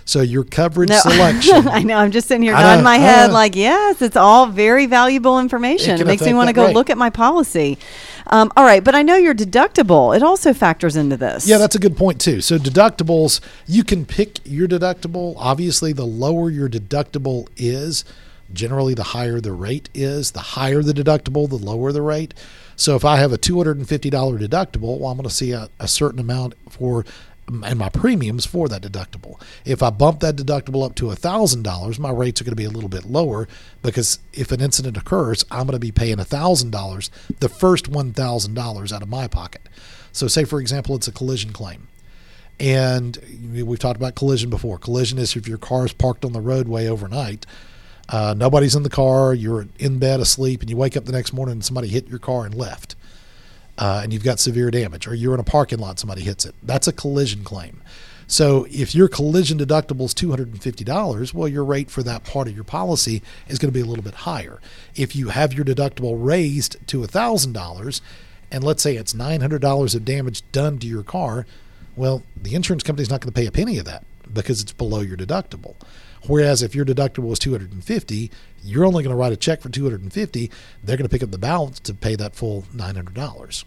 So, 0.07 0.21
your 0.21 0.43
coverage 0.43 0.89
No. 0.89 0.99
selection. 0.99 1.67
I 1.67 1.81
know. 1.81 1.97
I'm 1.97 2.11
just 2.11 2.27
sitting 2.27 2.43
here 2.43 2.53
nodding 2.53 2.83
my 2.83 2.97
head 2.97 3.27
know. 3.27 3.33
like, 3.33 3.55
yes, 3.55 4.01
it's 4.03 4.15
all 4.15 4.45
very 4.47 4.85
valuable 4.85 5.39
information. 5.39 5.95
It 5.95 6.01
It, 6.01 6.07
makes 6.07 6.21
me 6.21 6.33
want 6.33 6.47
to 6.49 6.53
go 6.53 6.67
rate. 6.67 6.75
look 6.75 6.89
at 6.91 6.97
my 6.97 7.09
policy. 7.09 7.79
Um, 8.27 8.51
all 8.55 8.63
right, 8.63 8.83
but 8.83 8.93
I 8.95 9.01
know 9.01 9.15
your 9.15 9.33
deductible. 9.33 10.15
It 10.15 10.21
also 10.21 10.53
factors 10.53 10.95
into 10.95 11.17
this. 11.17 11.47
Yeah, 11.47 11.57
that's 11.57 11.75
a 11.75 11.79
good 11.79 11.97
point 11.97 12.21
too. 12.21 12.39
So 12.41 12.57
deductibles, 12.59 13.39
you 13.67 13.83
can 13.83 14.05
pick 14.05 14.39
your 14.45 14.67
deductible. 14.67 15.33
Obviously, 15.37 15.91
the 15.91 16.05
lower 16.05 16.49
your 16.51 16.69
deductible 16.69 17.47
is, 17.57 18.05
generally 18.53 18.93
the 18.93 19.03
higher 19.03 19.41
the 19.41 19.51
rate 19.53 19.89
is. 19.95 20.31
The 20.31 20.39
higher 20.39 20.83
the 20.83 20.93
deductible, 20.93 21.49
the 21.49 21.55
lower 21.57 21.91
the 21.91 22.01
rate. 22.03 22.33
So 22.75 22.95
if 22.95 23.05
I 23.05 23.17
have 23.17 23.31
a 23.31 23.37
$250 23.37 23.85
deductible, 24.11 24.99
well, 24.99 25.09
I'm 25.09 25.17
going 25.17 25.27
to 25.29 25.33
see 25.33 25.51
a, 25.51 25.69
a 25.79 25.87
certain 25.87 26.19
amount 26.19 26.53
for 26.69 27.05
and 27.47 27.77
my 27.77 27.89
premiums 27.89 28.45
for 28.45 28.67
that 28.67 28.81
deductible. 28.81 29.39
If 29.65 29.83
I 29.83 29.89
bump 29.89 30.19
that 30.21 30.35
deductible 30.35 30.85
up 30.85 30.95
to 30.95 31.05
$1,000, 31.05 31.99
my 31.99 32.11
rates 32.11 32.41
are 32.41 32.43
going 32.43 32.51
to 32.51 32.55
be 32.55 32.65
a 32.65 32.69
little 32.69 32.89
bit 32.89 33.05
lower 33.05 33.47
because 33.81 34.19
if 34.33 34.51
an 34.51 34.61
incident 34.61 34.97
occurs, 34.97 35.45
I'm 35.51 35.67
going 35.67 35.73
to 35.73 35.79
be 35.79 35.91
paying 35.91 36.17
$1,000, 36.17 37.09
the 37.39 37.49
first 37.49 37.91
$1,000 37.91 38.91
out 38.91 39.01
of 39.01 39.09
my 39.09 39.27
pocket. 39.27 39.61
So, 40.11 40.27
say 40.27 40.43
for 40.43 40.59
example, 40.59 40.95
it's 40.95 41.07
a 41.07 41.11
collision 41.11 41.51
claim. 41.51 41.87
And 42.59 43.19
we've 43.53 43.79
talked 43.79 43.97
about 43.97 44.15
collision 44.15 44.49
before. 44.49 44.77
Collision 44.77 45.17
is 45.19 45.35
if 45.35 45.47
your 45.47 45.57
car 45.57 45.85
is 45.85 45.91
parked 45.91 46.23
on 46.23 46.31
the 46.31 46.39
roadway 46.39 46.87
overnight, 46.87 47.45
uh, 48.07 48.33
nobody's 48.37 48.75
in 48.75 48.83
the 48.83 48.89
car, 48.89 49.33
you're 49.33 49.67
in 49.77 49.99
bed 49.99 50.19
asleep, 50.21 50.61
and 50.61 50.69
you 50.69 50.77
wake 50.77 50.95
up 50.95 51.05
the 51.05 51.11
next 51.11 51.33
morning 51.33 51.53
and 51.53 51.65
somebody 51.65 51.89
hit 51.89 52.07
your 52.07 52.19
car 52.19 52.45
and 52.45 52.55
left 52.55 52.95
uh, 53.77 54.01
and 54.03 54.13
you've 54.13 54.23
got 54.23 54.39
severe 54.39 54.71
damage, 54.71 55.07
or 55.07 55.13
you're 55.13 55.33
in 55.33 55.39
a 55.39 55.43
parking 55.43 55.79
lot, 55.79 55.99
somebody 55.99 56.21
hits 56.21 56.45
it. 56.45 56.55
That's 56.63 56.87
a 56.87 56.93
collision 56.93 57.43
claim. 57.43 57.81
So 58.27 58.65
if 58.71 58.95
your 58.95 59.07
collision 59.07 59.59
deductible 59.59 60.05
is 60.05 60.13
$250, 60.13 61.33
well, 61.33 61.47
your 61.47 61.63
rate 61.63 61.91
for 61.91 62.01
that 62.03 62.23
part 62.23 62.47
of 62.47 62.55
your 62.55 62.63
policy 62.63 63.21
is 63.47 63.59
going 63.59 63.71
to 63.71 63.77
be 63.77 63.81
a 63.81 63.85
little 63.85 64.03
bit 64.03 64.15
higher. 64.15 64.59
If 64.95 65.15
you 65.15 65.29
have 65.29 65.53
your 65.53 65.65
deductible 65.65 66.15
raised 66.17 66.77
to 66.87 67.01
$1,000, 67.01 68.01
and 68.51 68.63
let's 68.63 68.81
say 68.81 68.95
it's 68.95 69.13
$900 69.13 69.95
of 69.95 70.05
damage 70.05 70.43
done 70.51 70.79
to 70.79 70.87
your 70.87 71.03
car, 71.03 71.45
well, 71.95 72.23
the 72.35 72.55
insurance 72.55 72.83
company's 72.83 73.09
not 73.09 73.21
going 73.21 73.31
to 73.31 73.39
pay 73.39 73.45
a 73.45 73.51
penny 73.51 73.77
of 73.77 73.85
that. 73.85 74.03
Because 74.33 74.61
it's 74.61 74.73
below 74.73 75.01
your 75.01 75.17
deductible. 75.17 75.75
Whereas 76.27 76.63
if 76.63 76.73
your 76.73 76.85
deductible 76.85 77.31
is 77.31 77.39
250, 77.39 78.31
you're 78.63 78.85
only 78.85 79.03
going 79.03 79.13
to 79.13 79.17
write 79.17 79.33
a 79.33 79.37
check 79.37 79.61
for 79.61 79.69
250. 79.69 80.51
They're 80.83 80.97
going 80.97 81.07
to 81.07 81.09
pick 81.09 81.23
up 81.23 81.31
the 81.31 81.37
balance 81.37 81.79
to 81.81 81.93
pay 81.93 82.15
that 82.15 82.35
full 82.35 82.63
$900. 82.73 83.63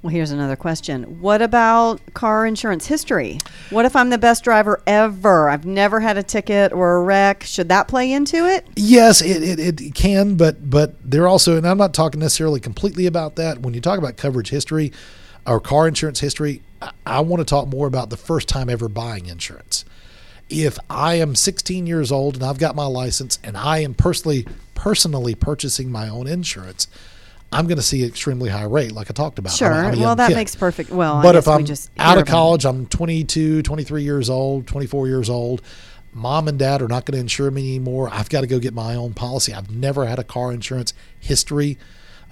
Well, 0.00 0.12
here's 0.12 0.30
another 0.30 0.54
question. 0.54 1.20
What 1.20 1.42
about 1.42 2.00
car 2.14 2.46
insurance 2.46 2.86
history? 2.86 3.38
What 3.70 3.84
if 3.84 3.96
I'm 3.96 4.10
the 4.10 4.18
best 4.18 4.44
driver 4.44 4.80
ever? 4.86 5.48
I've 5.48 5.66
never 5.66 5.98
had 5.98 6.16
a 6.16 6.22
ticket 6.22 6.72
or 6.72 6.96
a 6.96 7.02
wreck. 7.02 7.42
Should 7.42 7.68
that 7.70 7.88
play 7.88 8.12
into 8.12 8.46
it? 8.46 8.64
Yes, 8.76 9.20
it, 9.20 9.58
it, 9.58 9.80
it 9.80 9.94
can, 9.96 10.36
but 10.36 10.70
but 10.70 10.94
they're 11.02 11.26
also, 11.26 11.56
and 11.56 11.66
I'm 11.66 11.78
not 11.78 11.94
talking 11.94 12.20
necessarily 12.20 12.60
completely 12.60 13.06
about 13.06 13.34
that. 13.36 13.58
When 13.58 13.74
you 13.74 13.80
talk 13.80 13.98
about 13.98 14.16
coverage 14.16 14.50
history 14.50 14.92
or 15.44 15.58
car 15.58 15.88
insurance 15.88 16.20
history, 16.20 16.62
I, 17.06 17.20
want 17.20 17.40
to 17.40 17.44
talk 17.44 17.68
more 17.68 17.86
about 17.86 18.10
the 18.10 18.16
first 18.16 18.48
time 18.48 18.68
ever 18.68 18.88
buying 18.88 19.26
insurance. 19.26 19.84
If 20.48 20.78
I 20.88 21.14
am 21.14 21.34
16 21.34 21.86
years 21.86 22.10
old 22.12 22.36
and 22.36 22.44
I've 22.44 22.58
got 22.58 22.74
my 22.74 22.86
license 22.86 23.38
and 23.42 23.56
I 23.56 23.78
am 23.78 23.94
personally 23.94 24.46
personally 24.74 25.34
purchasing 25.34 25.90
my 25.90 26.08
own 26.08 26.26
insurance, 26.26 26.86
I'm 27.50 27.66
going 27.66 27.76
to 27.78 27.82
see 27.82 28.02
an 28.02 28.08
extremely 28.08 28.50
high 28.50 28.64
rate, 28.64 28.92
like 28.92 29.10
I 29.10 29.12
talked 29.14 29.38
about. 29.38 29.50
I'm 29.50 29.54
a- 29.54 29.58
Sure. 29.58 29.72
I'm 29.72 29.94
a 29.98 30.00
well, 30.00 30.16
that 30.16 30.28
kid. 30.28 30.36
makes 30.36 30.54
perfect. 30.54 30.90
Well, 30.90 31.22
but 31.22 31.34
if 31.34 31.48
I'm 31.48 31.64
just 31.64 31.90
out 31.98 32.18
of 32.18 32.26
college, 32.26 32.64
I'm 32.64 32.86
22, 32.86 33.62
23 33.62 34.02
years 34.02 34.30
old, 34.30 34.66
24 34.66 35.08
years 35.08 35.28
old. 35.28 35.62
Mom 36.12 36.48
and 36.48 36.58
dad 36.58 36.80
are 36.82 36.88
not 36.88 37.04
going 37.04 37.14
to 37.16 37.20
insure 37.20 37.50
me 37.50 37.76
anymore. 37.76 38.08
I've 38.10 38.28
got 38.28 38.40
to 38.42 38.46
go 38.46 38.58
get 38.58 38.72
my 38.74 38.94
own 38.94 39.14
policy. 39.14 39.52
I've 39.52 39.70
never 39.70 40.06
had 40.06 40.18
a 40.18 40.24
car 40.24 40.52
insurance 40.52 40.94
history 41.20 41.78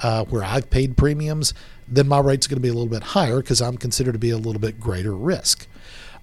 uh, 0.03 0.25
where 0.25 0.43
I've 0.43 0.71
paid 0.71 0.97
premiums. 0.97 1.55
Then 1.89 2.09
my 2.09 2.19
rate's 2.19 2.47
going 2.47 2.57
to 2.57 2.63
be 2.63 2.69
a 2.69 2.75
little 2.75 2.89
bit 2.89 3.03
higher 3.03 3.39
because 3.39 3.63
I'm 3.63 3.77
considered 3.77 4.13
to 4.13 4.19
be 4.19 4.31
a 4.31 4.39
little 4.39 4.61
bit 4.61 4.81
greater 4.81 5.15
risk. 5.15 5.67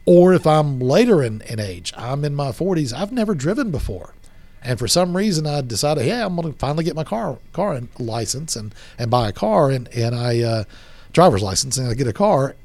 Or 0.05 0.33
if 0.33 0.45
I'm 0.45 0.79
later 0.79 1.23
in, 1.23 1.41
in 1.41 1.59
age, 1.59 1.93
I'm 1.95 2.25
in 2.25 2.35
my 2.35 2.49
40s, 2.49 2.93
I've 2.93 3.11
never 3.11 3.33
driven 3.33 3.71
before. 3.71 4.13
And 4.61 4.79
for 4.79 4.87
some 4.87 5.15
reason, 5.15 5.45
I 5.45 5.61
decided, 5.61 6.05
yeah, 6.05 6.25
I'm 6.25 6.35
going 6.35 6.51
to 6.51 6.57
finally 6.57 6.83
get 6.83 6.95
my 6.95 7.03
car 7.03 7.37
car 7.51 7.81
license 7.99 8.55
and, 8.55 8.73
and 8.97 9.11
buy 9.11 9.29
a 9.29 9.33
car 9.33 9.69
and 9.69 9.89
and 9.89 10.15
I 10.15 10.39
uh, 10.41 10.63
driver's 11.11 11.43
license 11.43 11.77
and 11.77 11.87
I 11.87 11.93
get 11.93 12.07
a 12.07 12.13
car. 12.13 12.55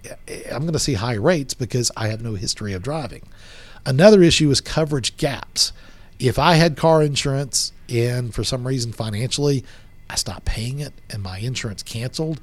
I'm 0.51 0.63
going 0.63 0.73
to 0.73 0.79
see 0.79 0.95
high 0.95 1.15
rates 1.15 1.55
because 1.55 1.91
I 1.97 2.09
have 2.09 2.23
no 2.23 2.35
history 2.35 2.73
of 2.73 2.83
driving. 2.83 3.29
Another 3.85 4.23
issue 4.23 4.51
is 4.51 4.61
coverage 4.61 5.17
gaps. 5.17 5.73
If 6.19 6.39
I 6.39 6.55
had 6.55 6.77
car 6.77 7.03
insurance 7.03 7.73
and 7.89 8.35
for 8.35 8.45
some 8.45 8.67
reason 8.67 8.93
financially 8.93 9.65
I 10.11 10.17
stopped 10.17 10.45
paying 10.45 10.81
it 10.81 10.93
and 11.11 11.23
my 11.23 11.39
insurance 11.39 11.83
canceled, 11.83 12.41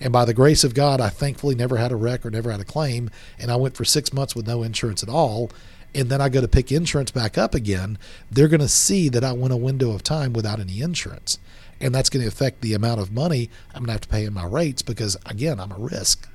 and 0.00 0.12
by 0.12 0.24
the 0.24 0.34
grace 0.34 0.64
of 0.64 0.74
God, 0.74 1.00
I 1.00 1.08
thankfully 1.08 1.54
never 1.54 1.76
had 1.76 1.92
a 1.92 1.96
wreck 1.96 2.24
or 2.24 2.30
never 2.30 2.50
had 2.50 2.60
a 2.60 2.64
claim, 2.64 3.10
and 3.38 3.50
I 3.50 3.56
went 3.56 3.76
for 3.76 3.84
six 3.84 4.12
months 4.12 4.34
with 4.34 4.46
no 4.46 4.62
insurance 4.62 5.02
at 5.02 5.08
all. 5.08 5.50
And 5.94 6.10
then 6.10 6.20
I 6.20 6.28
go 6.28 6.40
to 6.40 6.48
pick 6.48 6.70
insurance 6.70 7.10
back 7.10 7.38
up 7.38 7.54
again, 7.54 7.98
they're 8.30 8.48
going 8.48 8.60
to 8.60 8.68
see 8.68 9.08
that 9.08 9.24
I 9.24 9.32
went 9.32 9.54
a 9.54 9.56
window 9.56 9.92
of 9.92 10.02
time 10.02 10.34
without 10.34 10.60
any 10.60 10.80
insurance. 10.80 11.38
And 11.80 11.94
that's 11.94 12.10
going 12.10 12.22
to 12.22 12.28
affect 12.28 12.60
the 12.60 12.74
amount 12.74 13.00
of 13.00 13.10
money 13.10 13.48
I'm 13.70 13.80
going 13.80 13.86
to 13.86 13.92
have 13.92 14.00
to 14.02 14.08
pay 14.08 14.24
in 14.24 14.34
my 14.34 14.44
rates 14.44 14.82
because, 14.82 15.16
again, 15.24 15.58
I'm 15.58 15.72
a 15.72 15.78
risk 15.78 16.28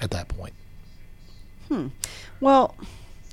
at 0.00 0.12
that 0.12 0.28
point. 0.28 0.52
Hmm. 1.68 1.88
Well, 2.40 2.76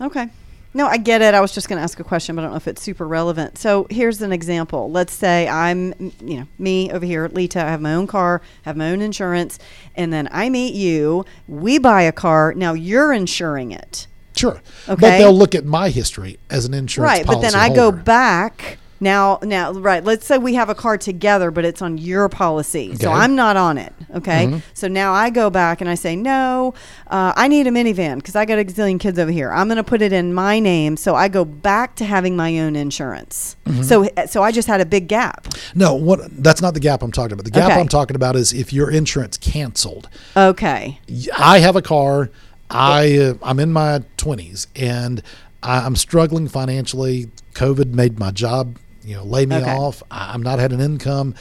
okay. 0.02 0.30
No, 0.74 0.86
I 0.88 0.98
get 0.98 1.22
it. 1.22 1.34
I 1.34 1.42
was 1.42 1.54
just 1.54 1.70
going 1.70 1.78
to 1.78 1.84
ask 1.84 2.00
a 2.00 2.04
question, 2.04 2.36
but 2.36 2.42
I 2.42 2.46
don't 2.46 2.52
know 2.52 2.58
if 2.58 2.68
it's 2.68 2.82
super 2.82 3.08
relevant. 3.08 3.58
So 3.58 3.88
here's 3.90 4.22
an 4.22 4.32
example. 4.32 4.92
Let's 4.92 5.14
say 5.14 5.48
I'm, 5.48 5.94
you 6.24 6.40
know, 6.40 6.48
me 6.60 6.92
over 6.92 7.06
here, 7.06 7.28
Lita. 7.28 7.64
I 7.64 7.70
have 7.70 7.82
my 7.82 7.94
own 7.94 8.08
car, 8.08 8.42
have 8.64 8.78
my 8.78 8.92
own 8.92 9.02
insurance, 9.02 9.58
and 9.96 10.14
then 10.14 10.30
I 10.32 10.50
meet 10.50 10.76
you. 10.76 11.26
We 11.48 11.80
buy 11.80 12.04
a 12.04 12.12
car. 12.12 12.54
Now 12.54 12.74
you're 12.74 13.12
insuring 13.12 13.72
it, 13.72 14.08
Sure. 14.38 14.62
Okay. 14.88 15.02
But 15.02 15.18
they'll 15.18 15.34
look 15.34 15.56
at 15.56 15.66
my 15.66 15.90
history 15.90 16.38
as 16.50 16.66
an 16.66 16.74
insurance 16.74 17.12
right? 17.12 17.26
But 17.26 17.42
then 17.42 17.56
I 17.56 17.74
go 17.74 17.92
back. 17.92 18.78
Now, 19.00 19.40
now, 19.44 19.72
right. 19.74 20.04
Let's 20.04 20.26
say 20.26 20.38
we 20.38 20.56
have 20.56 20.70
a 20.70 20.76
car 20.76 20.98
together, 20.98 21.52
but 21.52 21.66
it's 21.66 21.82
on 21.82 21.98
your 21.98 22.30
policy, 22.30 22.96
so 22.96 22.96
Okay. 22.96 23.06
Mm-hmm. 23.08 23.22
I'm 23.22 23.36
not 23.36 23.58
on 23.58 23.78
it. 23.78 23.94
Okay, 24.16 24.62
so 24.74 24.88
now 24.88 25.14
I 25.14 25.30
go 25.30 25.50
back 25.50 25.82
and 25.82 25.90
I 25.90 25.96
say, 25.96 26.16
no, 26.16 26.74
uh, 27.08 27.34
I 27.36 27.48
need 27.48 27.68
a 27.68 27.72
minivan 27.72 28.16
because 28.16 28.36
I 28.36 28.46
got 28.46 28.58
a 28.58 28.64
gazillion 28.64 29.00
kids 29.00 29.20
over 29.20 29.32
here. 29.32 29.52
I'm 29.52 29.68
going 29.68 29.78
to 29.78 29.84
put 29.84 30.02
it 30.02 30.14
in 30.14 30.34
my 30.34 30.60
name, 30.60 30.96
so 30.98 31.14
I 31.14 31.28
go 31.28 31.44
back 31.46 31.96
to 31.98 32.06
having 32.06 32.36
my 32.36 32.58
own 32.60 32.76
insurance. 32.76 33.56
Mm-hmm. 33.66 33.82
So, 33.84 34.10
so 34.28 34.44
I 34.44 34.52
just 34.52 34.68
had 34.68 34.82
a 34.82 34.86
big 34.86 35.08
gap. 35.08 35.48
No, 35.76 35.94
what 35.94 36.22
that's 36.42 36.62
not 36.62 36.74
the 36.74 36.80
gap 36.80 37.04
I'm 37.04 37.12
talking 37.12 37.34
about. 37.34 37.46
The 37.46 37.52
gap 37.52 37.72
Okay. 37.72 37.80
I'm 37.80 37.88
talking 37.90 38.16
about 38.16 38.36
is 38.36 38.54
if 38.54 38.72
your 38.72 38.90
insurance 38.90 39.38
canceled. 39.38 40.10
Okay, 40.36 41.00
I 41.38 41.60
have 41.60 41.76
a 41.76 41.82
car. 41.82 42.30
I 42.70 43.18
uh, 43.18 43.34
I'm 43.44 43.60
in 43.60 43.72
my 43.72 44.04
20s 44.18 44.68
and 44.76 45.22
I- 45.64 45.86
I'm 45.86 45.96
struggling 45.96 46.48
financially. 46.48 47.30
COVID 47.54 47.94
made 47.94 48.20
my 48.20 48.32
job, 48.32 48.78
you 49.08 49.16
know, 49.16 49.24
lay 49.24 49.46
me 49.46 49.56
Okay. 49.56 49.72
off. 49.72 50.04
I'm 50.12 50.44
not 50.44 50.60
having 50.60 50.80
an 50.82 50.86
income, 50.86 51.34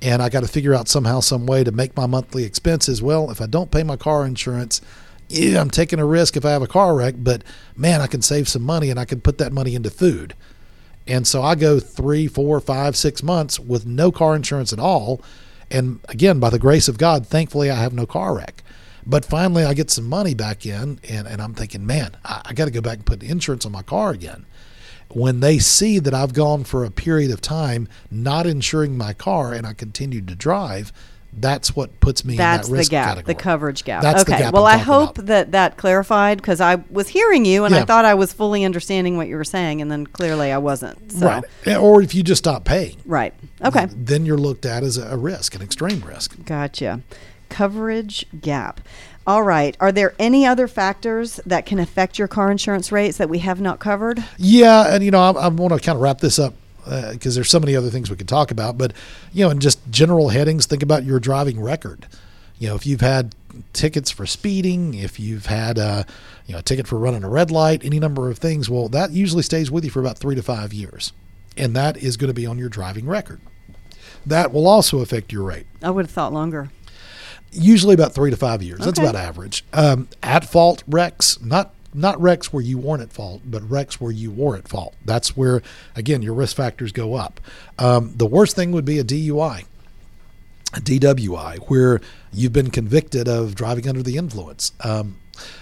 and 0.00 0.22
I 0.22 0.30
got 0.30 0.40
to 0.40 0.48
figure 0.48 0.74
out 0.74 0.88
somehow, 0.88 1.20
some 1.20 1.46
way 1.46 1.62
to 1.62 1.70
make 1.70 1.96
my 1.96 2.06
monthly 2.06 2.44
expenses. 2.44 3.02
Well, 3.02 3.30
if 3.30 3.40
I 3.40 3.46
don't 3.46 3.70
pay 3.70 3.82
my 3.82 3.96
car 3.96 4.24
insurance, 4.26 4.80
yeah, 5.28 5.60
I'm 5.60 5.70
taking 5.70 5.98
a 6.00 6.06
risk 6.06 6.36
if 6.36 6.44
I 6.44 6.50
have 6.50 6.62
a 6.62 6.66
car 6.66 6.96
wreck. 6.96 7.14
But 7.18 7.44
man, 7.76 8.00
I 8.00 8.06
can 8.06 8.22
save 8.22 8.48
some 8.48 8.62
money, 8.62 8.88
and 8.90 8.98
I 8.98 9.04
can 9.04 9.20
put 9.20 9.38
that 9.38 9.52
money 9.52 9.74
into 9.74 9.90
food. 9.90 10.34
And 11.06 11.26
so 11.26 11.42
I 11.42 11.54
go 11.56 11.78
three, 11.80 12.26
four, 12.26 12.58
five, 12.60 12.96
six 12.96 13.22
months 13.22 13.60
with 13.60 13.84
no 13.84 14.10
car 14.10 14.34
insurance 14.34 14.72
at 14.72 14.78
all. 14.78 15.20
And 15.70 16.00
again, 16.08 16.40
by 16.40 16.50
the 16.50 16.58
grace 16.58 16.88
of 16.88 16.98
God, 16.98 17.26
thankfully 17.26 17.70
I 17.70 17.76
have 17.76 17.92
no 17.92 18.06
car 18.06 18.34
wreck. 18.36 18.62
But 19.06 19.24
finally 19.24 19.64
I 19.64 19.74
get 19.74 19.90
some 19.90 20.08
money 20.08 20.34
back 20.34 20.66
in 20.66 21.00
and, 21.08 21.26
and 21.26 21.40
I'm 21.40 21.54
thinking, 21.54 21.86
man, 21.86 22.16
I, 22.24 22.42
I 22.46 22.52
got 22.52 22.66
to 22.66 22.70
go 22.70 22.80
back 22.80 22.98
and 22.98 23.06
put 23.06 23.22
insurance 23.22 23.64
on 23.66 23.72
my 23.72 23.82
car 23.82 24.10
again. 24.10 24.46
When 25.12 25.40
they 25.40 25.58
see 25.58 25.98
that 25.98 26.14
I've 26.14 26.32
gone 26.32 26.64
for 26.64 26.84
a 26.84 26.90
period 26.90 27.30
of 27.30 27.40
time 27.40 27.88
not 28.10 28.46
insuring 28.46 28.96
my 28.96 29.12
car 29.12 29.52
and 29.52 29.66
I 29.66 29.72
continued 29.72 30.28
to 30.28 30.34
drive, 30.36 30.92
that's 31.32 31.76
what 31.76 32.00
puts 32.00 32.24
me 32.24 32.36
that's 32.36 32.66
in 32.66 32.72
that 32.72 32.74
the 32.74 32.78
risk 32.78 32.90
gap, 32.90 33.08
category. 33.08 33.34
the 33.34 33.40
coverage 33.40 33.84
gap. 33.84 34.02
That's 34.02 34.24
the 34.24 34.32
okay, 34.32 34.42
gap 34.44 34.52
well, 34.54 34.66
I 34.66 34.76
hope 34.78 35.18
about. 35.18 35.26
that 35.26 35.52
that 35.52 35.76
clarified 35.76 36.38
because 36.38 36.60
I 36.60 36.76
was 36.90 37.08
hearing 37.08 37.44
you 37.44 37.64
and 37.64 37.74
I 37.74 37.84
thought 37.84 38.04
I 38.04 38.14
was 38.14 38.32
fully 38.32 38.64
understanding 38.64 39.16
what 39.16 39.28
you 39.28 39.36
were 39.36 39.44
saying, 39.44 39.80
and 39.80 39.90
then 39.90 40.06
clearly 40.08 40.50
I 40.50 40.58
wasn't. 40.58 41.12
So. 41.12 41.26
Right. 41.26 41.76
Or 41.76 42.02
if 42.02 42.14
you 42.14 42.22
just 42.22 42.40
stop 42.40 42.64
paying, 42.64 42.96
Right. 43.04 43.32
Okay. 43.64 43.86
then 43.92 44.26
you're 44.26 44.38
looked 44.38 44.66
at 44.66 44.82
as 44.82 44.96
a 44.98 45.16
risk, 45.16 45.54
an 45.54 45.62
extreme 45.62 46.00
risk. 46.00 46.36
Gotcha. 46.44 47.00
Coverage 47.48 48.26
gap. 48.40 48.80
All 49.30 49.44
right. 49.44 49.76
Are 49.78 49.92
there 49.92 50.12
any 50.18 50.44
other 50.44 50.66
factors 50.66 51.38
that 51.46 51.64
can 51.64 51.78
affect 51.78 52.18
your 52.18 52.26
car 52.26 52.50
insurance 52.50 52.90
rates 52.90 53.18
that 53.18 53.28
we 53.28 53.38
have 53.38 53.60
not 53.60 53.78
covered? 53.78 54.24
Yeah, 54.38 54.92
and 54.92 55.04
you 55.04 55.12
know, 55.12 55.20
I, 55.20 55.30
I 55.30 55.46
want 55.46 55.72
to 55.72 55.78
kind 55.78 55.94
of 55.94 56.02
wrap 56.02 56.18
this 56.18 56.40
up 56.40 56.54
because 57.12 57.36
there's 57.36 57.48
so 57.48 57.60
many 57.60 57.76
other 57.76 57.90
things 57.90 58.10
we 58.10 58.16
could 58.16 58.26
talk 58.26 58.50
about. 58.50 58.76
But 58.76 58.92
you 59.32 59.44
know, 59.44 59.52
in 59.52 59.60
just 59.60 59.78
general 59.88 60.30
headings, 60.30 60.66
think 60.66 60.82
about 60.82 61.04
your 61.04 61.20
driving 61.20 61.60
record. 61.60 62.08
You 62.58 62.70
know, 62.70 62.74
if 62.74 62.84
you've 62.84 63.02
had 63.02 63.36
tickets 63.72 64.10
for 64.10 64.26
speeding, 64.26 64.94
if 64.94 65.20
you've 65.20 65.46
had 65.46 65.78
uh, 65.78 66.02
you 66.46 66.54
know 66.54 66.58
a 66.58 66.62
ticket 66.62 66.88
for 66.88 66.98
running 66.98 67.22
a 67.22 67.30
red 67.30 67.52
light, 67.52 67.84
any 67.84 68.00
number 68.00 68.30
of 68.30 68.38
things, 68.38 68.68
well, 68.68 68.88
that 68.88 69.12
usually 69.12 69.44
stays 69.44 69.70
with 69.70 69.84
you 69.84 69.92
for 69.92 70.00
about 70.00 70.18
three 70.18 70.34
to 70.34 70.42
five 70.42 70.72
years, 70.72 71.12
and 71.56 71.76
that 71.76 71.96
is 71.96 72.16
going 72.16 72.30
to 72.30 72.34
be 72.34 72.46
on 72.46 72.58
your 72.58 72.68
driving 72.68 73.06
record. 73.06 73.40
That 74.26 74.52
will 74.52 74.66
also 74.66 74.98
affect 74.98 75.32
your 75.32 75.44
rate 75.44 75.66
I 75.84 75.90
would 75.90 76.06
have 76.06 76.12
thought 76.12 76.32
longer. 76.32 76.70
Usually 77.52 77.94
about 77.94 78.12
three 78.12 78.30
to 78.30 78.36
five 78.36 78.62
years. 78.62 78.78
That's 78.80 78.98
Okay. 78.98 79.08
about 79.08 79.16
average. 79.20 79.64
Um, 79.72 80.08
at 80.22 80.44
fault 80.44 80.82
wrecks, 80.88 81.38
not 81.42 81.74
not 81.92 82.20
wrecks 82.22 82.52
where 82.52 82.62
you 82.62 82.78
weren't 82.78 83.02
at 83.02 83.12
fault, 83.12 83.42
but 83.44 83.68
wrecks 83.68 84.00
where 84.00 84.12
you 84.12 84.30
were 84.30 84.56
at 84.56 84.68
fault. 84.68 84.94
That's 85.04 85.36
where 85.36 85.60
again 85.96 86.22
your 86.22 86.34
risk 86.34 86.54
factors 86.56 86.92
go 86.92 87.14
up. 87.14 87.40
Um, 87.78 88.12
the 88.16 88.26
worst 88.26 88.54
thing 88.54 88.70
would 88.72 88.84
be 88.84 88.98
a 89.00 89.04
DUI, 89.04 89.64
a 90.74 90.80
DWI, 90.80 91.58
where 91.68 92.00
you've 92.32 92.52
been 92.52 92.70
convicted 92.70 93.26
of 93.26 93.54
driving 93.56 93.88
under 93.88 94.02
the 94.04 94.16
influence. 94.16 94.70
Um, 94.84 95.16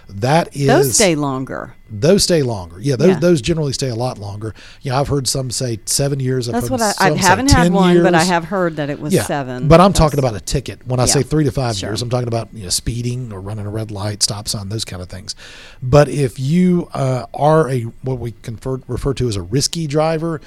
that 0.08 0.56
is 0.56 0.66
Those 0.66 0.94
stay 0.94 1.14
longer. 1.14 1.74
those 1.90 2.22
stay 2.24 2.42
longer. 2.42 2.80
Yeah, 2.80 2.96
those 2.96 3.08
Yeah. 3.08 3.18
those 3.18 3.40
generally 3.40 3.72
stay 3.72 3.88
a 3.88 3.94
lot 3.94 4.18
longer. 4.18 4.54
Yeah, 4.82 4.98
I've 4.98 5.08
heard 5.08 5.26
some 5.28 5.50
say 5.50 5.80
seven 5.86 6.20
years. 6.20 6.48
I've 6.48 6.54
That's 6.54 6.68
heard 6.68 6.80
what 6.80 6.96
I, 7.00 7.08
I 7.10 7.16
haven't 7.16 7.50
had 7.50 7.64
10 7.64 7.72
one, 7.72 8.02
but 8.02 8.14
I 8.14 8.24
have 8.24 8.44
heard 8.44 8.76
that 8.76 8.90
it 8.90 9.00
was 9.00 9.12
Yeah, 9.12 9.22
seven. 9.24 9.68
But 9.68 9.80
I'm 9.80 9.92
talking 9.92 10.18
about 10.18 10.34
a 10.34 10.40
ticket. 10.40 10.86
When 10.86 11.00
I 11.00 11.04
say 11.06 11.22
three 11.22 11.44
to 11.44 11.52
five 11.52 11.76
sure. 11.76 11.90
years, 11.90 12.02
I'm 12.02 12.10
talking 12.10 12.28
about 12.28 12.48
you 12.52 12.64
know, 12.64 12.68
speeding 12.70 13.32
or 13.32 13.40
running 13.40 13.66
a 13.66 13.70
red 13.70 13.90
light, 13.90 14.22
stop 14.22 14.48
sign, 14.48 14.68
those 14.68 14.84
kind 14.84 15.02
of 15.02 15.08
things. 15.08 15.34
But 15.82 16.08
if 16.08 16.38
you 16.38 16.88
uh, 16.94 17.26
are 17.34 17.68
a 17.68 17.82
what 18.02 18.18
we 18.18 18.32
confer, 18.42 18.80
refer 18.86 19.14
to 19.14 19.28
as 19.28 19.36
a 19.36 19.42
risky 19.42 19.86
driver, 19.86 20.40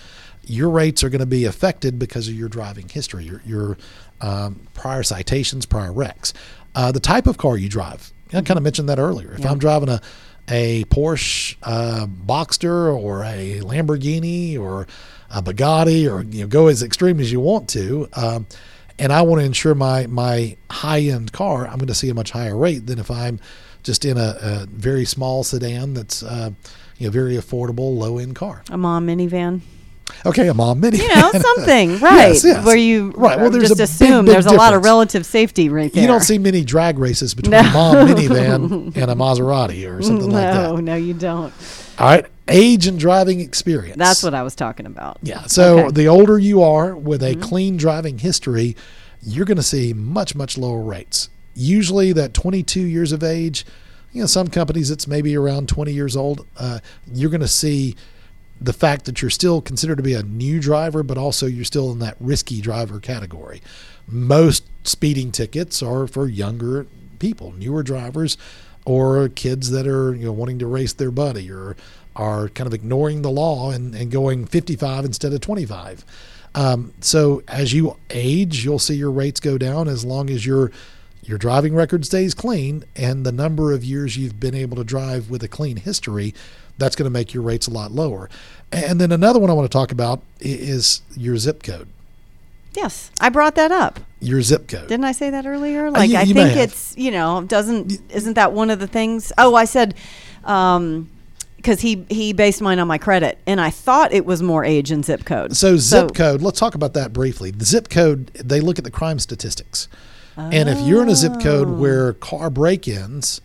your 0.44 0.70
rates 0.70 1.04
are 1.04 1.10
going 1.10 1.20
to 1.20 1.26
be 1.28 1.46
affected 1.46 2.00
because 2.00 2.28
of 2.28 2.34
your 2.34 2.50
driving 2.50 2.90
history, 2.90 3.26
your, 3.26 3.42
your 3.46 3.78
um, 4.22 4.60
prior 4.74 5.04
citations, 5.04 5.66
prior 5.66 5.92
wrecks, 5.94 6.34
uh, 6.76 6.92
the 6.92 7.00
type 7.00 7.28
of 7.28 7.38
car 7.38 7.58
you 7.58 7.70
drive. 7.70 8.12
I 8.34 8.42
kind 8.42 8.58
of 8.58 8.64
mentioned 8.64 8.90
that 8.90 9.00
earlier. 9.00 9.34
If 9.34 9.46
I'm 9.46 9.60
driving 9.60 9.90
a 9.90 10.02
a 10.48 10.84
Porsche 10.86 11.56
uh, 11.64 12.08
Boxster 12.08 12.94
or 12.98 13.24
a 13.24 13.60
Lamborghini 13.62 14.60
or 14.60 14.88
a 15.30 15.42
Bugatti 15.42 16.12
or 16.12 16.24
you 16.24 16.42
know 16.42 16.48
go 16.48 16.68
as 16.68 16.84
extreme 16.84 17.20
as 17.20 17.32
you 17.32 17.40
want 17.40 17.70
to, 17.70 18.10
um, 18.14 18.48
and 19.00 19.14
I 19.14 19.22
want 19.22 19.42
to 19.42 19.46
insure 19.46 19.76
my 19.76 20.08
my 20.08 20.58
high 20.70 21.02
end 21.02 21.32
car, 21.32 21.68
I'm 21.68 21.78
going 21.78 21.88
to 21.88 21.96
see 21.96 22.10
a 22.10 22.14
much 22.14 22.32
higher 22.32 22.58
rate 22.58 22.88
than 22.88 23.00
if 23.00 23.10
I'm 23.10 23.40
just 23.84 24.06
in 24.06 24.18
a, 24.18 24.38
a 24.42 24.66
very 24.68 25.06
small 25.06 25.44
sedan 25.44 25.94
that's 25.94 26.24
uh, 26.24 26.52
you 26.98 27.08
know 27.08 27.12
very 27.12 27.36
affordable, 27.36 27.98
low 27.98 28.18
end 28.18 28.36
car. 28.36 28.64
A 28.70 28.78
mom 28.78 29.08
minivan. 29.08 29.62
Okay, 30.26 30.48
a 30.48 30.54
mom 30.54 30.80
mini. 30.80 30.98
You 30.98 31.08
know, 31.16 31.32
something, 31.32 32.00
right? 32.00 32.30
Yes, 32.30 32.44
yes. 32.44 32.66
Where 32.66 32.76
you 32.76 33.12
Right, 33.16 33.40
well, 33.40 33.50
there's 33.50 33.70
just 33.70 33.74
a 33.74 33.76
big, 33.76 33.84
assume 33.84 34.26
big 34.26 34.34
there's 34.34 34.46
a 34.46 34.54
lot 34.54 34.74
of 34.74 34.84
relative 34.84 35.26
safety 35.26 35.70
right 35.70 35.92
there. 35.92 36.02
You 36.02 36.08
don't 36.08 36.22
see 36.22 36.38
many 36.38 36.64
drag 36.64 37.00
races 37.00 37.34
between 37.34 37.52
No. 37.52 37.60
a 37.60 37.74
mom 37.74 37.96
minivan 38.08 38.96
and 38.96 39.12
a 39.12 39.16
Maserati 39.16 39.90
or 39.92 40.02
something 40.02 40.30
no, 40.30 40.34
like 40.36 40.54
that. 40.54 40.64
no, 40.64 40.76
no, 40.78 40.96
you 40.96 41.14
don't. 41.14 41.54
All 42.00 42.08
right, 42.08 42.26
age 42.48 42.88
and 42.88 43.00
driving 43.00 43.40
experience. 43.42 43.98
That's 43.98 44.24
what 44.24 44.34
I 44.34 44.44
was 44.44 44.56
talking 44.56 44.86
about. 44.86 45.18
Yeah. 45.24 45.44
So 45.48 45.80
Okay. 45.80 45.92
the 45.92 46.08
older 46.08 46.38
you 46.40 46.62
are 46.64 46.96
with 46.96 47.22
Mm-hmm. 47.22 47.42
a 47.42 47.46
clean 47.46 47.78
driving 47.78 48.18
history, 48.20 48.76
you're 49.22 49.46
going 49.46 49.58
to 49.58 49.64
see 49.64 49.94
much, 49.94 50.34
much 50.36 50.58
lower 50.58 50.82
rates. 50.82 51.30
Usually, 51.54 52.12
that 52.14 52.34
22 52.34 52.80
years 52.82 53.12
of 53.12 53.24
age, 53.24 53.66
you 54.14 54.22
know, 54.22 54.26
some 54.28 54.48
companies 54.48 54.90
it's 54.90 55.08
maybe 55.08 55.38
around 55.38 55.70
20 55.70 55.92
years 55.94 56.16
old. 56.18 56.48
Uh, 56.58 56.80
you're 57.14 57.30
going 57.30 57.42
to 57.42 57.48
see 57.48 57.96
the 58.62 58.74
fact 58.74 59.06
that 59.06 59.22
you're 59.22 59.32
still 59.32 59.60
considered 59.60 59.98
to 59.98 60.04
be 60.04 60.14
a 60.14 60.22
new 60.22 60.60
driver, 60.60 61.02
but 61.02 61.18
also 61.18 61.48
you're 61.48 61.66
still 61.66 61.92
in 61.92 62.00
that 62.00 62.16
risky 62.20 62.62
driver 62.62 63.00
category. 63.00 63.62
Most 64.08 64.64
speeding 64.84 65.32
tickets 65.32 65.82
are 65.82 66.06
for 66.06 66.28
younger 66.28 66.86
people, 67.18 67.54
newer 67.54 67.82
drivers, 67.82 68.38
or 68.86 69.30
kids 69.30 69.72
that 69.72 69.88
are 69.88 70.14
you 70.14 70.26
know 70.26 70.32
wanting 70.32 70.60
to 70.60 70.68
race 70.68 70.94
their 70.94 71.12
buddy 71.12 71.52
or 71.52 71.76
are 72.16 72.50
kind 72.50 72.68
of 72.68 72.74
ignoring 72.74 73.22
the 73.22 73.32
law 73.32 73.72
and, 73.72 73.96
and 73.96 74.12
going 74.12 74.46
55 74.46 75.06
instead 75.06 75.34
of 75.34 75.42
25. 75.42 76.06
Um, 76.54 76.94
so 77.00 77.42
as 77.48 77.74
you 77.74 77.98
age, 78.10 78.66
you'll 78.66 78.80
see 78.80 78.96
your 78.96 79.12
rates 79.12 79.40
go 79.40 79.58
down 79.58 79.88
as 79.88 80.04
long 80.06 80.30
as 80.30 80.46
your 80.46 80.72
your 81.24 81.38
driving 81.38 81.76
record 81.76 82.06
stays 82.06 82.34
clean 82.34 82.84
and 82.96 83.26
the 83.26 83.32
number 83.32 83.72
of 83.72 83.84
years 83.84 84.18
you've 84.18 84.40
been 84.40 84.56
able 84.56 84.76
to 84.78 84.84
drive 84.84 85.30
with 85.30 85.44
a 85.44 85.48
clean 85.48 85.78
history, 85.78 86.34
that's 86.82 86.96
going 86.96 87.06
to 87.06 87.10
make 87.12 87.34
your 87.34 87.44
rates 87.44 87.68
a 87.68 87.72
lot 87.72 87.92
lower. 87.92 88.30
And 88.72 89.00
then 89.00 89.12
another 89.12 89.40
one 89.40 89.50
I 89.50 89.54
want 89.54 89.70
to 89.72 89.78
talk 89.78 89.92
about 89.92 90.22
is 90.40 91.02
your 91.16 91.38
zip 91.38 91.62
code. 91.64 91.88
Yes, 92.74 93.12
I 93.20 93.30
brought 93.30 93.56
that 93.56 93.72
up. 93.72 94.00
Your 94.22 94.42
zip 94.42 94.68
code. 94.68 94.88
Didn't 94.88 95.04
I 95.06 95.12
say 95.12 95.30
that 95.30 95.46
earlier? 95.46 95.92
Like 95.92 96.10
you- 96.10 96.18
I 96.18 96.22
you 96.24 96.34
may 96.36 96.46
think 96.54 96.58
it's 96.58 96.96
you 96.98 97.12
know 97.12 97.44
doesn't 97.44 98.00
isn't 98.12 98.34
that 98.36 98.54
one 98.54 98.70
of 98.70 98.80
the 98.80 98.88
things? 98.88 99.32
Oh, 99.38 99.56
I 99.56 99.66
said 99.66 99.94
um 100.46 101.10
because 101.58 101.82
he 101.82 102.06
he 102.10 102.34
based 102.34 102.62
mine 102.62 102.80
on 102.80 102.88
my 102.88 102.98
credit, 102.98 103.38
and 103.46 103.62
I 103.62 103.70
thought 103.70 104.14
it 104.14 104.26
was 104.26 104.42
more 104.42 104.64
age 104.66 104.90
and 104.90 105.06
zip 105.06 105.26
code. 105.26 105.56
So 105.56 105.78
zip 105.78 106.16
code, 106.16 106.42
let's 106.42 106.60
talk 106.60 106.74
about 106.74 106.94
that 106.94 107.14
briefly. 107.14 107.52
The 107.52 107.66
zip 107.66 107.90
code, 107.90 108.28
they 108.34 108.62
look 108.62 108.80
at 108.80 108.84
the 108.84 108.90
crime 108.92 109.20
statistics. 109.20 109.88
And 110.38 110.70
if 110.70 110.80
you're 110.88 111.04
in 111.04 111.10
a 111.10 111.16
zip 111.16 111.40
code 111.42 111.68
Oh. 111.68 111.74
where 111.74 112.14
car 112.14 112.50
break-ins 112.50 113.42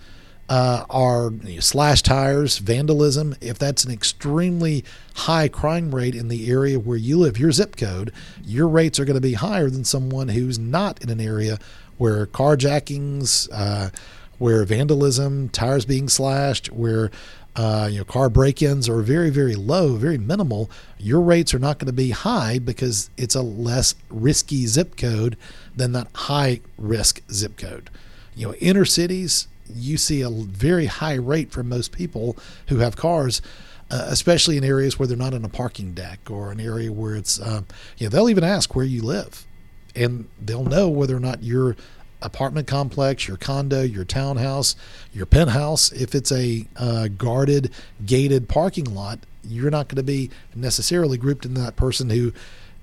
uh, 0.49 0.85
are 0.89 1.33
you 1.45 1.57
know, 1.57 1.61
slash 1.61 2.03
tires, 2.03 2.59
vandalism, 2.59 3.35
if 3.41 3.59
that's 3.59 3.85
an 3.85 3.93
extremely 3.93 4.85
high 5.15 5.49
crime 5.49 5.95
rate 5.95 6.15
in 6.15 6.29
the 6.29 6.51
area 6.51 6.79
where 6.79 6.97
you 6.97 7.19
live, 7.19 7.39
your 7.39 7.53
zip 7.53 7.77
code, 7.77 8.13
your 8.45 8.69
rates 8.69 9.01
are 9.01 9.05
going 9.05 9.17
to 9.17 9.21
be 9.21 9.35
higher 9.35 9.69
than 9.69 9.85
someone 9.85 10.29
who's 10.29 10.59
not 10.59 11.03
in 11.03 11.11
an 11.11 11.21
area 11.21 11.59
where 11.99 12.27
carjackings, 12.27 13.49
uh, 13.53 13.91
where 14.39 14.65
vandalism, 14.65 15.49
tires 15.49 15.85
being 15.85 16.09
slashed, 16.09 16.71
where 16.73 17.11
uh, 17.57 17.89
you 17.91 17.99
know 17.99 18.05
car 18.05 18.29
break-ins 18.29 18.89
are 18.89 19.01
very 19.01 19.31
very 19.31 19.55
low, 19.55 19.97
very 19.97 20.19
minimal. 20.19 20.71
Your 20.99 21.23
rates 21.23 21.55
are 21.55 21.59
not 21.59 21.79
going 21.79 21.87
to 21.87 21.93
be 21.93 22.11
high 22.11 22.59
because 22.59 23.11
it's 23.17 23.35
a 23.35 23.43
less 23.43 23.95
risky 24.11 24.67
zip 24.67 24.97
code 24.97 25.37
than 25.75 25.93
that 25.93 26.09
high 26.15 26.61
risk 26.77 27.23
zip 27.33 27.57
code. 27.57 27.89
You 28.35 28.49
know, 28.49 28.55
inner 28.57 28.85
cities, 28.85 29.49
you 29.75 29.97
see 29.97 30.23
a 30.23 30.31
very 30.31 30.87
high 30.87 31.15
rate 31.15 31.51
for 31.51 31.63
most 31.63 31.93
people 31.93 32.37
who 32.69 32.79
have 32.79 32.97
cars. 32.97 33.43
Uh, 33.89 34.07
especially 34.09 34.57
in 34.57 34.65
areas 34.65 34.99
where 34.99 35.07
they're 35.07 35.17
not 35.17 35.33
on 35.33 35.45
a 35.45 35.49
parking 35.49 35.95
deck 35.95 36.19
or 36.29 36.51
an 36.51 36.59
area 36.59 36.93
where 36.93 37.15
it's, 37.15 37.41
um, 37.41 37.65
you 37.99 38.05
know, 38.05 38.11
they'll 38.11 38.29
even 38.29 38.43
ask 38.43 38.75
where 38.75 38.85
you 38.85 39.01
live 39.01 39.47
and 39.95 40.29
they'll 40.41 40.65
know 40.65 40.89
whether 40.89 41.17
or 41.17 41.21
not 41.21 41.45
your 41.45 41.77
apartment 42.23 42.67
complex, 42.67 43.29
your 43.29 43.37
condo, 43.37 43.83
your 43.83 44.05
townhouse, 44.05 44.77
your 45.13 45.27
penthouse, 45.27 45.93
if 45.93 46.15
it's 46.15 46.33
a 46.33 46.67
uh, 46.77 47.09
guarded, 47.09 47.71
gated 48.05 48.49
parking 48.49 48.93
lot, 48.93 49.21
you're 49.45 49.71
not 49.71 49.89
going 49.89 49.97
to 49.97 50.03
be 50.03 50.31
necessarily 50.55 51.17
grouped 51.17 51.45
in 51.45 51.55
that 51.55 51.77
person 51.77 52.11
who 52.11 52.33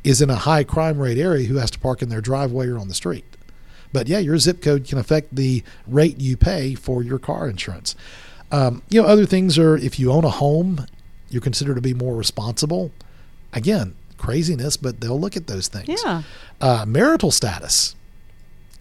is 0.03 0.21
in 0.21 0.29
a 0.29 0.35
high 0.35 0.63
crime 0.63 0.99
rate 0.99 1.17
area 1.17 1.47
who 1.47 1.57
has 1.57 1.71
to 1.71 1.79
park 1.79 2.01
in 2.01 2.09
their 2.09 2.21
driveway 2.21 2.67
or 2.67 2.77
on 2.77 2.87
the 2.87 2.93
street. 2.93 3.25
But 3.93 4.07
yeah, 4.07 4.19
your 4.19 4.37
zip 4.39 4.61
code 4.61 4.85
can 4.85 4.97
affect 4.97 5.35
the 5.35 5.63
rate 5.87 6.19
you 6.19 6.35
pay 6.35 6.73
for 6.75 7.03
your 7.03 7.19
car 7.19 7.47
insurance. 7.47 7.95
Um, 8.51 8.81
you 8.89 9.01
know, 9.01 9.07
other 9.07 9.25
things 9.25 9.57
are 9.57 9.77
if 9.77 9.99
you 9.99 10.11
own 10.11 10.25
a 10.25 10.29
home, 10.29 10.85
you're 11.29 11.41
considered 11.41 11.75
to 11.75 11.81
be 11.81 11.93
more 11.93 12.15
responsible. 12.15 12.91
Again, 13.53 13.95
craziness, 14.17 14.77
but 14.77 14.99
they'll 14.99 15.19
look 15.19 15.37
at 15.37 15.47
those 15.47 15.67
things. 15.67 16.01
Yeah. 16.03 16.23
Uh, 16.59 16.85
marital 16.87 17.31
status. 17.31 17.95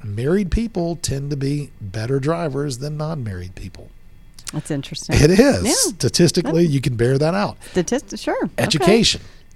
Married 0.02 0.50
people 0.50 0.96
tend 0.96 1.30
to 1.30 1.36
be 1.36 1.70
better 1.80 2.18
drivers 2.18 2.78
than 2.78 2.96
non-married 2.96 3.54
people. 3.54 3.88
That's 4.52 4.70
interesting. 4.70 5.16
It 5.18 5.30
is 5.30 5.64
Yeah. 5.64 5.72
statistically, 5.74 6.66
you 6.66 6.80
can 6.80 6.96
bear 6.96 7.16
that 7.18 7.34
out. 7.34 7.56
Statistics, 7.70 8.20
sure. 8.22 8.50
Okay. 8.58 9.02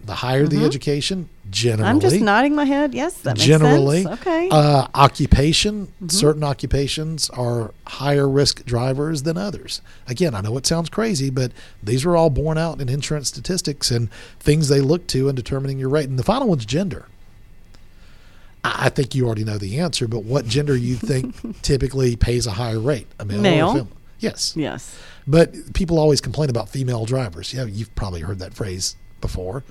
Mm-hmm. 0.06 0.12
The 0.12 0.14
higher 0.14 0.46
the 0.46 0.64
education, 0.64 1.28
generally, 1.50 1.88
I'm 1.90 1.98
just 1.98 2.20
nodding 2.20 2.54
my 2.54 2.64
head. 2.64 2.94
Yes, 2.94 3.18
that 3.22 3.36
makes 3.36 3.44
generally, 3.46 4.04
sense. 4.04 4.20
Okay. 4.20 4.48
uh, 4.50 4.86
occupation. 4.94 5.86
Mm-hmm. 5.86 6.08
Certain 6.08 6.44
occupations 6.44 7.28
are 7.30 7.74
higher 7.88 8.28
risk 8.28 8.64
drivers 8.64 9.24
than 9.24 9.36
others. 9.36 9.82
Again, 10.06 10.34
I 10.34 10.42
know 10.42 10.56
it 10.56 10.66
sounds 10.66 10.90
crazy, 10.90 11.28
but 11.28 11.50
these 11.82 12.04
are 12.06 12.16
all 12.16 12.30
borne 12.30 12.56
out 12.56 12.80
in 12.80 12.88
insurance 12.88 13.28
statistics 13.28 13.90
and 13.90 14.08
things 14.38 14.68
they 14.68 14.80
look 14.80 15.08
to 15.08 15.28
in 15.28 15.34
determining 15.34 15.80
your 15.80 15.88
rate. 15.88 16.08
And 16.08 16.18
the 16.18 16.24
final 16.24 16.48
one's 16.48 16.66
gender. 16.66 17.06
I 18.62 18.86
I 18.86 18.88
think 18.90 19.14
you 19.14 19.26
already 19.26 19.44
know 19.44 19.58
the 19.58 19.80
answer, 19.80 20.06
but 20.06 20.22
what 20.22 20.46
gender 20.46 20.76
you 20.76 20.94
think 20.94 21.34
typically 21.62 22.14
pays 22.14 22.46
a 22.46 22.52
higher 22.52 22.78
rate? 22.78 23.08
A 23.18 23.24
male, 23.24 23.40
Male. 23.40 23.66
or 23.66 23.70
a 23.70 23.72
female? 23.72 23.88
Yes. 24.18 24.54
yes. 24.56 24.98
But 25.26 25.74
people 25.74 25.98
always 25.98 26.20
complain 26.20 26.48
about 26.48 26.68
female 26.68 27.04
drivers. 27.04 27.52
Yeah, 27.52 27.64
you've 27.64 27.94
probably 27.94 28.20
heard 28.20 28.38
that 28.38 28.54
phrase 28.54 28.96
before. 29.20 29.64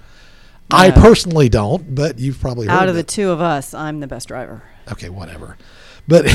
I 0.72 0.91
personally 0.91 1.49
don't, 1.49 1.93
but 1.93 2.20
you've 2.20 2.39
probably 2.39 2.68
heard 2.68 2.74
Out 2.74 2.89
of 2.89 2.95
the 2.95 3.03
two 3.03 3.30
of 3.30 3.41
us, 3.41 3.74
I'm 3.74 3.99
the 3.99 4.07
best 4.07 4.28
driver. 4.28 4.63
Okay, 4.91 5.09
whatever. 5.09 5.57
But 6.07 6.26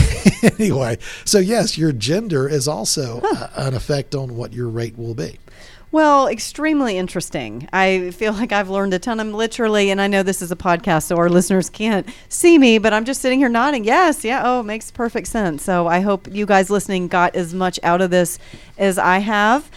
anyway, 0.58 0.98
so 1.24 1.38
yes, 1.38 1.78
your 1.78 1.92
gender 1.92 2.48
is 2.48 2.66
also 2.66 3.20
uh, 3.22 3.50
an 3.56 3.74
effect 3.74 4.14
on 4.14 4.36
what 4.36 4.52
your 4.52 4.68
rate 4.68 4.98
will 4.98 5.14
be. 5.14 5.38
Well, 5.92 6.28
extremely 6.28 6.96
interesting. 6.96 7.68
I 7.72 8.12
feel 8.12 8.32
like 8.32 8.52
I've 8.52 8.70
learned 8.70 8.94
a 8.94 9.00
ton. 9.00 9.18
I'm 9.18 9.34
literally, 9.34 9.90
and 9.90 10.00
I 10.00 10.06
know 10.06 10.22
this 10.22 10.40
is 10.40 10.52
a 10.52 10.56
podcast, 10.56 11.04
so 11.04 11.16
our 11.16 11.28
listeners 11.28 11.68
can't 11.68 12.08
see 12.28 12.58
me, 12.58 12.78
but 12.78 12.92
I'm 12.92 13.04
just 13.04 13.20
sitting 13.20 13.40
here 13.40 13.48
nodding. 13.48 13.82
Yes, 13.82 14.24
yeah. 14.24 14.42
Oh, 14.44 14.60
it 14.60 14.64
makes 14.64 14.92
perfect 14.92 15.26
sense. 15.26 15.64
So 15.64 15.88
I 15.88 15.98
hope 15.98 16.32
you 16.32 16.46
guys 16.46 16.70
listening 16.70 17.08
got 17.08 17.34
as 17.34 17.52
much 17.54 17.80
out 17.82 18.00
of 18.00 18.10
this 18.10 18.38
as 18.78 18.98
I 18.98 19.18
have. 19.18 19.68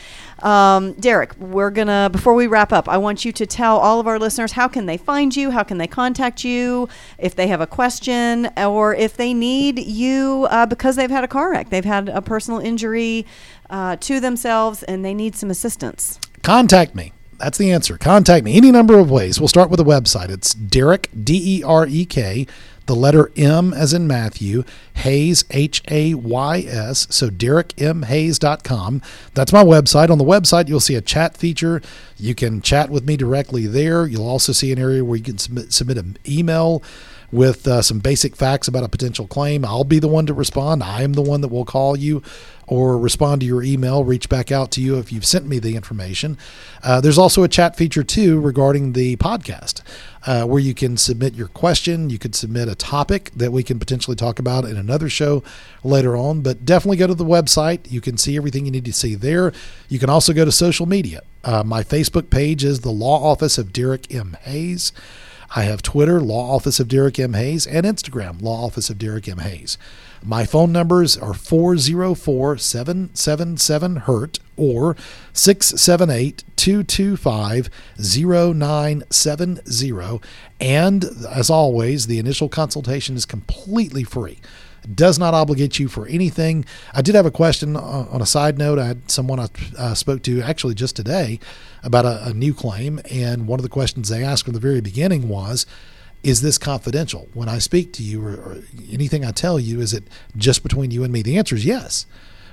Um, 0.44 0.92
Derek, 0.94 1.36
we're 1.40 1.72
gonna 1.72 2.10
before 2.12 2.34
we 2.34 2.48
wrap 2.48 2.74
up, 2.74 2.90
I 2.90 2.98
want 2.98 3.24
you 3.24 3.32
to 3.32 3.46
tell 3.46 3.78
all 3.78 4.02
of 4.02 4.08
our 4.08 4.20
listeners 4.20 4.52
how 4.52 4.68
can 4.68 4.86
they 4.86 4.98
find 4.98 5.34
you, 5.36 5.52
how 5.52 5.64
can 5.64 5.78
they 5.78 5.88
contact 5.88 6.44
you, 6.44 6.90
if 7.18 7.34
they 7.34 7.48
have 7.48 7.62
a 7.62 7.68
question, 7.68 8.50
or 8.58 8.94
if 8.94 9.16
they 9.16 9.34
need 9.34 9.80
you 9.80 10.46
uh, 10.52 10.66
because 10.66 10.98
they've 10.98 11.10
had 11.10 11.24
a 11.24 11.30
car 11.30 11.50
wreck, 11.50 11.70
they've 11.70 11.86
had 11.86 12.10
a 12.10 12.22
personal 12.22 12.60
injury 12.60 13.26
uh, 13.70 13.96
to 13.96 14.20
themselves, 14.20 14.84
and 14.84 15.04
they 15.04 15.14
need 15.14 15.36
some 15.36 15.50
assistance. 15.50 16.20
Contact 16.42 16.94
me. 16.94 17.14
That's 17.40 17.58
the 17.58 17.72
answer. 17.72 17.98
Contact 17.98 18.46
me 18.46 18.56
any 18.56 18.72
number 18.72 19.00
of 19.00 19.10
ways. 19.10 19.40
We'll 19.40 19.48
start 19.48 19.70
with 19.70 19.80
a 19.80 19.84
website. 19.84 20.30
It's 20.30 20.54
Derek 20.54 21.10
D 21.24 21.60
E 21.60 21.64
R 21.64 21.88
E 21.88 22.06
K, 22.06 22.48
the 22.86 22.96
letter 22.96 23.32
M 23.36 23.74
as 23.74 23.94
in 23.94 24.08
Matthew, 24.08 24.64
Hayes 24.96 25.46
H 25.52 25.82
A 25.90 26.14
Y 26.14 26.60
S. 26.68 27.08
So 27.10 27.30
DerekMHayes.com. 27.30 29.02
That's 29.34 29.54
my 29.54 29.64
website. 29.64 30.10
On 30.10 30.18
the 30.18 30.24
website, 30.24 30.68
you'll 30.68 30.80
see 30.80 30.96
a 30.96 31.02
chat 31.02 31.38
feature. 31.38 31.82
You 32.18 32.36
can 32.36 32.62
chat 32.62 32.90
with 32.90 33.06
me 33.06 33.18
directly 33.18 33.68
there. 33.68 34.06
You'll 34.06 34.28
also 34.28 34.52
see 34.52 34.72
an 34.72 34.80
area 34.80 35.04
where 35.04 35.18
you 35.18 35.24
can 35.24 35.38
submit, 35.38 35.74
submit 35.74 35.98
an 35.98 36.18
email 36.28 36.84
with 37.34 37.68
uh, 37.68 37.82
some 37.82 38.00
basic 38.00 38.36
facts 38.36 38.68
about 38.68 38.84
a 38.84 38.88
potential 38.88 39.26
claim. 39.26 39.66
I'll 39.66 39.84
be 39.84 40.00
the 40.00 40.08
one 40.08 40.28
to 40.28 40.34
respond. 40.34 40.84
I 40.84 41.02
am 41.02 41.14
the 41.14 41.22
one 41.22 41.42
that 41.42 41.48
will 41.48 41.66
call 41.66 41.98
you 41.98 42.22
or 42.68 42.98
respond 42.98 43.42
to 43.42 43.48
your 43.48 43.64
email, 43.64 44.04
reach 44.04 44.30
back 44.30 44.52
out 44.52 44.72
to 44.72 44.82
you 44.82 44.98
if 44.98 45.12
you've 45.12 45.26
sent 45.26 45.46
me 45.46 45.60
the 45.60 45.76
information. 45.76 46.38
Uh, 46.84 47.02
there's 47.02 47.18
also 47.18 47.44
a 47.44 47.48
chat 47.48 47.76
feature 47.76 48.04
too 48.04 48.40
regarding 48.40 48.94
the 48.94 49.16
podcast 49.18 49.82
uh, 50.26 50.46
where 50.46 50.62
you 50.62 50.74
can 50.74 50.96
submit 50.96 51.34
your 51.34 51.48
question. 51.48 52.10
You 52.10 52.20
could 52.20 52.36
submit 52.36 52.70
a 52.70 52.76
topic 52.76 53.32
that 53.36 53.52
we 53.52 53.64
can 53.64 53.80
potentially 53.80 54.16
talk 54.16 54.40
about 54.40 54.66
in 54.66 54.78
another 54.78 55.10
show 55.10 55.44
later 55.84 56.16
on. 56.16 56.42
But 56.42 56.66
definitely 56.66 56.98
go 56.98 57.08
to 57.08 57.16
the 57.16 57.26
website. 57.26 57.92
You 57.92 58.00
can 58.00 58.18
see 58.18 58.38
everything 58.38 58.66
you 58.66 58.72
need 58.72 58.86
to 58.86 58.94
see 58.94 59.16
there. 59.16 59.52
You 59.90 60.00
can 60.00 60.10
also 60.10 60.34
go 60.34 60.46
to 60.46 60.52
social 60.52 60.86
media. 60.86 61.22
Uh, 61.44 61.64
my 61.64 61.84
Facebook 61.84 62.30
page 62.30 62.64
is 62.64 62.82
the 62.82 62.92
Law 62.92 63.22
Office 63.24 63.58
of 63.58 63.74
Derek 63.74 64.14
M. 64.14 64.38
Hayes. 64.44 64.94
I 65.56 65.64
have 65.64 65.84
Twitter, 65.84 66.20
Law 66.20 66.56
Office 66.56 66.80
of 66.80 66.88
Derek 66.88 67.20
M. 67.20 67.34
Hayes, 67.34 67.68
and 67.68 67.86
Instagram, 67.86 68.42
Law 68.42 68.66
Office 68.66 68.90
of 68.90 68.98
Derek 68.98 69.28
M. 69.28 69.38
Hayes. 69.38 69.78
My 70.24 70.46
phone 70.46 70.72
numbers 70.72 71.16
are 71.16 71.34
404 71.34 72.58
777 72.58 73.96
HURT 73.98 74.40
or 74.58 74.96
678 75.34 76.44
225 76.56 77.70
0970. 78.00 80.22
And 80.60 81.06
as 81.30 81.50
always, 81.50 82.08
the 82.08 82.20
initial 82.20 82.50
consultation 82.50 83.16
is 83.16 83.26
completely 83.26 84.04
free. 84.04 84.40
Does 84.94 85.18
not 85.18 85.34
obligate 85.34 85.80
you 85.80 85.88
for 85.88 86.08
anything. 86.08 86.66
I 86.94 87.02
did 87.02 87.16
have 87.16 87.26
a 87.26 87.32
question 87.32 87.76
uh, 87.76 87.80
on 87.80 88.22
a 88.22 88.26
side 88.26 88.58
note. 88.58 88.80
I 88.80 88.88
had 88.88 89.10
someone 89.10 89.40
I 89.40 89.48
uh, 89.78 89.94
spoke 89.94 90.24
to 90.24 90.42
actually 90.42 90.76
just 90.76 90.96
today 90.96 91.40
about 91.84 92.06
a, 92.06 92.30
a 92.30 92.34
new 92.34 92.54
claim, 92.54 93.00
and 93.10 93.48
one 93.48 93.60
of 93.60 93.64
the 93.64 93.70
questions 93.70 94.10
they 94.10 94.24
asked 94.24 94.46
from 94.46 94.54
the 94.54 94.60
very 94.60 94.82
beginning 94.82 95.30
was, 95.30 95.66
is 96.24 96.42
this 96.42 96.58
confidential? 96.58 97.28
When 97.34 97.50
I 97.50 97.60
speak 97.60 97.94
to 97.94 98.04
you 98.04 98.26
or, 98.26 98.32
or, 98.32 98.58
anything 98.92 99.26
I 99.26 99.32
tell 99.32 99.60
you, 99.60 99.82
is 99.82 99.94
it 99.94 100.06
just 100.38 100.64
between 100.64 100.92
you 100.92 101.04
and 101.04 101.12
me? 101.12 101.22
The 101.22 101.38
answer 101.38 101.56
is 101.56 101.66
yes. 101.66 102.06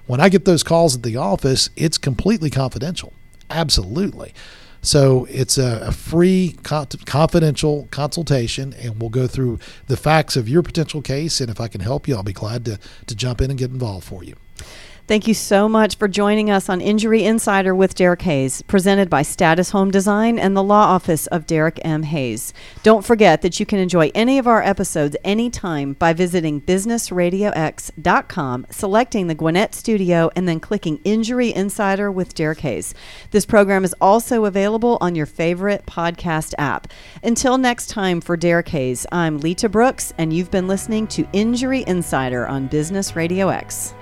When 0.07 0.21
I 0.21 0.29
get 0.29 0.45
those 0.45 0.65
calls 0.65 0.97
at 0.97 1.05
the 1.05 1.17
office, 1.17 1.71
it's 1.77 1.97
completely 1.97 2.51
confidential. 2.51 3.13
Absolutely. 3.49 4.35
So 4.83 5.27
it's 5.31 5.59
a, 5.59 5.89
a 5.89 5.93
free, 5.93 6.57
confidential 6.63 7.89
consultation, 7.91 8.73
and 8.75 9.01
we'll 9.01 9.11
go 9.11 9.27
through 9.27 9.59
the 9.87 9.97
facts 9.97 10.37
of 10.37 10.49
your 10.49 10.63
potential 10.63 11.03
case. 11.03 11.41
And 11.41 11.51
if 11.51 11.61
I 11.61 11.69
can 11.69 11.81
help 11.81 12.09
you, 12.09 12.17
I'll 12.17 12.23
be 12.23 12.33
glad 12.33 12.65
to, 12.65 12.79
to 13.07 13.15
jump 13.15 13.41
in 13.41 13.51
and 13.51 13.59
get 13.59 13.71
involved 13.71 14.07
for 14.07 14.25
you. 14.25 14.37
Thank 15.11 15.27
you 15.27 15.35
so 15.35 15.69
much 15.69 15.97
for 15.97 16.07
joining 16.07 16.53
us 16.53 16.69
on 16.69 16.81
Injury 16.81 17.25
Insider 17.25 17.75
with 17.75 17.97
Derek 17.97 18.23
Hayes, 18.23 18.63
presented 18.63 19.11
by 19.11 19.23
Status 19.23 19.71
Home 19.71 19.91
Design 19.91 20.39
and 20.39 20.57
the 20.57 20.63
Law 20.63 20.85
Office 20.85 21.27
of 21.27 21.49
Derek 21.49 21.81
M. 21.85 22.05
Hayes. 22.05 22.55
Don't 22.85 23.05
forget 23.05 23.43
that 23.43 23.59
you 23.59 23.67
can 23.67 23.81
enjoy 23.81 24.13
any 24.15 24.39
of 24.39 24.47
our 24.47 24.63
episodes 24.63 25.17
anytime 25.25 25.95
by 25.95 26.13
visiting 26.13 26.61
businessradiox.com, 26.61 28.67
selecting 28.71 29.27
the 29.27 29.35
Gwinnett 29.35 29.75
Studio, 29.75 30.31
and 30.37 30.47
then 30.47 30.61
clicking 30.61 31.01
Injury 31.03 31.53
Insider 31.53 32.13
with 32.13 32.35
Derek 32.35 32.61
Hayes. 32.61 32.95
This 33.33 33.45
program 33.45 33.83
is 33.83 33.97
also 34.01 34.45
available 34.45 34.97
on 35.01 35.17
your 35.17 35.27
favorite 35.27 35.87
podcast 35.87 36.55
app. 36.57 36.87
Until 37.25 37.59
next 37.59 37.89
time, 37.89 38.21
for 38.21 38.37
Derek 38.37 38.69
Hayes, 38.69 39.07
I'm 39.11 39.41
Lita 39.41 39.69
Brooks, 39.69 40.13
and 40.19 40.33
you've 40.33 40.53
been 40.53 40.69
listening 40.69 41.09
to 41.09 41.29
Injury 41.33 41.83
Insider 41.89 42.47
on 42.47 42.69
Business 42.69 43.17
Radio 43.17 43.49
X. 43.49 43.93